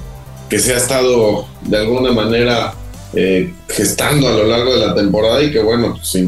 que 0.48 0.56
estado 0.56 1.46
de 1.62 1.78
alguna 1.78 2.12
manera 2.12 2.74
eh, 3.14 3.52
gestando 3.68 4.28
a 4.28 4.32
lo 4.32 4.44
largo 4.46 4.74
de 4.74 4.86
la 4.86 4.94
temporada 4.94 5.42
y 5.42 5.50
que 5.50 5.60
bueno, 5.60 5.94
pues, 5.94 6.24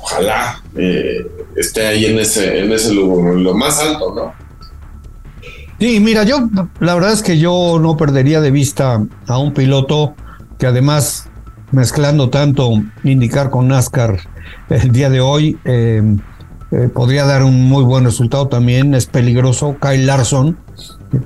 ojalá 0.00 0.62
eh, 0.76 1.26
esté 1.56 1.86
ahí 1.86 2.06
en 2.06 2.18
ese, 2.18 2.60
en 2.60 2.72
ese 2.72 2.94
lugar, 2.94 3.34
lo 3.34 3.54
más 3.54 3.80
alto, 3.80 4.14
¿no? 4.14 4.32
Sí, 5.78 5.98
mira, 5.98 6.22
yo 6.22 6.48
la 6.78 6.94
verdad 6.94 7.12
es 7.12 7.22
que 7.22 7.38
yo 7.38 7.78
no 7.80 7.96
perdería 7.96 8.40
de 8.40 8.52
vista 8.52 9.04
a 9.26 9.38
un 9.38 9.52
piloto 9.52 10.14
que 10.58 10.66
además 10.66 11.28
mezclando 11.72 12.30
tanto 12.30 12.70
indicar 13.02 13.50
con 13.50 13.66
NASCAR 13.66 14.20
el 14.68 14.92
día 14.92 15.10
de 15.10 15.20
hoy 15.20 15.58
eh, 15.64 16.02
podría 16.94 17.24
dar 17.24 17.42
un 17.42 17.64
muy 17.68 17.82
buen 17.82 18.04
resultado 18.04 18.46
también, 18.46 18.94
es 18.94 19.06
peligroso, 19.06 19.76
Kyle 19.80 20.06
Larson, 20.06 20.56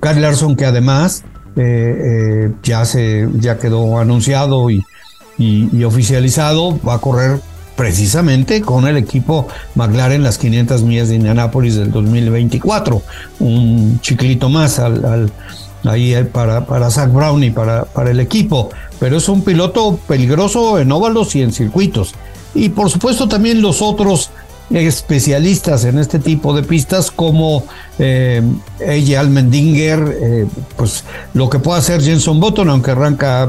Kyle 0.00 0.20
Larson 0.20 0.56
que 0.56 0.64
además 0.64 1.24
eh, 1.56 1.62
eh, 2.46 2.52
ya, 2.62 2.84
se, 2.84 3.28
ya 3.34 3.58
quedó 3.58 3.98
anunciado 3.98 4.70
y, 4.70 4.84
y, 5.38 5.84
oficializado, 5.84 6.78
va 6.86 6.94
a 6.94 6.98
correr 6.98 7.40
precisamente 7.76 8.60
con 8.60 8.86
el 8.86 8.96
equipo 8.96 9.48
McLaren 9.74 10.22
las 10.22 10.38
500 10.38 10.82
millas 10.82 11.08
de 11.08 11.16
Indianápolis 11.16 11.76
del 11.76 11.90
2024. 11.92 13.02
Un 13.40 14.00
chiclito 14.00 14.48
más 14.48 14.78
al, 14.78 15.30
ahí 15.84 16.14
para, 16.32 16.66
para 16.66 16.90
Zach 16.90 17.10
Brown 17.10 17.42
y 17.42 17.50
para, 17.50 17.84
para 17.84 18.10
el 18.10 18.20
equipo. 18.20 18.70
Pero 18.98 19.16
es 19.16 19.28
un 19.28 19.42
piloto 19.42 19.98
peligroso 20.06 20.78
en 20.78 20.92
óvalos 20.92 21.34
y 21.36 21.42
en 21.42 21.52
circuitos. 21.52 22.14
Y 22.54 22.70
por 22.70 22.90
supuesto 22.90 23.28
también 23.28 23.60
los 23.60 23.82
otros 23.82 24.30
especialistas 24.70 25.84
en 25.84 25.98
este 25.98 26.18
tipo 26.18 26.54
de 26.54 26.62
pistas 26.62 27.10
como 27.10 27.64
eh, 27.98 28.42
Almendinger, 29.18 30.18
eh, 30.20 30.46
pues 30.76 31.04
lo 31.34 31.48
que 31.48 31.58
puede 31.58 31.78
hacer 31.78 32.02
Jenson 32.02 32.40
Button, 32.40 32.68
aunque 32.70 32.90
arranca 32.90 33.48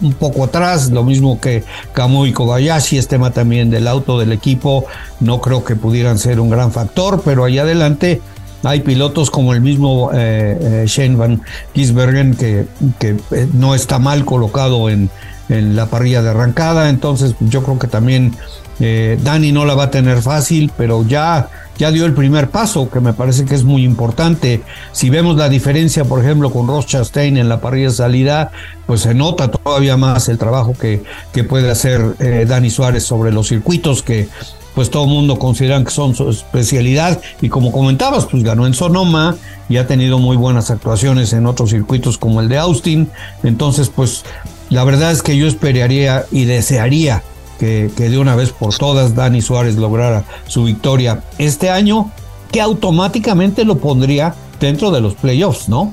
un 0.00 0.12
poco 0.14 0.44
atrás, 0.44 0.90
lo 0.90 1.04
mismo 1.04 1.40
que 1.40 1.64
Kamui 1.92 2.32
Kobayashi, 2.32 2.98
es 2.98 3.08
tema 3.08 3.30
también 3.30 3.70
del 3.70 3.86
auto 3.86 4.18
del 4.18 4.32
equipo, 4.32 4.86
no 5.20 5.40
creo 5.40 5.64
que 5.64 5.76
pudieran 5.76 6.18
ser 6.18 6.40
un 6.40 6.50
gran 6.50 6.72
factor, 6.72 7.22
pero 7.24 7.44
ahí 7.44 7.58
adelante 7.58 8.20
hay 8.62 8.80
pilotos 8.80 9.30
como 9.30 9.52
el 9.52 9.60
mismo 9.60 10.10
eh, 10.14 10.58
eh 10.60 10.84
Shane 10.86 11.16
Van 11.16 11.42
Gisbergen 11.74 12.34
que, 12.34 12.66
que 12.98 13.16
no 13.52 13.74
está 13.74 13.98
mal 13.98 14.24
colocado 14.24 14.88
en, 14.88 15.10
en 15.58 15.76
la 15.76 15.86
parrilla 15.86 16.22
de 16.22 16.30
arrancada, 16.30 16.88
entonces 16.90 17.34
yo 17.40 17.62
creo 17.62 17.78
que 17.78 17.86
también 17.86 18.34
eh, 18.80 19.18
Dani 19.22 19.52
no 19.52 19.64
la 19.64 19.74
va 19.74 19.84
a 19.84 19.90
tener 19.90 20.20
fácil, 20.20 20.70
pero 20.76 21.06
ya, 21.06 21.48
ya 21.78 21.90
dio 21.90 22.06
el 22.06 22.12
primer 22.12 22.50
paso, 22.50 22.90
que 22.90 23.00
me 23.00 23.12
parece 23.12 23.44
que 23.44 23.54
es 23.54 23.64
muy 23.64 23.84
importante. 23.84 24.62
Si 24.92 25.10
vemos 25.10 25.36
la 25.36 25.48
diferencia, 25.48 26.04
por 26.04 26.22
ejemplo, 26.22 26.50
con 26.50 26.66
Ross 26.66 26.86
Chastain 26.86 27.36
en 27.36 27.48
la 27.48 27.60
parrilla 27.60 27.88
de 27.88 27.94
salida, 27.94 28.50
pues 28.86 29.02
se 29.02 29.14
nota 29.14 29.48
todavía 29.48 29.96
más 29.96 30.28
el 30.28 30.38
trabajo 30.38 30.74
que, 30.78 31.02
que 31.32 31.44
puede 31.44 31.70
hacer 31.70 32.16
eh, 32.18 32.46
Dani 32.48 32.70
Suárez 32.70 33.04
sobre 33.04 33.32
los 33.32 33.48
circuitos, 33.48 34.02
que, 34.02 34.28
pues 34.74 34.90
todo 34.90 35.04
el 35.04 35.10
mundo 35.10 35.38
considera 35.38 35.82
que 35.82 35.90
son 35.90 36.14
su 36.14 36.28
especialidad. 36.28 37.20
Y 37.40 37.48
como 37.48 37.72
comentabas, 37.72 38.26
pues 38.26 38.42
ganó 38.42 38.66
en 38.66 38.74
Sonoma 38.74 39.36
y 39.68 39.76
ha 39.76 39.86
tenido 39.86 40.18
muy 40.18 40.36
buenas 40.36 40.70
actuaciones 40.70 41.32
en 41.32 41.46
otros 41.46 41.70
circuitos 41.70 42.18
como 42.18 42.40
el 42.40 42.48
de 42.48 42.58
Austin, 42.58 43.08
entonces 43.42 43.88
pues 43.88 44.24
la 44.70 44.84
verdad 44.84 45.12
es 45.12 45.22
que 45.22 45.36
yo 45.36 45.46
esperaría 45.46 46.26
y 46.30 46.44
desearía 46.44 47.22
que, 47.58 47.90
que 47.96 48.08
de 48.08 48.18
una 48.18 48.36
vez 48.36 48.50
por 48.50 48.76
todas 48.76 49.14
Dani 49.14 49.40
Suárez 49.40 49.76
lograra 49.76 50.24
su 50.46 50.64
victoria 50.64 51.22
este 51.38 51.70
año, 51.70 52.10
que 52.50 52.60
automáticamente 52.60 53.64
lo 53.64 53.78
pondría 53.78 54.34
dentro 54.60 54.90
de 54.90 55.00
los 55.00 55.14
playoffs, 55.14 55.68
¿no? 55.68 55.90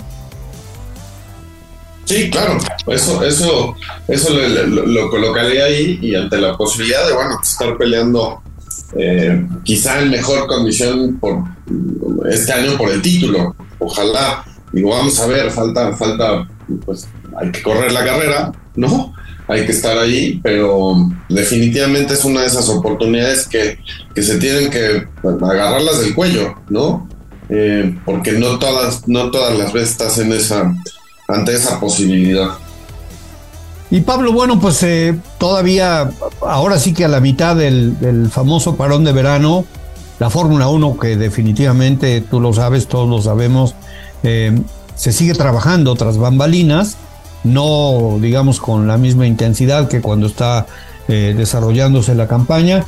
Sí, 2.06 2.30
claro, 2.30 2.58
eso, 2.88 3.24
eso, 3.24 3.76
eso 4.08 4.34
lo, 4.34 5.10
colocaría 5.10 5.66
ahí 5.66 5.98
y 6.02 6.16
ante 6.16 6.38
la 6.38 6.58
posibilidad 6.58 7.08
de, 7.08 7.14
bueno, 7.14 7.38
estar 7.42 7.78
peleando 7.78 8.42
eh, 8.98 9.48
quizá 9.64 10.02
en 10.02 10.10
mejor 10.10 10.46
condición 10.48 11.18
por 11.20 11.44
este 12.30 12.52
año 12.52 12.78
por 12.78 12.90
el 12.92 13.02
título. 13.02 13.56
Ojalá, 13.80 14.44
digo, 14.74 14.90
vamos 14.90 15.18
a 15.20 15.28
ver, 15.28 15.52
falta, 15.52 15.94
falta, 15.96 16.48
pues 16.78 17.08
hay 17.40 17.52
que 17.52 17.62
correr 17.62 17.92
la 17.92 18.06
carrera, 18.06 18.52
¿no? 18.76 19.14
Hay 19.48 19.66
que 19.66 19.72
estar 19.72 19.98
ahí, 19.98 20.40
pero 20.42 20.96
definitivamente 21.30 22.14
es 22.14 22.24
una 22.24 22.42
de 22.42 22.48
esas 22.48 22.70
oportunidades 22.70 23.48
que, 23.48 23.80
que 24.16 24.22
se 24.22 24.38
tienen 24.38 24.70
que 24.70 25.08
agarrarlas 25.24 26.02
del 26.02 26.16
cuello, 26.16 26.56
¿no? 26.70 27.10
Eh, 27.50 27.98
porque 28.06 28.32
no 28.34 28.60
todas, 28.60 29.08
no 29.08 29.30
todas 29.30 29.58
las 29.58 29.74
veces 29.74 29.92
estás 29.92 30.18
en 30.20 30.32
esa 30.32 30.74
ante 31.28 31.54
esa 31.54 31.80
posibilidad. 31.80 32.52
Y 33.90 34.02
Pablo, 34.02 34.32
bueno, 34.32 34.60
pues 34.60 34.82
eh, 34.84 35.20
todavía, 35.38 36.10
ahora 36.42 36.80
sí 36.80 36.94
que 36.94 37.04
a 37.04 37.10
la 37.10 37.20
mitad 37.20 37.58
del, 37.58 38.30
famoso 38.32 38.78
parón 38.78 39.04
de 39.04 39.12
verano, 39.12 39.66
la 40.18 40.30
Fórmula 40.30 40.70
1, 40.70 40.98
que 40.98 41.18
definitivamente 41.18 42.22
tú 42.22 42.40
lo 42.40 42.54
sabes, 42.54 42.88
todos 42.88 43.10
lo 43.10 43.22
sabemos, 43.22 43.76
eh, 44.24 44.58
se 45.02 45.12
sigue 45.12 45.34
trabajando 45.34 45.96
tras 45.96 46.20
bambalinas, 46.20 46.96
no 47.44 48.20
digamos 48.22 48.60
con 48.60 48.88
la 48.88 49.00
misma 49.00 49.26
intensidad 49.26 49.88
que 49.88 50.00
cuando 50.00 50.28
está 50.28 50.68
eh, 51.08 51.34
desarrollándose 51.36 52.14
la 52.14 52.28
campaña, 52.28 52.86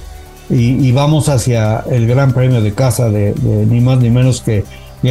y, 0.47 0.91
vamos 0.91 1.28
hacia 1.28 1.84
el 1.89 2.05
Gran 2.05 2.32
Premio 2.34 2.61
de 2.61 2.74
casa 2.74 3.09
de, 3.09 3.34
ni 3.68 3.82
más 3.82 3.97
ni 3.97 4.11
menos 4.11 4.41
que, 4.41 4.64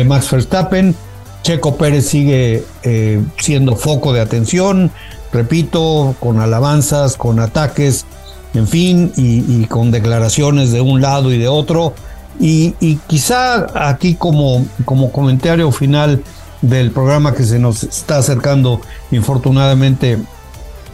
Max 0.04 0.30
Verstappen. 0.30 0.94
Checo 1.42 1.76
Pérez 1.76 2.06
sigue 2.06 2.64
eh, 2.84 3.20
siendo 3.36 3.74
foco 3.74 4.12
de 4.12 4.20
atención, 4.20 4.92
repito, 5.32 6.14
con 6.20 6.38
alabanzas, 6.38 7.16
con 7.16 7.40
ataques, 7.40 8.06
en 8.54 8.68
fin, 8.68 9.12
y, 9.16 9.64
con 9.64 9.90
declaraciones 9.90 10.70
de 10.70 10.80
un 10.80 11.00
lado 11.00 11.32
y 11.32 11.38
de 11.38 11.48
otro. 11.48 11.94
Y, 12.38 12.74
quizá 13.08 13.88
aquí 13.88 14.14
como, 14.14 14.64
como 14.84 15.10
comentario 15.10 15.72
final 15.72 16.22
del 16.62 16.90
programa 16.90 17.34
que 17.34 17.44
se 17.44 17.58
nos 17.58 17.82
está 17.82 18.18
acercando 18.18 18.80
infortunadamente 19.10 20.18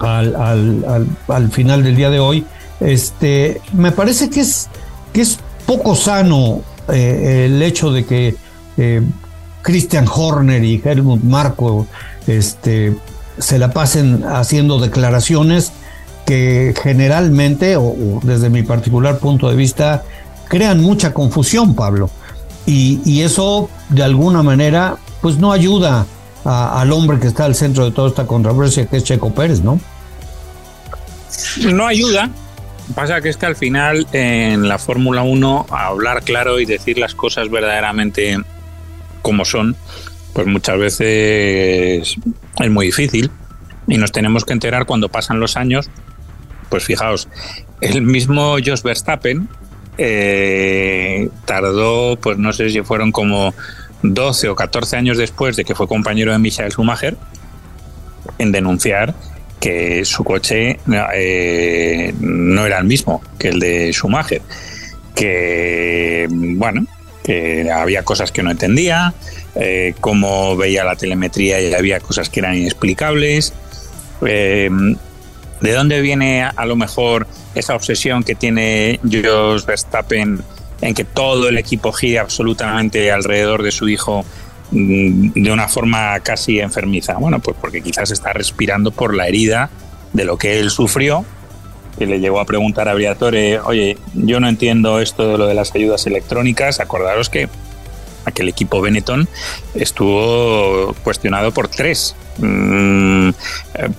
al, 0.01 1.51
final 1.53 1.85
del 1.85 1.97
día 1.97 2.11
de 2.11 2.19
hoy, 2.19 2.45
este, 2.81 3.61
me 3.73 3.93
parece 3.93 4.31
que 4.31 4.41
es, 4.41 4.69
que 5.13 5.21
es 5.21 5.39
poco 5.67 5.95
sano 5.95 6.63
eh, 6.89 7.47
el 7.47 7.63
hecho 7.63 7.93
de 7.93 8.05
que 8.05 8.35
eh, 8.77 9.03
Christian 9.63 10.07
Horner 10.09 10.65
y 10.65 10.81
Helmut 10.83 11.23
Marco 11.23 11.87
este, 12.27 12.97
se 13.39 13.59
la 13.59 13.71
pasen 13.71 14.25
haciendo 14.25 14.79
declaraciones 14.79 15.73
que 16.25 16.75
generalmente, 16.83 17.77
o, 17.77 18.21
desde 18.23 18.51
mi 18.51 18.63
particular 18.63 19.19
punto 19.19 19.49
de 19.49 19.57
vista, 19.57 20.05
crean 20.49 20.81
mucha 20.81 21.15
confusión, 21.15 21.75
Pablo. 21.75 22.11
Y, 22.67 23.23
eso, 23.23 23.71
de 23.89 24.03
alguna 24.03 24.43
manera, 24.43 24.99
pues 25.21 25.39
no 25.39 25.53
ayuda 25.53 26.07
al 26.45 26.93
hombre 26.93 27.19
que 27.19 27.27
está 27.27 27.45
al 27.45 27.55
centro 27.55 27.85
de 27.85 27.91
toda 27.91 28.09
esta 28.09 28.27
controversia, 28.27 28.87
que 28.87 28.99
es 28.99 29.05
Checo 29.05 29.35
Pérez, 29.35 29.61
¿no? 29.61 29.81
No 31.61 31.87
ayuda. 31.87 32.31
Pasa 32.95 33.21
que 33.21 33.29
es 33.29 33.37
que 33.37 33.47
al 33.47 33.57
final 33.57 34.07
en 34.13 34.67
la 34.67 34.79
Fórmula 34.79 35.23
1 35.23 35.67
hablar 35.71 36.23
claro 36.23 36.59
y 36.59 36.65
decir 36.65 36.99
las 36.99 37.15
cosas 37.15 37.51
verdaderamente 37.51 38.39
como 39.21 39.45
son, 39.45 39.77
pues 40.33 40.47
muchas 40.47 40.79
veces 40.79 42.17
es 42.59 42.71
muy 42.71 42.87
difícil 42.87 43.31
y 43.87 43.99
nos 43.99 44.13
tenemos 44.13 44.45
que 44.45 44.55
enterar 44.55 44.87
cuando 44.87 45.11
pasan 45.11 45.39
los 45.39 45.57
años. 45.57 45.91
Pues 46.71 46.85
fijaos, 46.85 47.29
el 47.81 48.03
mismo 48.03 48.57
Jos 48.65 48.83
Verstappen 48.83 49.49
eh, 49.99 51.29
tardó, 51.45 52.17
pues 52.17 52.39
no 52.39 52.53
sé 52.53 52.71
si 52.71 52.81
fueron 52.83 53.13
como 53.13 53.53
12 54.03 54.49
o 54.49 54.57
14 54.57 54.97
años 54.97 55.19
después 55.19 55.57
de 55.57 55.65
que 55.65 55.75
fue 55.75 55.89
compañero 55.89 56.33
de 56.33 56.39
Michael 56.39 56.71
Schumacher, 56.71 57.17
en 58.39 58.53
denunciar 58.53 59.15
que 59.61 60.05
su 60.05 60.25
coche 60.25 60.79
eh, 61.15 62.15
no 62.21 62.67
era 62.67 62.79
el 62.79 62.85
mismo 62.85 63.23
que 63.39 63.49
el 63.49 63.61
de 63.61 63.93
Schumacher. 63.93 64.43
Que, 65.15 66.29
bueno, 66.31 66.87
que 67.25 67.71
había 67.71 68.05
cosas 68.05 68.31
que 68.31 68.43
no 68.43 68.51
entendía, 68.51 69.15
eh, 69.57 69.95
cómo 70.01 70.57
veía 70.57 70.85
la 70.85 70.95
telemetría 70.95 71.61
y 71.61 71.75
había 71.75 71.99
cosas 71.99 72.29
que 72.29 72.41
eran 72.41 72.57
inexplicables. 72.57 73.53
Eh, 74.25 74.71
¿De 75.61 75.73
dónde 75.73 76.01
viene 76.01 76.45
a 76.45 76.67
lo 76.67 76.77
mejor 76.77 77.27
esa 77.57 77.75
obsesión 77.75 78.23
que 78.23 78.37
tiene 78.37 79.01
Jos 79.03 79.67
Verstappen 79.67 80.41
en 80.81 80.95
que 80.95 81.05
todo 81.05 81.49
el 81.49 81.59
equipo 81.59 81.93
gire 81.93 82.19
absolutamente 82.19 83.11
alrededor 83.11 83.63
de 83.63 83.71
su 83.71 83.89
hijo 83.89 84.25
mm, 84.71 85.31
de 85.35 85.53
una 85.53 85.69
forma 85.69 86.19
casi 86.21 86.61
enfermiza? 86.61 87.15
Bueno, 87.15 87.41
pues 87.41 87.57
porque 87.61 87.83
quizás 87.83 88.11
está 88.11 88.33
respirando 88.33 88.91
por 88.91 89.15
la 89.15 89.27
herida 89.29 89.71
de 90.13 90.25
lo 90.25 90.37
que 90.37 90.59
él 90.61 90.71
sufrió 90.71 91.25
y 91.99 92.07
le 92.07 92.21
llegó 92.21 92.41
a 92.41 92.45
preguntar 92.45 92.89
a 92.89 92.95
Briatore, 92.95 93.61
oye, 93.61 93.99
yo 94.15 94.41
no 94.41 94.49
entiendo 94.49 95.01
esto 95.01 95.33
de 95.33 95.39
lo 95.39 95.47
de 95.47 95.55
las 95.55 95.75
ayudas 95.75 96.07
electrónicas, 96.07 96.81
acordaros 96.81 97.29
que 97.29 97.49
aquel 98.25 98.49
equipo 98.49 98.81
Benetton 98.81 99.29
estuvo 99.75 100.95
cuestionado 101.03 101.53
por 101.53 101.69
tres 101.69 102.15
mm, 102.39 103.31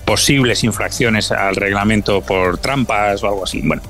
posibles 0.04 0.64
infracciones 0.64 1.30
al 1.32 1.56
reglamento 1.56 2.22
por 2.22 2.58
trampas 2.58 3.22
o 3.22 3.28
algo 3.28 3.44
así. 3.44 3.60
Bueno, 3.62 3.82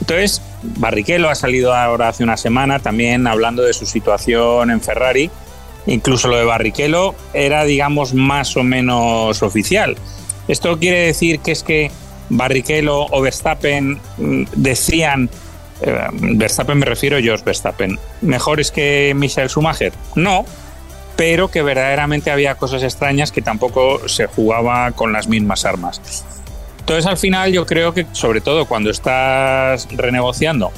entonces 0.00 0.40
Barrichello 0.62 1.28
ha 1.28 1.34
salido 1.34 1.74
ahora 1.74 2.08
hace 2.08 2.24
una 2.24 2.36
semana 2.36 2.78
también 2.78 3.26
hablando 3.26 3.62
de 3.62 3.72
su 3.72 3.86
situación 3.86 4.70
en 4.70 4.80
Ferrari. 4.80 5.30
Incluso 5.86 6.28
lo 6.28 6.36
de 6.36 6.44
Barrichello 6.44 7.14
era, 7.34 7.64
digamos, 7.64 8.14
más 8.14 8.56
o 8.56 8.62
menos 8.62 9.42
oficial. 9.42 9.96
Esto 10.48 10.78
quiere 10.78 11.06
decir 11.06 11.40
que 11.40 11.52
es 11.52 11.62
que 11.62 11.90
Barrichello 12.28 13.06
o 13.10 13.20
Verstappen 13.20 14.00
mm, 14.18 14.44
decían, 14.56 15.28
eh, 15.80 16.06
Verstappen 16.12 16.78
me 16.78 16.86
refiero 16.86 17.18
yo, 17.18 17.34
Verstappen, 17.44 17.98
mejores 18.20 18.70
que 18.70 19.12
Michael 19.16 19.48
Schumacher. 19.48 19.92
No, 20.14 20.44
pero 21.16 21.50
que 21.50 21.62
verdaderamente 21.62 22.30
había 22.30 22.54
cosas 22.54 22.82
extrañas 22.82 23.32
que 23.32 23.42
tampoco 23.42 24.08
se 24.08 24.26
jugaba 24.26 24.92
con 24.92 25.12
las 25.12 25.28
mismas 25.28 25.64
armas. 25.64 26.00
Entonces 26.82 27.06
al 27.06 27.16
final 27.16 27.52
yo 27.52 27.64
creo 27.64 27.94
que 27.94 28.06
sobre 28.10 28.40
todo 28.40 28.66
cuando 28.66 28.90
estás 28.90 29.86
renegociando, 29.92 30.72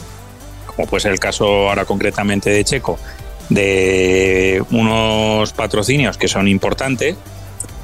como 0.67 0.87
puede 0.87 1.01
ser 1.01 1.13
el 1.13 1.19
caso 1.19 1.47
ahora 1.71 1.87
concretamente 1.87 2.51
de 2.51 2.63
Checo, 2.63 2.99
de 3.49 4.63
unos 4.71 5.55
patrocinios 5.55 6.19
que 6.19 6.29
son 6.29 6.47
importantes, 6.47 7.17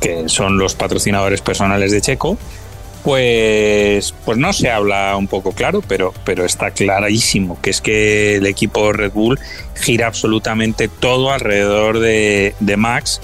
que 0.02 0.28
son 0.28 0.58
los 0.58 0.74
patrocinadores 0.74 1.40
personales 1.40 1.92
de 1.92 2.02
Checo, 2.02 2.36
pues, 3.02 4.14
pues 4.26 4.36
no 4.36 4.52
se 4.52 4.70
habla 4.70 5.16
un 5.16 5.26
poco 5.26 5.52
claro, 5.52 5.82
pero, 5.88 6.12
pero 6.22 6.44
está 6.44 6.72
clarísimo 6.72 7.58
que 7.62 7.70
es 7.70 7.80
que 7.80 8.36
el 8.36 8.46
equipo 8.46 8.92
Red 8.92 9.12
Bull 9.12 9.40
gira 9.76 10.06
absolutamente 10.06 10.88
todo 10.88 11.32
alrededor 11.32 12.00
de, 12.00 12.54
Max. 12.76 13.22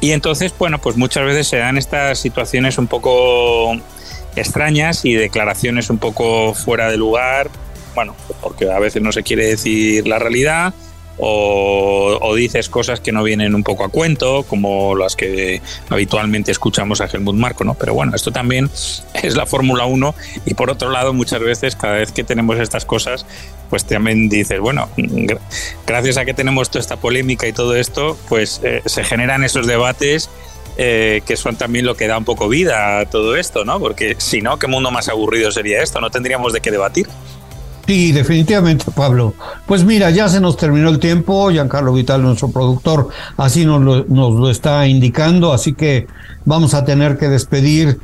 Y 0.00 0.12
entonces, 0.12 0.54
bueno, 0.58 0.78
pues 0.80 0.96
muchas 0.96 1.26
veces 1.26 1.48
se 1.48 1.58
dan 1.58 1.76
estas 1.76 2.18
situaciones 2.18 2.78
un 2.78 2.86
poco 2.86 3.76
extrañas 4.36 5.04
y 5.04 5.14
declaraciones 5.14 5.90
un 5.90 5.98
poco 5.98 6.54
fuera 6.54 6.90
de 6.90 6.96
lugar, 6.96 7.50
bueno, 7.94 8.14
porque 8.40 8.70
a 8.70 8.78
veces 8.78 9.02
no 9.02 9.12
se 9.12 9.22
quiere 9.22 9.46
decir 9.46 10.06
la 10.06 10.18
realidad 10.18 10.74
o, 11.18 12.34
dices 12.36 12.68
cosas 12.68 13.00
que 13.00 13.12
no 13.12 13.22
vienen 13.22 13.54
un 13.54 13.62
poco 13.62 13.84
a 13.84 13.88
cuento, 13.88 14.42
como 14.42 14.94
las 14.94 15.16
que 15.16 15.62
habitualmente 15.88 16.52
escuchamos 16.52 17.00
a 17.00 17.06
Helmut 17.06 17.34
Marco, 17.34 17.64
¿no? 17.64 17.74
Pero 17.74 17.94
bueno, 17.94 18.14
esto 18.14 18.30
también 18.30 18.70
es 19.14 19.36
la 19.36 19.46
Fórmula 19.46 19.86
1 19.86 20.14
y 20.44 20.54
por 20.54 20.70
otro 20.70 20.90
lado, 20.90 21.14
muchas 21.14 21.40
veces, 21.40 21.76
cada 21.76 21.94
vez 21.94 22.12
que 22.12 22.24
tenemos 22.24 22.58
estas 22.58 22.84
cosas, 22.84 23.24
pues 23.70 23.86
también 23.86 24.28
dices, 24.28 24.60
bueno, 24.60 24.88
gracias 25.86 26.18
a 26.18 26.24
que 26.24 26.34
tenemos 26.34 26.70
toda 26.70 26.80
esta 26.80 26.96
polémica 26.96 27.46
y 27.48 27.52
todo 27.52 27.74
esto, 27.74 28.18
pues 28.28 28.60
eh, 28.62 28.82
se 28.84 29.02
generan 29.02 29.42
esos 29.42 29.66
debates 29.66 30.28
eh, 30.76 31.22
que 31.26 31.36
son 31.36 31.56
también 31.56 31.86
lo 31.86 31.96
que 31.96 32.06
da 32.06 32.18
un 32.18 32.24
poco 32.24 32.48
vida 32.48 33.00
a 33.00 33.06
todo 33.06 33.36
esto, 33.36 33.64
¿no? 33.64 33.80
Porque 33.80 34.16
si 34.18 34.42
no, 34.42 34.58
¿qué 34.58 34.66
mundo 34.66 34.90
más 34.90 35.08
aburrido 35.08 35.50
sería 35.50 35.82
esto? 35.82 36.00
No 36.00 36.10
tendríamos 36.10 36.52
de 36.52 36.60
qué 36.60 36.70
debatir. 36.70 37.06
Sí, 37.86 38.12
definitivamente, 38.12 38.84
Pablo. 38.94 39.34
Pues 39.66 39.84
mira, 39.84 40.10
ya 40.10 40.28
se 40.28 40.40
nos 40.40 40.56
terminó 40.56 40.88
el 40.88 40.98
tiempo. 40.98 41.50
Giancarlo 41.50 41.92
Vital, 41.92 42.22
nuestro 42.22 42.48
productor, 42.48 43.08
así 43.36 43.64
nos 43.64 43.80
lo, 44.08 44.50
está 44.50 44.86
indicando. 44.88 45.52
Así 45.52 45.72
que 45.72 46.08
vamos 46.44 46.74
a 46.74 46.84
tener 46.84 47.16
que 47.16 47.28
despedir 47.28 48.00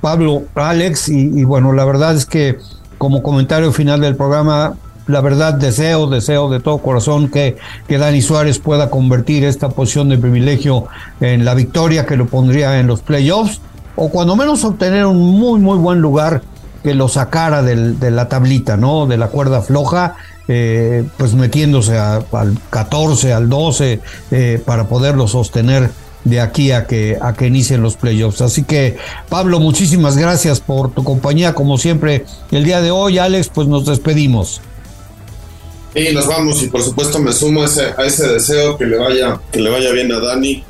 Pablo, 0.00 0.44
Alex. 0.54 1.08
Y 1.08 1.42
bueno, 1.42 1.72
la 1.72 1.84
verdad 1.84 2.14
es 2.14 2.26
que 2.26 2.58
como 2.96 3.22
comentario 3.22 3.72
final 3.72 4.00
del 4.00 4.16
programa, 4.16 4.76
la 5.06 5.20
verdad 5.20 5.54
deseo, 5.54 6.06
deseo 6.06 6.48
de 6.50 6.60
todo 6.60 6.78
corazón 6.78 7.28
que, 7.28 7.56
que 7.86 7.98
Dani 7.98 8.22
Suárez 8.22 8.58
pueda 8.58 8.90
convertir 8.90 9.44
esta 9.44 9.68
posición 9.68 10.08
de 10.08 10.18
privilegio 10.18 10.86
en 11.20 11.44
la 11.44 11.54
victoria 11.54 12.06
que 12.06 12.16
lo 12.16 12.26
pondría 12.26 12.80
en 12.80 12.86
los 12.86 13.02
playoffs 13.02 13.60
o 13.96 14.08
cuando 14.08 14.36
menos 14.36 14.64
obtener 14.64 15.06
un 15.06 15.18
muy, 15.18 15.60
muy 15.60 15.78
buen 15.78 16.00
lugar 16.00 16.42
que 16.82 16.94
lo 16.94 17.08
sacara 17.08 17.62
de 17.62 18.10
la 18.10 18.28
tablita, 18.28 18.76
¿no? 18.76 19.06
De 19.06 19.16
la 19.16 19.28
cuerda 19.28 19.62
floja, 19.62 20.16
eh, 20.48 21.04
pues 21.16 21.32
metiéndose 21.32 21.96
al 21.98 22.26
14, 22.68 23.32
al 23.32 23.48
12, 23.48 24.00
eh, 24.30 24.62
para 24.64 24.86
poderlo 24.86 25.26
sostener 25.26 25.90
de 26.24 26.40
aquí 26.40 26.72
a 26.72 26.86
que, 26.86 27.18
a 27.20 27.32
que 27.32 27.46
inicien 27.46 27.82
los 27.82 27.96
playoffs. 27.96 28.42
Así 28.42 28.64
que, 28.64 28.98
Pablo, 29.30 29.60
muchísimas 29.60 30.18
gracias 30.18 30.60
por 30.60 30.90
tu 30.90 31.04
compañía, 31.04 31.54
como 31.54 31.78
siempre, 31.78 32.26
el 32.50 32.64
día 32.64 32.82
de 32.82 32.90
hoy. 32.90 33.18
Alex, 33.18 33.48
pues 33.48 33.66
nos 33.66 33.86
despedimos. 33.86 34.60
Y 35.94 36.12
nos 36.12 36.26
vamos, 36.26 36.62
y 36.62 36.66
por 36.66 36.82
supuesto 36.82 37.18
me 37.20 37.32
sumo 37.32 37.62
a 37.62 37.66
ese, 37.66 38.28
deseo 38.28 38.76
que 38.76 38.84
le 38.84 38.98
vaya, 38.98 39.40
que 39.52 39.60
le 39.60 39.70
vaya 39.70 39.92
bien 39.92 40.12
a 40.12 40.18
Dani. 40.18 40.64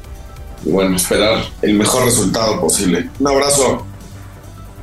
Y 0.65 0.71
bueno, 0.71 0.97
esperar 0.97 1.45
el 1.63 1.75
mejor 1.75 2.05
resultado 2.05 2.61
posible. 2.61 3.09
Un 3.19 3.29
abrazo. 3.29 3.87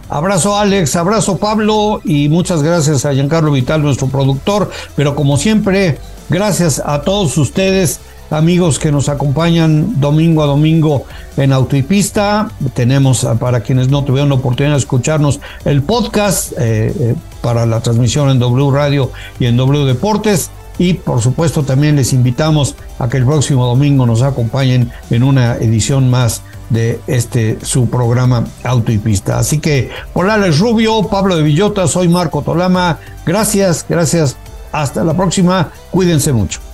Abrazo 0.09 0.57
Alex, 0.57 0.97
abrazo 0.97 1.37
Pablo 1.37 2.01
y 2.03 2.27
muchas 2.27 2.61
gracias 2.63 3.05
a 3.05 3.13
Giancarlo 3.13 3.51
Vital, 3.51 3.81
nuestro 3.81 4.07
productor. 4.07 4.69
Pero 4.95 5.15
como 5.15 5.37
siempre, 5.37 5.99
gracias 6.27 6.81
a 6.83 7.01
todos 7.01 7.37
ustedes, 7.37 8.01
amigos 8.31 8.79
que 8.79 8.91
nos 8.91 9.09
acompañan 9.09 9.99
domingo 9.99 10.43
a 10.43 10.45
domingo 10.45 11.05
en 11.37 11.53
Auto 11.53 11.75
y 11.75 11.83
Pista. 11.83 12.49
Tenemos, 12.73 13.25
para 13.39 13.61
quienes 13.61 13.89
no 13.89 14.03
tuvieron 14.03 14.29
la 14.29 14.35
oportunidad 14.35 14.73
de 14.73 14.79
escucharnos, 14.79 15.39
el 15.65 15.83
podcast 15.83 16.53
eh, 16.53 16.93
eh, 16.97 17.15
para 17.41 17.65
la 17.65 17.81
transmisión 17.81 18.29
en 18.29 18.39
W 18.39 18.71
Radio 18.71 19.11
y 19.39 19.45
en 19.45 19.57
W 19.57 19.85
Deportes. 19.85 20.49
Y 20.77 20.93
por 20.93 21.21
supuesto 21.21 21.63
también 21.63 21.95
les 21.95 22.13
invitamos 22.13 22.75
a 22.97 23.07
que 23.07 23.17
el 23.17 23.25
próximo 23.25 23.67
domingo 23.67 24.05
nos 24.05 24.21
acompañen 24.23 24.91
en 25.11 25.21
una 25.21 25.55
edición 25.57 26.09
más 26.09 26.41
de 26.69 26.99
este 27.05 27.59
su 27.61 27.89
programa 27.89 28.45
Auto 28.63 28.91
y 28.91 28.97
Pista. 28.97 29.37
Así 29.37 29.59
que 29.59 29.91
por 30.13 30.29
Alex 30.29 30.57
Rubio, 30.59 31.03
Pablo 31.03 31.35
de 31.35 31.43
Villota, 31.43 31.87
soy 31.87 32.07
Marco 32.07 32.41
Tolama. 32.41 32.97
Gracias, 33.25 33.85
gracias. 33.87 34.37
Hasta 34.71 35.03
la 35.03 35.13
próxima. 35.13 35.69
Cuídense 35.91 36.31
mucho. 36.31 36.70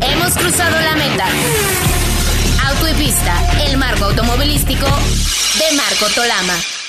Hemos 0.00 0.34
cruzado 0.34 0.80
la 0.80 0.94
meta. 0.94 1.26
Auto 2.68 2.88
y 2.88 2.94
Pista, 2.94 3.34
el 3.66 3.76
marco 3.76 4.04
automovilístico 4.04 4.86
de 4.86 5.76
Marco 5.76 6.06
Tolama. 6.14 6.79